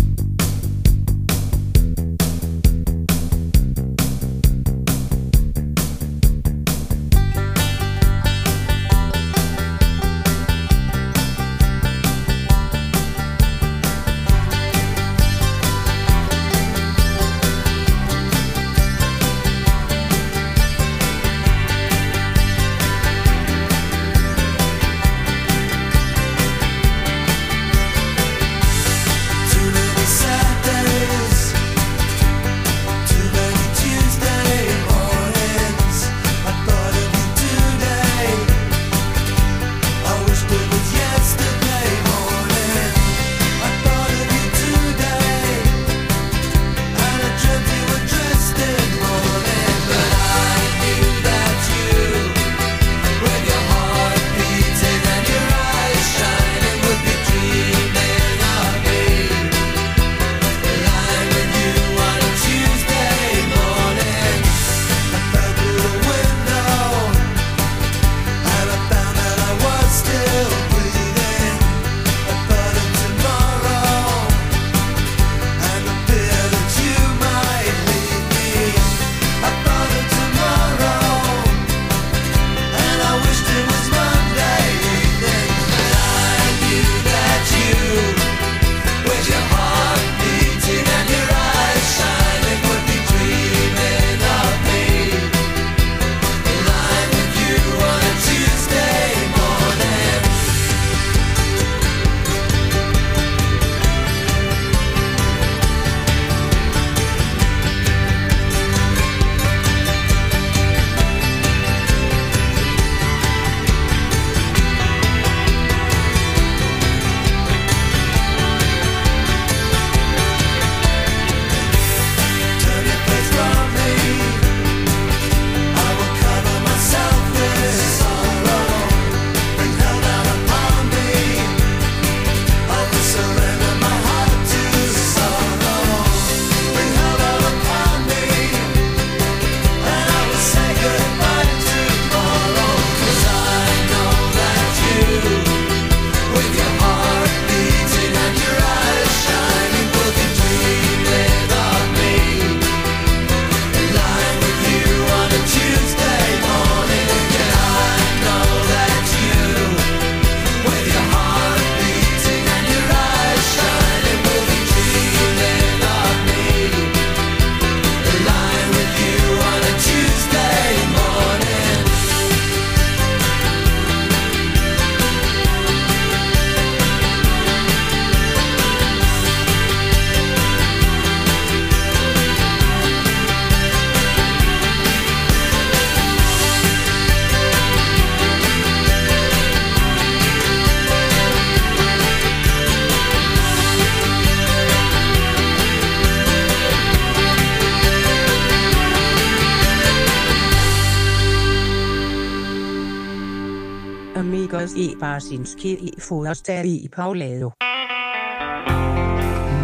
[205.00, 205.20] bare
[205.64, 207.52] i foderstad i Paulado.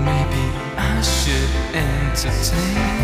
[0.06, 0.44] Maybe
[0.78, 2.96] I should entertain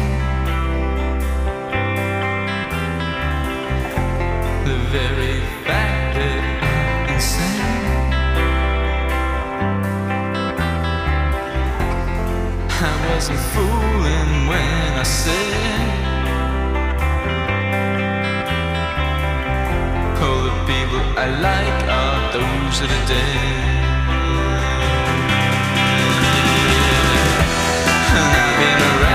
[4.66, 8.14] The very fact that I'm insane
[12.70, 16.12] I wasn't fooling when I said
[20.24, 22.01] all the people I like are
[22.32, 23.92] those that are dead.
[28.14, 29.11] I've been around.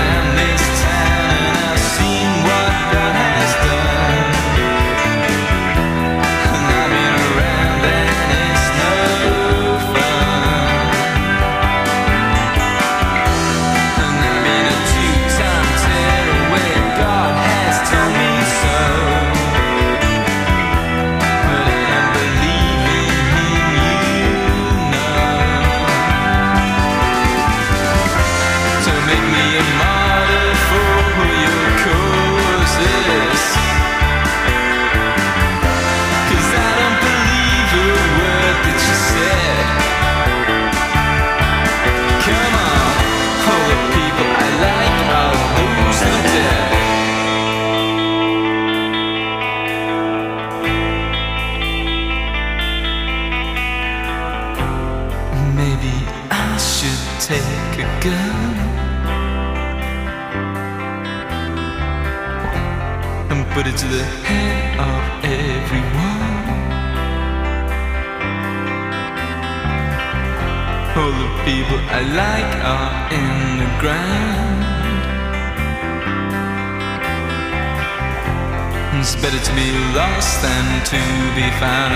[71.99, 74.61] I like are in the ground.
[78.99, 81.01] It's better to be lost than to
[81.33, 81.95] be found.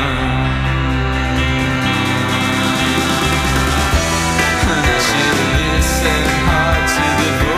[4.74, 7.51] And I should listen hard to the voice.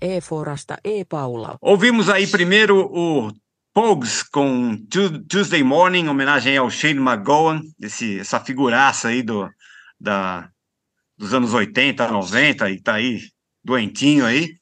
[0.00, 1.56] E Forasta e Paula.
[1.60, 3.32] Ouvimos aí primeiro o
[3.72, 9.50] Pogues com Tu- Tuesday Morning, homenagem ao Shane McGowan, esse, essa figuraça aí do,
[10.00, 10.48] da,
[11.18, 13.20] dos anos 80, 90, e tá aí
[13.64, 14.54] doentinho aí.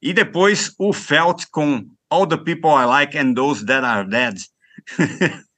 [0.00, 4.38] E depois o Felt com All the People I Like and Those That Are Dead.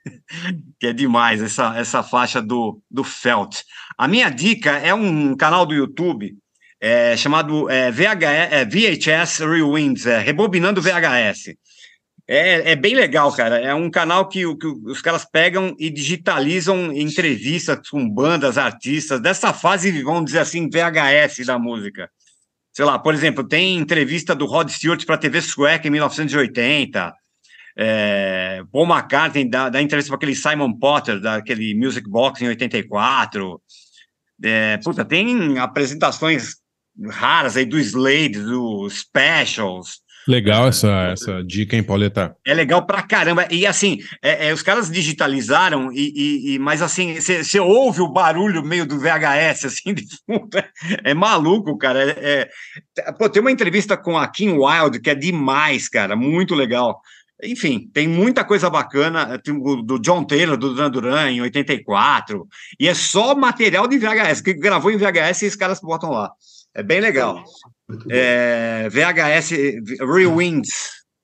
[0.81, 3.61] que é demais essa, essa faixa do, do Felt.
[3.97, 6.37] A minha dica é um canal do YouTube
[6.83, 11.55] é, chamado é, VHS, é, VHS Rewinds, é, Rebobinando VHS.
[12.27, 13.61] É, é bem legal, cara.
[13.61, 19.53] É um canal que, que os caras pegam e digitalizam entrevistas com bandas, artistas, dessa
[19.53, 22.11] fase, vamos dizer assim, VHS da música.
[22.73, 27.15] Sei lá, por exemplo, tem entrevista do Rod Stewart para a TV Sueca em 1980.
[27.77, 33.63] É, Paul McCartney dá, dá entrevista para aquele Simon Potter, daquele Music Box em 84.
[34.43, 36.62] É, puta, tem apresentações
[37.11, 40.01] raras aí do Slade, do Specials.
[40.29, 42.37] Legal essa, essa dica, hein, Pauleta?
[42.47, 43.49] É legal pra caramba.
[43.51, 48.09] E assim, é, é, os caras digitalizaram, e, e- e- mas assim, você ouve o
[48.13, 50.57] barulho meio do VHS, assim, de fundo.
[50.57, 52.05] É, é maluco, cara.
[52.13, 52.49] É,
[52.99, 57.01] é- pô, tem uma entrevista com a Kim Wilde que é demais, cara, muito legal.
[57.43, 59.41] Enfim, tem muita coisa bacana.
[59.49, 62.47] O do John Taylor, do Duran Duran, em 84.
[62.79, 66.31] E é só material de VHS, que gravou em VHS e os caras botam lá.
[66.75, 67.43] É bem legal.
[68.11, 69.51] É, VHS
[70.01, 70.71] Rewinds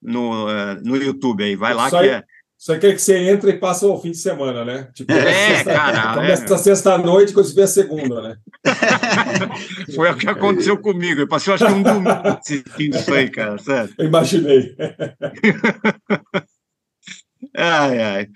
[0.02, 2.22] no, eh, no YouTube aí, vai lá Isso que é.
[2.70, 4.90] Aí quer que você entra e passa o fim de semana, né?
[4.92, 6.54] Tipo, É, sexta- cara, Começa é.
[6.54, 8.36] a sexta-noite quando você vê a segunda, né?
[9.94, 11.20] Foi o que aconteceu comigo.
[11.20, 13.94] Eu passei, acho que um domingo assistindo isso aí, cara, sério.
[13.96, 14.74] Eu imaginei.
[17.56, 18.26] Ai, ai.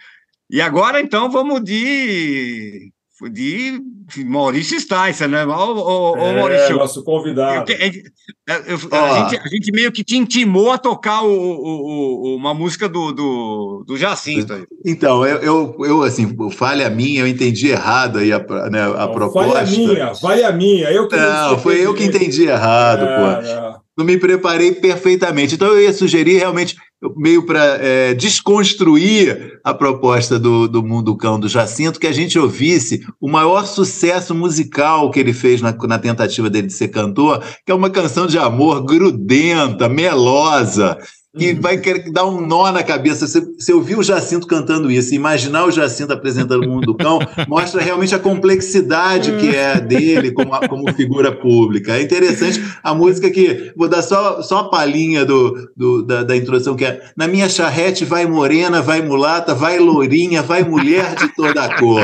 [0.50, 2.92] E agora, então, vamos de.
[3.30, 3.80] De
[4.24, 5.44] Maurício Sticer, né?
[5.46, 6.76] Ô, É, Maurício.
[6.76, 7.70] nosso convidado.
[7.72, 8.96] Eu- eu- eu- Ó.
[8.96, 12.88] a, gente, a gente meio que te intimou a tocar o, o- o- uma música
[12.88, 14.64] do, do, do Jacinto aí.
[14.84, 18.38] Então, eu, eu, eu, assim, falha minha, eu entendi errado aí a,
[18.70, 19.52] né, a proposta.
[19.52, 20.90] Vai a minha, vai a minha.
[20.90, 23.46] Eu que Não, foi eu que entendi errado, É, pô.
[23.48, 23.72] é.
[23.96, 25.54] Não me preparei perfeitamente.
[25.54, 26.82] Então, eu ia sugerir realmente, eu-
[27.16, 33.04] meio para desconstruir a proposta do, do Mundo Cão do Jacinto, que a gente ouvisse
[33.20, 37.72] o maior sucesso musical que ele fez na, na tentativa dele de ser cantor, que
[37.72, 40.98] é uma canção de amor grudenta, melosa.
[41.34, 43.26] Que vai querer dar um nó na cabeça.
[43.26, 47.18] Você, você ouvir o Jacinto cantando isso, imaginar o Jacinto apresentando o Mundo do Cão,
[47.48, 51.96] mostra realmente a complexidade que é dele como, como figura pública.
[51.96, 53.72] É interessante a música que.
[53.74, 57.48] Vou dar só, só a palhinha do, do- da, da introdução, que é Na minha
[57.48, 62.02] charrete vai morena, vai mulata, vai lourinha, vai mulher de toda a cor.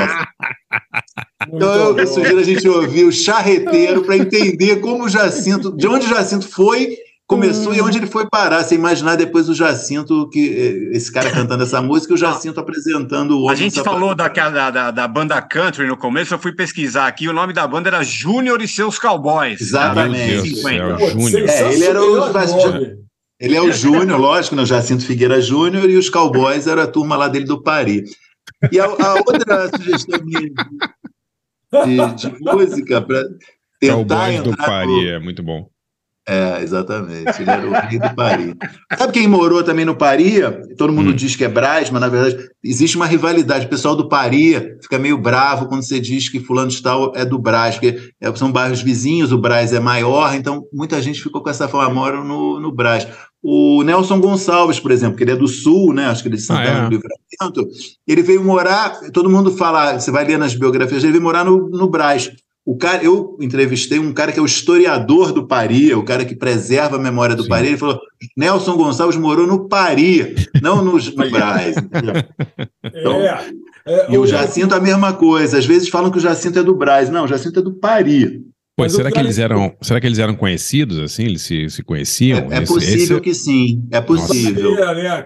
[1.53, 5.87] Então eu, eu sugiro a gente ouvir o charreteiro para entender como o Jacinto, de
[5.87, 6.97] onde o Jacinto foi,
[7.29, 8.65] começou e onde ele foi parar.
[8.65, 10.49] Você imaginar depois o Jacinto, que
[10.93, 14.71] eh, esse cara cantando essa música, e o Jacinto apresentando o A gente falou daquela,
[14.71, 18.03] da, da banda country no começo, eu fui pesquisar aqui, o nome da banda era
[18.03, 19.61] Júnior e seus Cowboys.
[19.61, 20.51] Exatamente.
[20.51, 21.49] Do céu, Júnior.
[21.51, 22.19] É, ele era o
[23.39, 24.63] Ele é o Júnior, lógico, né?
[24.63, 28.11] o Jacinto Figueira Júnior, e os Cowboys era a turma lá dele do Paris.
[28.73, 30.41] E a, a outra sugestão minha
[32.11, 33.23] de, de música para
[33.79, 35.69] tentar Cowboys do entrar Paris, no- é muito bom.
[36.29, 37.41] É, exatamente.
[37.41, 38.55] Ele era o rei do Paris.
[38.99, 40.41] Sabe quem morou também no Paris?
[40.77, 43.65] Todo mundo diz que é Brás, mas na verdade existe uma rivalidade.
[43.65, 47.25] O pessoal do Paris fica meio bravo quando você diz que fulano de tal é
[47.25, 51.43] do Brás, porque é- são bairros vizinhos, o Brás é maior, então muita gente ficou
[51.43, 53.07] com essa fama, moram no, no Brás.
[53.43, 56.07] O Nelson Gonçalves, por exemplo, que ele é do Sul, né?
[56.07, 56.89] Acho que ele é de Santana Ah, é?
[56.89, 57.69] do Livramento.
[58.07, 61.69] Ele veio morar, todo mundo fala, você vai ler nas biografias, ele veio morar no,
[61.71, 62.31] no Brás.
[62.69, 66.37] O cara, eu entrevistei um cara que é o historiador do Paris, o cara que
[66.37, 67.69] preserva a memória do Paris.
[67.69, 67.99] Ele falou:
[68.37, 71.77] Nelson Gonçalves morou no Paris, não no, no Brás.
[72.85, 73.51] Então, É,
[73.87, 75.57] é, e o Jacinto a mesma coisa.
[75.57, 77.09] Às vezes falam que o Jacinto é do Brás.
[77.09, 78.39] Não, o Jacinto é do Paris.
[78.87, 81.25] O será que eles eram, será que eles eram conhecidos assim?
[81.25, 82.47] Eles se, se conheciam?
[82.51, 83.83] É Esse- possível esse- que sim.
[83.91, 84.79] É possível.
[84.79, 85.25] É, né,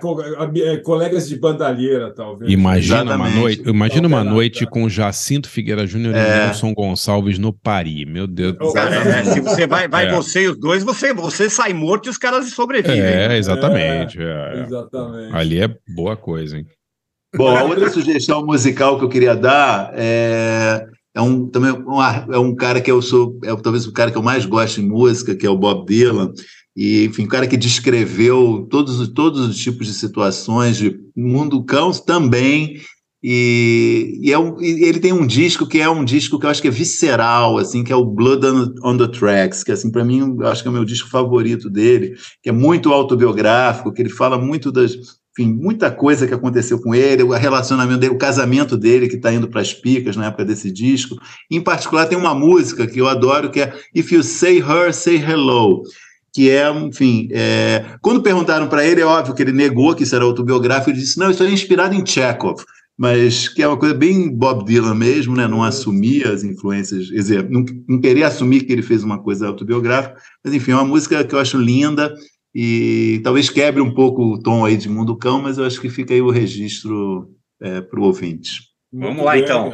[0.65, 2.51] é, colegas de bandalheira, talvez.
[2.51, 3.37] Imagina uma Exatamente.
[3.39, 6.19] noite, imagina uma noite com Jacinto Figueira Júnior É.
[6.19, 8.07] e Nelson Gonçalves no Paris.
[8.09, 8.83] Meu Deus do céu.
[8.89, 10.12] É, se você vai, vai É.
[10.12, 13.01] você e os dois, você, você sai morto e os caras sobrevivem.
[13.01, 14.19] É, exatamente.
[14.20, 14.62] é, é.
[14.65, 15.35] Exatamente.
[15.37, 16.66] Ali é boa coisa, hein?
[17.35, 22.39] Bom, a outra sugestão musical que eu queria dar é, é um também ar- é
[22.39, 25.34] um cara que eu sou, é talvez o cara que eu mais gosto em música,
[25.34, 26.32] que é o Bob Dylan.
[26.76, 31.62] E, enfim, um cara que descreveu todos, os- todos os tipos de situações, de mundo
[31.64, 32.80] cão também,
[33.24, 36.51] E, e, é um, e ele tem um disco que é um disco que eu
[36.51, 39.93] acho que é visceral, assim, que é o Blood on, on the Tracks, que assim
[39.93, 43.93] para mim eu acho que é o meu disco favorito dele, que é muito autobiográfico,
[43.93, 44.97] que ele fala muito das,
[45.33, 49.33] enfim, muita coisa que aconteceu com ele, o relacionamento dele, o casamento dele que está
[49.33, 51.17] indo para as picas na época desse disco.
[51.51, 55.17] Em particular tem uma música que eu adoro que é If You Say Her, Say
[55.17, 55.83] Hello
[56.35, 57.85] que é, enfim, é...
[58.01, 61.19] quando perguntaram para ele, é óbvio que ele negou que isso era autobiográfico, ele disse,
[61.19, 62.65] não, isso é inspirado em Chekhov,
[62.97, 65.47] mas que é uma coisa bem Bob Dylan mesmo, né?
[65.47, 69.47] não assumir as influências, quer dizer, não, não querer assumir que ele fez uma coisa
[69.47, 72.15] autobiográfica, mas enfim, é uma música que eu acho linda
[72.55, 75.89] e talvez quebre um pouco o tom aí de Mundo Cão, mas eu acho que
[75.89, 77.31] fica aí o registro
[77.61, 78.61] é, para o ouvinte.
[78.93, 79.73] Vamos lá, então.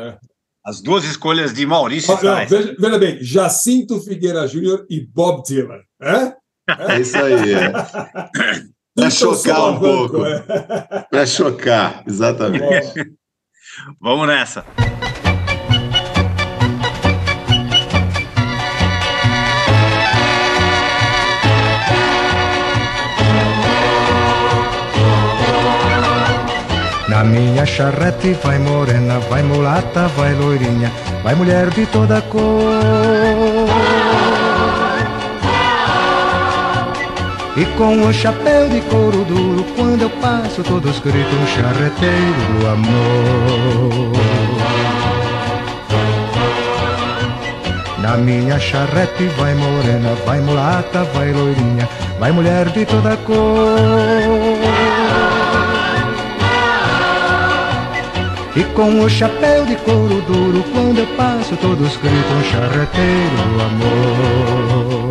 [0.65, 5.81] As duas escolhas de Maurício Não, veja, veja bem, Jacinto Figueira Júnior e Bob Dylan.
[6.01, 6.35] É?
[6.93, 7.55] É isso aí.
[7.55, 7.73] É.
[8.95, 10.25] Para chocar um pouco.
[10.27, 11.07] é.
[11.11, 13.17] Para chocar, exatamente.
[14.01, 14.65] Vamos nessa.
[27.09, 30.93] Na minha charrete vai morena, vai mulata, vai loirinha,
[31.25, 32.39] vai mulher de toda cor.
[37.57, 44.13] E com o chapéu de couro duro, quando eu passo, todos gritam charreteiro do amor.
[48.03, 51.89] Na minha charrete vai morena, vai mulata, vai loirinha,
[52.21, 54.98] vai mulher de toda cor.
[58.59, 65.11] E com o chapéu de couro duro, quando eu passo, todos gritam charreteiro do amor.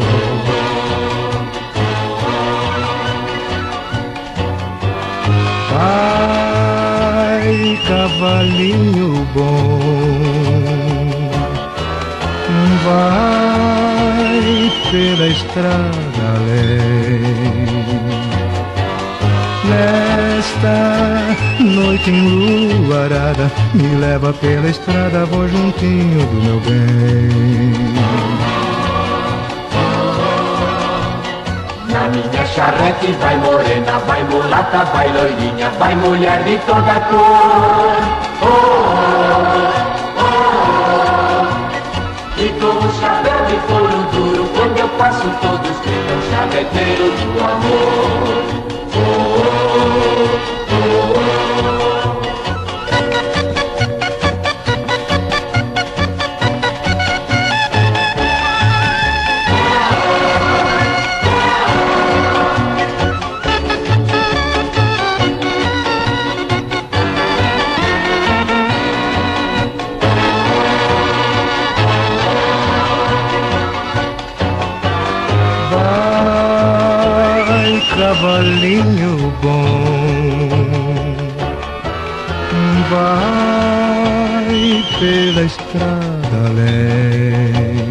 [6.90, 9.80] Vai, cavalinho bom,
[12.84, 17.78] vai pela estrada além.
[19.70, 21.27] Nesta
[21.60, 27.88] noite enluarada, me leva pela estrada, vou juntinho do meu bem.
[31.90, 37.98] Na minha charrete vai morena, vai mulata, vai loirinha, vai mulher de toda cor.
[38.42, 38.48] Oh,
[40.18, 40.58] oh, oh.
[42.40, 48.67] E com o chapéu de couro duro, quando eu passo todos gritam charreteiro do amor.
[77.98, 80.50] Cavalinho bom,
[82.90, 87.88] vai pela estrada além.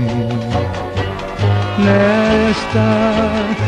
[1.85, 2.87] Nesta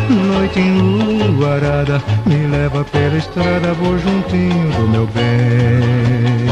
[0.09, 6.49] noite enluarada, me leva pela estrada, vou juntinho do meu bem.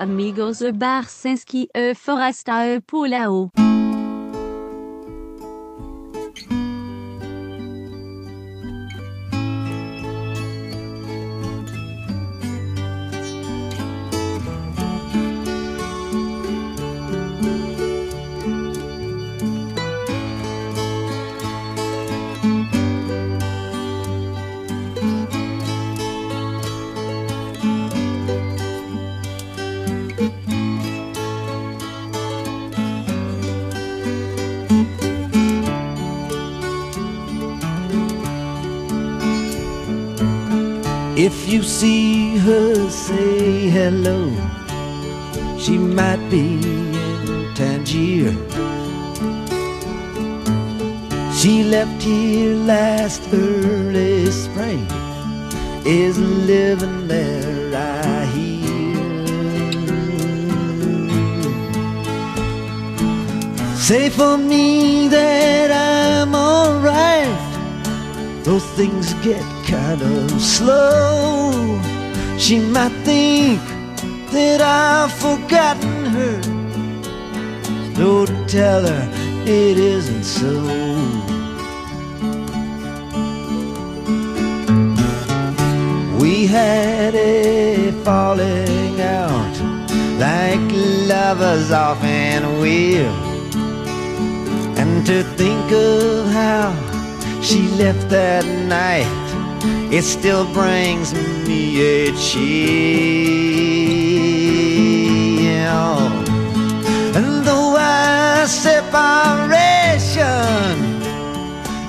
[0.00, 3.50] Amigos Barsinski e Foresta e Pulao.
[41.58, 44.20] You see her, say hello.
[45.58, 48.32] She might be in Tangier.
[51.38, 54.86] She left here last early spring.
[55.84, 59.26] Is living there, I hear.
[63.76, 67.36] Say for me that I'm alright.
[68.44, 69.57] Though things get
[69.88, 71.80] kind of slow,
[72.36, 73.60] she might think
[74.32, 76.42] that I've forgotten her.
[77.96, 79.04] So tell her
[79.46, 80.52] it isn't so.
[86.20, 89.56] We had a falling out
[90.18, 90.68] like
[91.14, 93.16] lovers often will.
[94.80, 96.68] And to think of how
[97.40, 99.17] she left that night,
[99.90, 101.14] it still brings
[101.46, 102.48] me a chill.
[107.16, 109.54] And though our separation,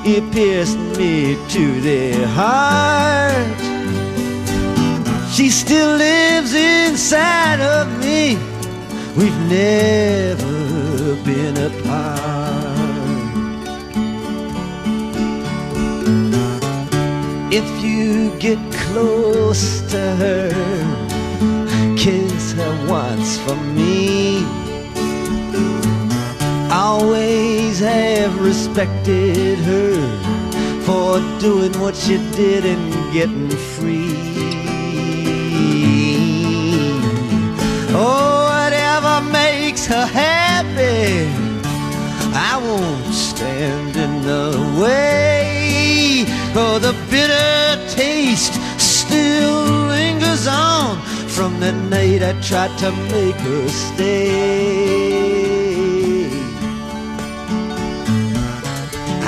[0.06, 3.60] it pierced me to the heart.
[5.34, 8.38] She still lives inside of me.
[9.18, 11.79] We've never been apart.
[18.40, 20.50] Get close to her,
[21.98, 24.46] kiss her once for me.
[26.72, 29.96] Always have respected her
[30.86, 34.16] for doing what she did and getting free.
[37.92, 41.28] Oh, whatever makes her happy,
[42.34, 45.20] I won't stand in the way.
[46.54, 47.89] For the bitter
[49.40, 50.98] still lingers on
[51.36, 55.20] from the night I tried to make her stay.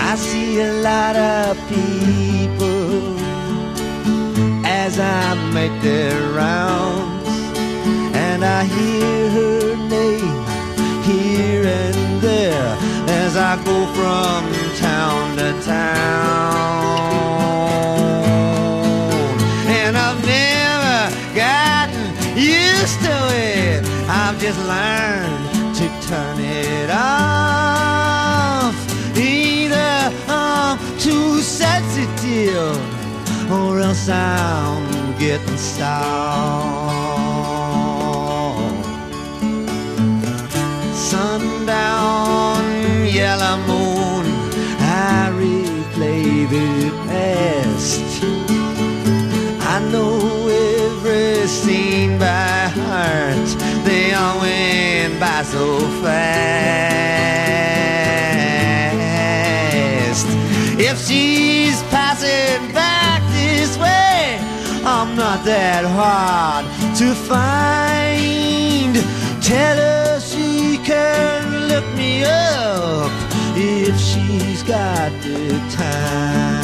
[0.10, 3.18] I see a lot of people
[4.66, 7.30] as I make their rounds,
[8.28, 10.40] and I hear her name
[11.10, 12.78] here and there
[13.24, 14.42] as I go from
[14.86, 16.61] town to town.
[24.54, 28.76] Just learned to turn it off.
[29.18, 32.78] Either I'm too sensitive
[33.50, 35.92] or else I'm getting soft.
[40.94, 42.64] Sundown,
[43.08, 43.81] yellow moon,
[55.22, 56.42] by so fast.
[60.80, 64.40] If she's passing back this way,
[64.84, 66.66] I'm not that hard
[66.98, 68.96] to find.
[69.44, 73.12] Tell her she can look me up
[73.56, 76.61] if she's got the time.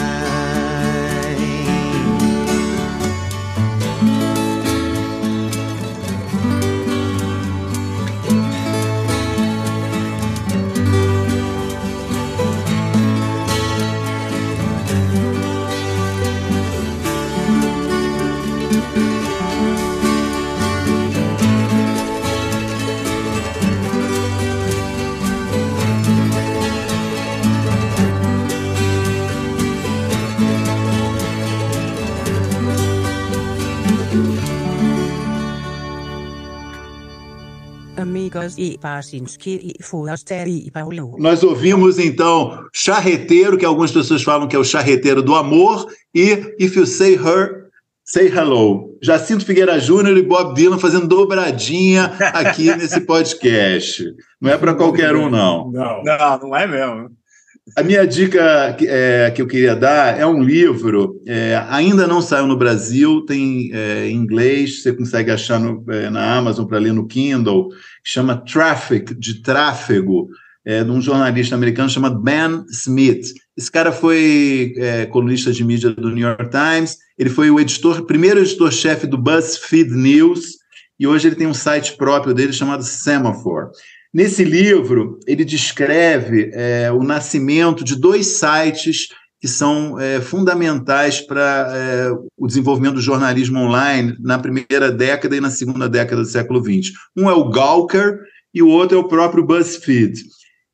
[38.07, 38.79] Amigos e
[39.45, 41.15] e Forasteri e Paulo.
[41.19, 45.85] Nós ouvimos então Charreteiro, que algumas pessoas falam que é o Charreteiro do Amor,
[46.15, 47.67] e If You Say Her,
[48.05, 48.97] Say Hello.
[49.03, 54.05] Jacinto Figueira Júnior e Bob Dylan fazendo dobradinha aqui nesse podcast.
[54.39, 55.69] Não é para qualquer um, não.
[55.69, 57.11] Não, não, não é mesmo.
[57.75, 62.21] A minha dica que, é, que eu queria dar é um livro, é, ainda não
[62.21, 66.79] saiu no Brasil, tem é, em inglês, você consegue achar no, é, na Amazon para
[66.79, 67.69] ler no Kindle,
[68.03, 70.29] chama Traffic, de tráfego,
[70.65, 73.33] é, de um jornalista americano chamado Ben Smith.
[73.55, 78.05] Esse cara foi é, colunista de mídia do New York Times, ele foi o editor,
[78.05, 80.57] primeiro editor-chefe do BuzzFeed News,
[80.99, 83.67] e hoje ele tem um site próprio dele chamado Semaphore.
[84.13, 89.07] Nesse livro, ele descreve é, o nascimento de dois sites
[89.39, 95.41] que são é, fundamentais para é, o desenvolvimento do jornalismo online na primeira década e
[95.41, 96.91] na segunda década do século XX.
[97.15, 98.19] Um é o Gawker
[98.53, 100.23] e o outro é o próprio BuzzFeed.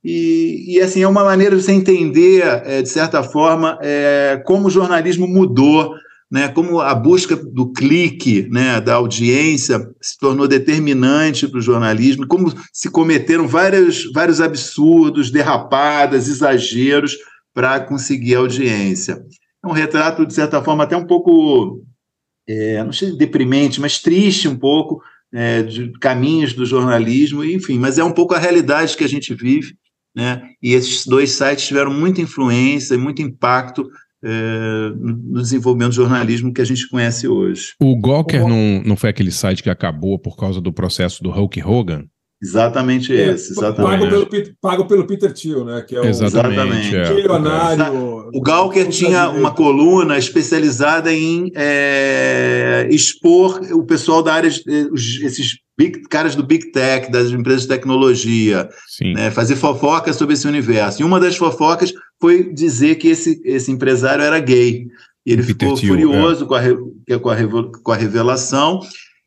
[0.04, 4.68] E, e assim, é uma maneira de você entender, é, de certa forma, é, como
[4.68, 5.94] o jornalismo mudou
[6.34, 12.26] né, como a busca do clique, né, da audiência se tornou determinante para o jornalismo,
[12.26, 17.16] como se cometeram vários, vários absurdos, derrapadas, exageros
[17.54, 19.24] para conseguir audiência.
[19.64, 21.84] É um retrato, de certa forma, até um pouco,
[22.50, 28.00] é, não sei deprimente, mas triste um pouco, é, de caminhos do jornalismo, enfim, mas
[28.00, 29.76] é um pouco a realidade que a gente vive,
[30.16, 30.42] né?
[30.62, 33.88] E esses dois sites tiveram muita influência e muito impacto
[34.24, 37.74] é, no no desenvolvimento do jornalismo que a gente conhece hoje.
[37.80, 41.62] O Gawker não, não foi aquele site que acabou por causa do processo do Hulk
[41.64, 42.06] Hogan?
[42.44, 44.10] Exatamente É, esse, pago, exatamente.
[44.10, 45.82] pelo, Pit- pago pelo Peter Thiel, né?
[45.88, 47.14] Que é o Exatamente, é.
[47.14, 48.30] bilionário.
[48.34, 55.60] O Gawker tinha uma coluna especializada em é, expor o pessoal da área, eh, esses
[55.78, 58.68] big, caras do Big Tech, das empresas de tecnologia,
[59.02, 61.02] né, fazer fofocas sobre esse universo.
[61.02, 64.86] E uma das fofocas foi dizer que esse, esse empresário era gay.
[65.26, 66.62] E ele ficou Thiel, furioso com, a,
[67.20, 67.38] com, a,
[67.82, 68.82] com a revelação.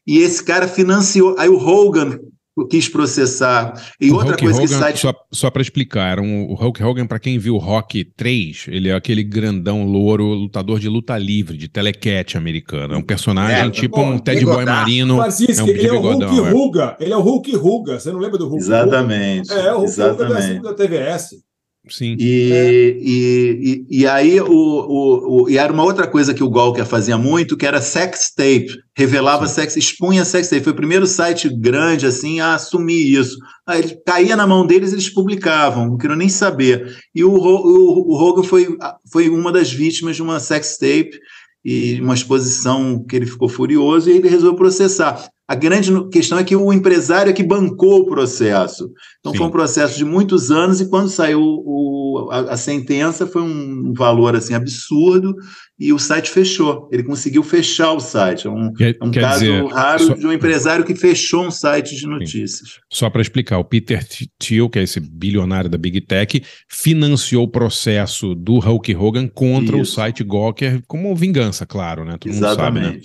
[0.07, 1.35] E esse cara financiou.
[1.39, 2.19] Aí o Hogan
[2.65, 3.75] quis processar.
[4.01, 6.55] E o outra Hulk coisa que Hogan, site só, só para explicar, era um- o
[6.55, 10.89] Hulk Hogan, para quem viu o Rock 3, ele é aquele grandão louro, lutador de
[10.89, 12.95] luta livre, de telecat americano.
[12.95, 15.21] É um personagem É, tipo pô, um Ted Boy marino.
[15.21, 16.51] É um ele é o bigodão, Hulk é.
[16.51, 16.97] Ruga.
[17.01, 18.01] Ele é o Hulk Ruga.
[18.01, 19.61] Você não lembra do Hulk Exatamente, Ruga?
[19.63, 20.63] É, o Hulk Ruga da, exatamente.
[20.63, 21.46] da TVS.
[21.89, 22.17] Sim.
[22.19, 26.51] E, e, e, e aí o, o, o- e era uma outra coisa que o
[26.51, 30.65] Gawker fazia muito, que era sex tape, revelava sex, expunha sex tape.
[30.65, 33.37] Foi o primeiro site grande assim a assumir isso.
[33.65, 36.93] Aí ele caía na mão deles, eles publicavam, não queriam nem saber.
[37.15, 38.67] E o, o, o Hogan foi,
[39.13, 41.19] foi uma das vítimas de uma sex tape
[41.65, 45.29] e uma exposição que ele ficou furioso e ele resolveu processar.
[45.49, 48.91] A grande questão é que o empresário é que bancou o processo.
[49.21, 53.43] Então foi um processo de muitos anos e quando saiu o- a, a sentença foi
[53.43, 55.35] um valor assim absurdo
[55.79, 56.89] e o site fechou.
[56.91, 58.47] Ele conseguiu fechar o site.
[58.47, 61.51] É um, Quer- é um caso dizer, raro só- de um empresário que fechou um
[61.51, 62.81] site de notícias.
[62.91, 64.05] Só para explicar, o Peter
[64.39, 69.77] Thiel, que é esse bilionário da Big Tech, financiou o processo do Hulk Hogan contra
[69.77, 69.95] o Isso.
[69.95, 72.17] site Gawker como vingança, claro, né?
[72.19, 72.99] Todo mundo sabe, né?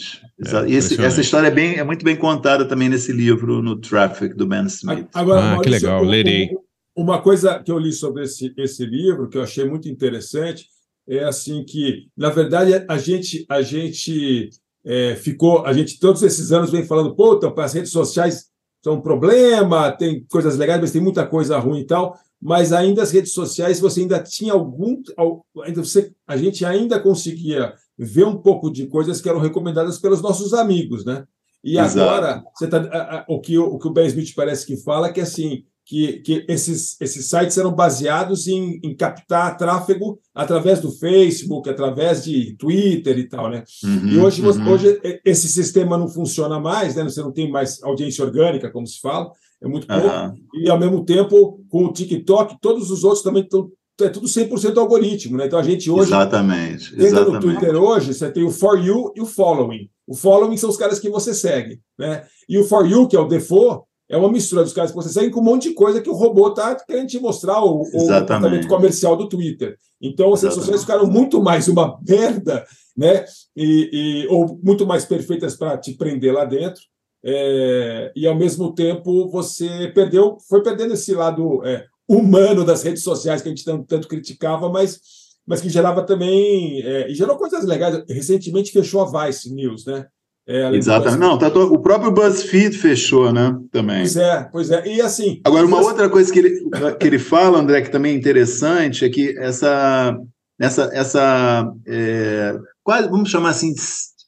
[0.46, 0.74] Exatamente.
[0.74, 4.36] É, esse- essa história é, bem, é muito bem contada também nesse livro, no Traffic,
[4.36, 5.08] do Ben Smith.
[5.14, 6.50] Agora, Ah, que Maurício, legal, o- o- lerei.
[6.96, 10.66] Uma coisa que eu li sobre esse, esse livro, que eu achei muito interessante,
[11.08, 14.50] é assim que, na verdade, a gente, a gente
[14.84, 18.48] é, ficou, a gente todos esses anos vem falando, pô, então, as redes sociais
[18.84, 23.04] são um problema, tem coisas legais, mas tem muita coisa ruim e tal, mas ainda
[23.04, 28.26] as redes sociais, você ainda tinha algum, al- ainda você, a gente ainda conseguia ver
[28.26, 31.24] um pouco de coisas que eram recomendadas pelos nossos amigos, né?
[31.64, 32.00] E Exato.
[32.02, 34.76] agora, você tá, a- a- o, que, o, o que o Ben Smith parece que
[34.78, 40.20] fala é que assim que, que esses, esses sites eram baseados em, em captar tráfego
[40.34, 43.64] através do Facebook, através de Twitter e tal, né?
[43.84, 44.70] Uhum, e hoje, uhum.
[44.72, 47.04] hoje esse sistema não funciona mais, né?
[47.04, 50.08] Você não tem mais audiência orgânica, como se fala, é muito pouco.
[50.08, 50.34] Aham.
[50.56, 53.70] E ao mesmo tempo, com o TikTok, todos os outros também estão.
[54.00, 55.46] É tudo 100% algoritmo, né?
[55.46, 56.10] Então a gente hoje.
[56.10, 57.42] Exatamente, Entra no exatamente.
[57.42, 59.90] Twitter hoje, você tem o For You e o Following.
[60.08, 62.24] O Following são os caras que você segue, né?
[62.50, 65.10] E o For You, que é o default, é uma mistura dos caras que você
[65.10, 68.68] segue com um monte de coisa que o robô está querendo te mostrar, o, Exatamente.
[68.68, 69.78] comercial do Twitter.
[70.02, 72.66] Então, as redes sociais ficaram muito mais uma merda,
[72.98, 73.24] né?
[73.56, 73.90] E,
[74.26, 76.82] e- ou muito mais perfeitas para te prender lá dentro.
[77.24, 81.86] É, e ao mesmo tempo você perdeu, foi perdendo esse lado é,
[82.18, 85.00] humano das redes sociais que a gente tanto, tanto criticava, mas,
[85.48, 88.04] mas que gerava também é, e gerou coisas legais.
[88.10, 90.06] Recentemente fechou a Vice News, né?
[90.48, 91.20] É, Exatamente.
[91.20, 93.56] Não, tá to- o próprio BuzzFeed fechou, né?
[93.72, 94.00] Também.
[94.00, 94.88] Pois é, pois é.
[94.88, 95.40] E assim.
[95.46, 96.60] Agora, uma mas- outra coisa que ele,
[97.00, 100.18] que ele fala, André, que também é interessante, é que essa,
[100.60, 103.74] essa, essa é, quase, vamos chamar assim,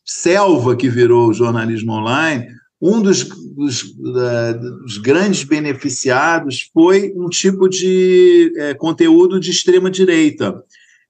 [0.05, 2.47] selva que virou o jornalismo online,
[2.85, 3.23] um dos,
[3.55, 10.61] dos, da- dos grandes beneficiados foi um tipo de é, conteúdo de extrema-direita.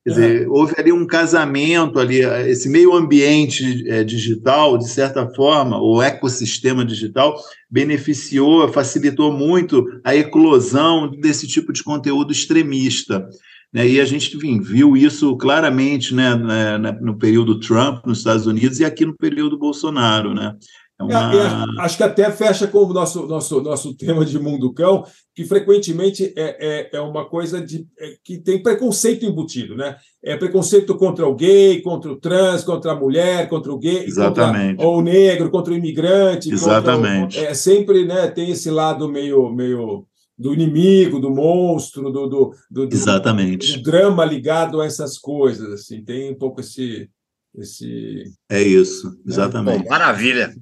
[0.05, 2.19] Quer dizer, houve ali um casamento ali,
[2.49, 7.33] esse meio ambiente eh, digital, de certa forma, o ecossistema digital
[7.71, 13.25] beneficiou, facilitou muito a eclosão desse tipo de conteúdo extremista.
[13.73, 13.87] Né?
[13.87, 18.79] E a gente enfim, viu isso claramente né, na- no período Trump nos Estados Unidos
[18.81, 20.33] e aqui no período Bolsonaro.
[20.33, 20.53] Né?
[20.99, 24.23] É É, uma- e acho- acho que até fecha com o nosso, nosso, nosso tema
[24.23, 25.03] de mundo cão,
[25.35, 29.95] que frequentemente é, é, é uma coisa de, é, que tem preconceito embutido, né?
[30.23, 34.75] É preconceito contra o gay, contra o trans, contra a mulher, contra o gay, Exatamente.
[34.77, 36.49] contra o negro, contra o imigrante.
[36.51, 37.39] contra o- Exatamente.
[37.39, 38.27] é sempre, né?
[38.27, 40.05] Tem esse lado meio, meio
[40.37, 43.77] do inimigo, do monstro, do, do, do, do- Exatamente.
[43.77, 46.03] do drama ligado a essas coisas, assim.
[46.03, 47.09] Tem um pouco esse
[47.57, 49.83] esse É isso, exatamente.
[49.83, 50.53] Bom, maravilha.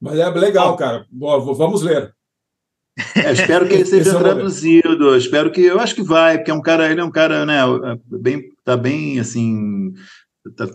[0.00, 1.06] Mas é legal, cara.
[1.10, 2.14] Boa, v- vamos ler.
[3.16, 5.08] É, espero que ele seja é traduzido.
[5.08, 7.44] eu Espero que eu acho que vai, porque é um cara, ele é um cara,
[7.44, 7.60] né,
[8.06, 9.92] bem, tá bem assim,
[10.56, 10.66] tá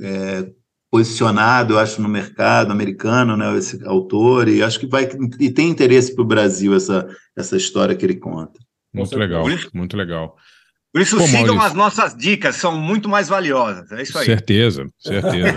[0.00, 0.50] é,
[0.90, 5.68] posicionado, eu acho, no mercado americano, né, esse autor, e acho que vai e tem
[5.68, 8.58] interesse para o Brasil essa essa história que ele conta.
[8.92, 10.36] Muito legal, muito legal.
[10.92, 11.62] Por isso, Pô, sigam Maurício.
[11.68, 13.92] as nossas dicas, são muito mais valiosas.
[13.92, 14.26] É isso aí.
[14.26, 15.54] Certeza, certeza.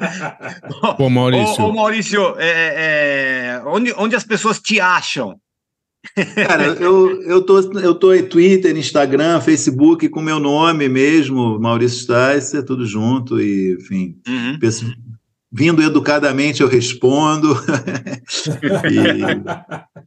[0.96, 1.62] Pô, Maurício.
[1.62, 5.36] Ô, ô, Maurício, é, é, onde, onde as pessoas te acham?
[6.34, 12.00] Cara, eu, eu, tô, eu tô em Twitter, Instagram, Facebook com meu nome mesmo, Maurício
[12.00, 14.58] Sticer, tudo junto, e enfim, Uhum.
[14.58, 14.92] peço-
[15.52, 17.54] vindo educadamente eu respondo.
[18.90, 20.02] E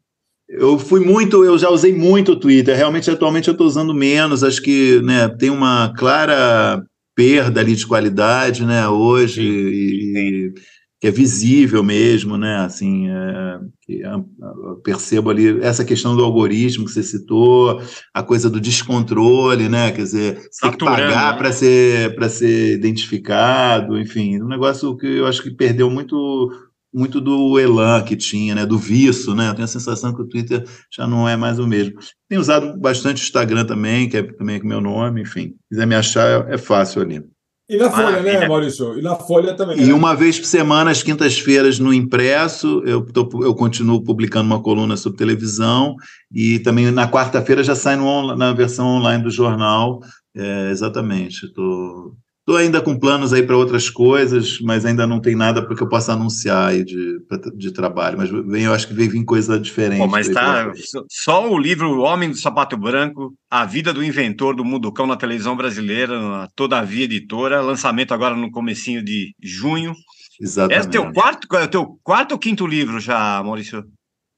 [0.48, 4.44] eu fui muito, eu já usei muito o Twitter, realmente atualmente eu estou usando menos,
[4.44, 6.84] acho que né, tem uma clara
[7.16, 10.54] perda ali de qualidade né, hoje, e,
[11.00, 12.58] que é visível mesmo, né?
[12.58, 13.60] Assim, é,
[13.90, 17.82] eu percebo ali essa questão do algoritmo que você citou,
[18.14, 19.92] a coisa do descontrole, né?
[19.92, 21.38] Quer dizer, você tem que pagar né?
[21.38, 26.50] para ser para ser identificado, enfim, um negócio que eu acho que perdeu muito
[26.96, 28.66] muito do elan que tinha, né?
[28.66, 29.50] Do viço, né?
[29.50, 30.64] Eu tenho a sensação que o Twitter
[30.96, 31.96] já não é mais o mesmo.
[32.30, 35.50] Tenho usado bastante o Instagram também, que é também com meu nome, enfim.
[35.50, 37.22] Se quiser me achar, é fácil ali.
[37.68, 38.48] E na Folha, né.
[38.48, 38.98] Maurício?
[38.98, 39.80] E na Folha também.
[39.80, 39.94] E né?
[39.94, 44.96] uma vez por semana, às quintas-feiras, no impresso, eu, tô- eu continuo publicando uma coluna
[44.96, 45.96] sobre televisão,
[46.32, 50.00] e também na quarta-feira já sai no na versão online do jornal.
[50.36, 51.46] É, exatamente.
[51.48, 52.16] Estou
[52.54, 55.90] ainda com planos aí para outras coisas, mas ainda não tem nada para que eu
[55.90, 57.18] possa anunciar aí de,
[57.56, 58.18] de trabalho.
[58.20, 59.98] Mas vem, eu acho que vem vir coisa diferente.
[60.00, 60.72] Pô, mas tá
[61.10, 65.56] só- o livro Homem do Sapato Branco, A Vida do Inventor do Munducão na televisão
[65.58, 69.96] brasileira, na Todavia Editora, lançamento agora no comecinho de junho.
[70.40, 70.86] Exatamente.
[70.86, 73.84] É o teu quarto, é teu quarto ou quinto livro já, Maurício?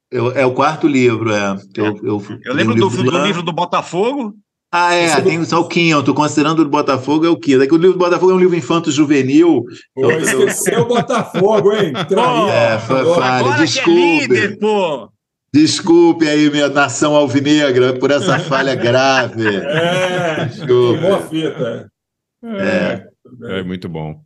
[0.09, 1.57] Eu- é o quarto livro, é.
[1.75, 4.33] Eu, eu, Eu lembro tem um do, do lá- livro do Botafogo.
[4.71, 7.63] Ah, é, Esse é do- tem só o quinto, considerando o Botafogo é o quinto.
[7.63, 9.63] É que o livro do Botafogo é um livro infanto-juvenil.
[9.95, 11.93] Pô, esqueceu o Botafogo, hein?
[12.07, 12.51] Traíra.
[12.53, 13.91] É, Agora- falha, é desculpe.
[14.27, 15.09] líder, pô!
[15.53, 19.43] Desculpe aí, minha nação alvinegra, por essa falha grave.
[20.37, 20.99] É, Desculpe.
[20.99, 21.91] boa fita.
[22.43, 23.07] É.
[23.59, 24.19] É muito bom.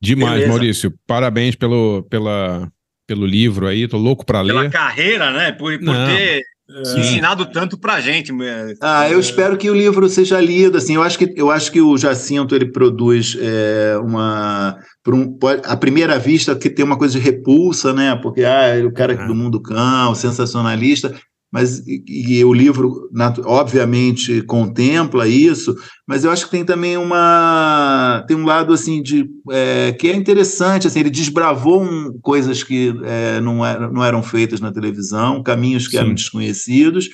[0.00, 0.48] Demais, Beleza.
[0.50, 0.94] Maurício.
[1.06, 2.68] Parabéns pelo, pela,
[3.06, 3.88] pelo livro aí.
[3.88, 4.70] Tô louco para Pela ler.
[4.70, 5.52] carreira, né?
[5.52, 6.42] Por, por ter
[6.84, 7.00] Sim.
[7.00, 8.32] ensinado tanto pra gente.
[8.42, 10.76] é, Ah, eu espero que o livro seja lido.
[10.78, 15.32] Assim, eu acho que eu acho que o Jacinto ele produz é, uma por um,
[15.38, 18.16] pode- à primeira vista que tem uma coisa de repulsa, né?
[18.20, 21.14] Porque ah, é o cara do mundo cão, sensacionalista.
[21.56, 23.08] Mas e, e o livro,
[23.46, 25.74] obviamente, contempla isso.
[26.06, 30.14] Mas eu acho que tem também uma tem um lado assim de é, que é
[30.14, 30.86] interessante.
[30.86, 35.88] Assim, ele desbravou um- coisas que é, não, eram, não eram feitas na televisão, caminhos
[35.88, 36.14] que eram Sim.
[36.16, 37.08] desconhecidos.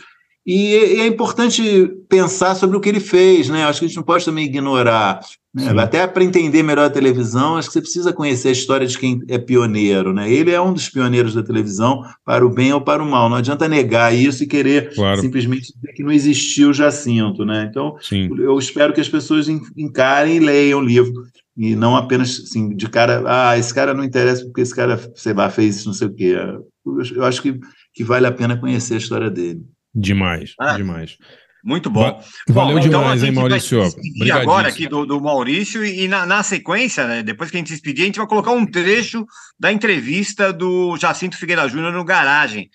[0.44, 3.64] E é, e é importante pensar sobre o que ele fez, né?
[3.64, 5.20] Acho que a gente não pode também ignorar.
[5.54, 5.68] Né?
[5.82, 9.20] Até para entender melhor a televisão, acho que você precisa conhecer a história de quem
[9.28, 10.30] é pioneiro, né?
[10.32, 13.28] Ele é um dos pioneiros da televisão, para o bem ou para o mal.
[13.28, 15.20] Não adianta negar isso e querer Claro.
[15.20, 17.66] simplesmente dizer que não existiu Jacinto, né?
[17.70, 18.30] Então, Sim.
[18.38, 21.12] eu espero que as pessoas en- encarem e leiam o livro.
[21.54, 25.34] E não apenas assim, de cara, ah, esse cara não interessa porque esse cara, sei
[25.34, 26.34] lá, fez isso, não sei o quê.
[26.34, 27.60] Eu, eu acho que,
[27.92, 29.60] que vale a pena conhecer a história dele.
[29.94, 30.74] Demais, Ah.
[30.78, 31.18] demais.
[31.64, 32.02] Muito bom.
[32.02, 32.18] Va-
[32.48, 33.78] valeu Bom, então a demais, hein, gente vai Maurício?
[33.80, 34.32] Obrigadíssimo.
[34.40, 37.74] agora aqui do, do Maurício e na, na sequência, né, depois que a gente se
[37.74, 39.24] despedir, a gente vai colocar um trecho
[39.58, 42.68] da entrevista do Jacinto Figueira Júnior no Garagem,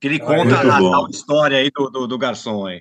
[0.00, 2.80] que ele conta muito a tal história aí do, do, do garçom aí.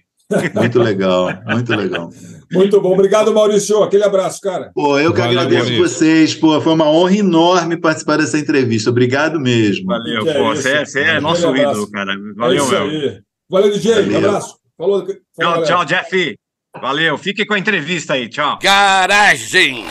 [0.55, 2.09] Muito legal, muito legal.
[2.51, 2.93] Muito bom.
[2.93, 3.83] Obrigado, Maurício.
[3.83, 4.71] Aquele abraço, cara.
[4.73, 5.87] Pô, eu que Valeu, agradeço Maurício.
[5.87, 8.89] vocês, pô, foi uma honra enorme participar dessa entrevista.
[8.89, 9.85] Obrigado mesmo.
[9.85, 10.63] Valeu, é pô, isso?
[10.63, 12.13] você é, você é nosso ídolo, cara.
[12.13, 13.19] É Valeu, isso meu.
[13.49, 13.91] Valeu, DJ.
[13.93, 14.17] Um Valeu.
[14.17, 14.55] abraço.
[14.77, 14.99] Falou.
[15.05, 15.65] falou, Tchau, galera.
[15.65, 16.35] tchau, Jeff.
[16.81, 18.59] Valeu, fique com a entrevista aí, tchau.
[18.61, 19.85] Garagem.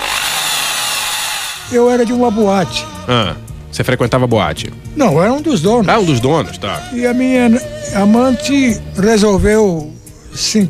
[1.73, 2.85] Eu era de uma boate.
[3.09, 3.35] Ah,
[3.73, 4.71] você frequentava boate?
[4.95, 5.89] Não, era um dos donos.
[5.89, 6.91] Ah, um dos donos, tá.
[6.93, 7.49] E a minha
[7.97, 9.91] amante resolveu
[10.35, 10.69] se,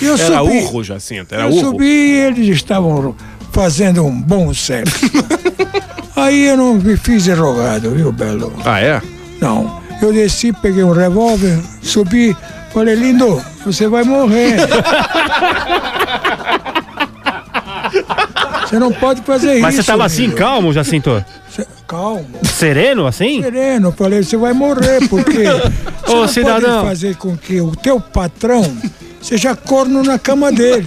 [0.00, 0.58] E eu Era subi.
[0.58, 1.60] urro, Jacinto, era eu urro.
[1.60, 3.14] subi e eles estavam
[3.56, 5.10] fazendo um bom sexo.
[6.14, 8.52] Aí eu não me fiz rogado, viu, Belo?
[8.62, 9.00] Ah, é?
[9.40, 9.80] Não.
[10.02, 12.36] Eu desci, peguei um revólver, subi,
[12.70, 14.56] falei, lindo, você vai morrer.
[18.66, 19.84] Você não pode fazer Mas isso.
[19.84, 20.34] você tava assim, lindo.
[20.36, 21.24] calmo, Jacinto?
[21.86, 22.26] calmo.
[22.42, 23.40] Sereno, assim?
[23.40, 25.44] Sereno, falei, você vai morrer, porque
[26.04, 26.78] você Ô, não cidadão.
[26.80, 28.76] pode fazer com que o teu patrão
[29.22, 30.84] seja corno na cama dele.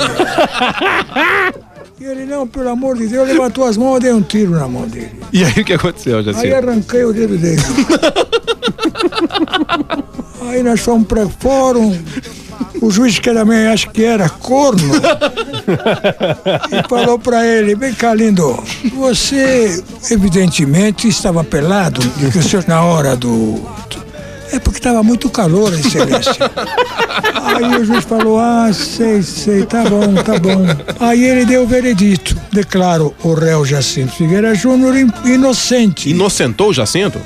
[1.99, 4.67] E ele, não, pelo amor de Deus, levantou as mãos e dei um tiro na
[4.67, 5.11] mão dele.
[5.33, 6.55] E aí o que aconteceu, Aí Jacinto?
[6.55, 7.61] arranquei o dedo dele.
[10.49, 11.95] Aí nós fomos para fórum.
[12.81, 14.93] O juiz que também acho que era corno.
[16.71, 18.63] E falou para ele, vem cá, lindo,
[18.95, 23.61] você evidentemente estava pelado, porque o senhor na hora do...
[24.51, 26.33] É porque estava muito calor, excelência.
[27.43, 30.65] Aí o juiz falou, ah, sei, sei, tá bom, tá bom.
[30.99, 32.35] Aí ele deu o veredito.
[32.51, 36.09] Declaro o réu Jacinto Figueira Júnior in- inocente.
[36.09, 37.19] Inocentou o Jacinto?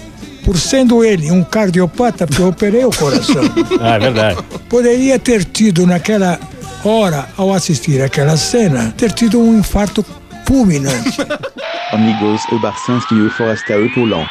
[0.44, 3.44] Por sendo ele um cardiopata, porque eu operei o coração.
[3.80, 4.38] Ah, é verdade.
[4.68, 6.38] Poderia ter tido naquela
[6.84, 10.06] hora, ao assistir aquela cena, ter tido um infarto
[10.46, 11.18] fulminante.
[11.94, 14.28] Amigos, o Barcinski e o Epaulant.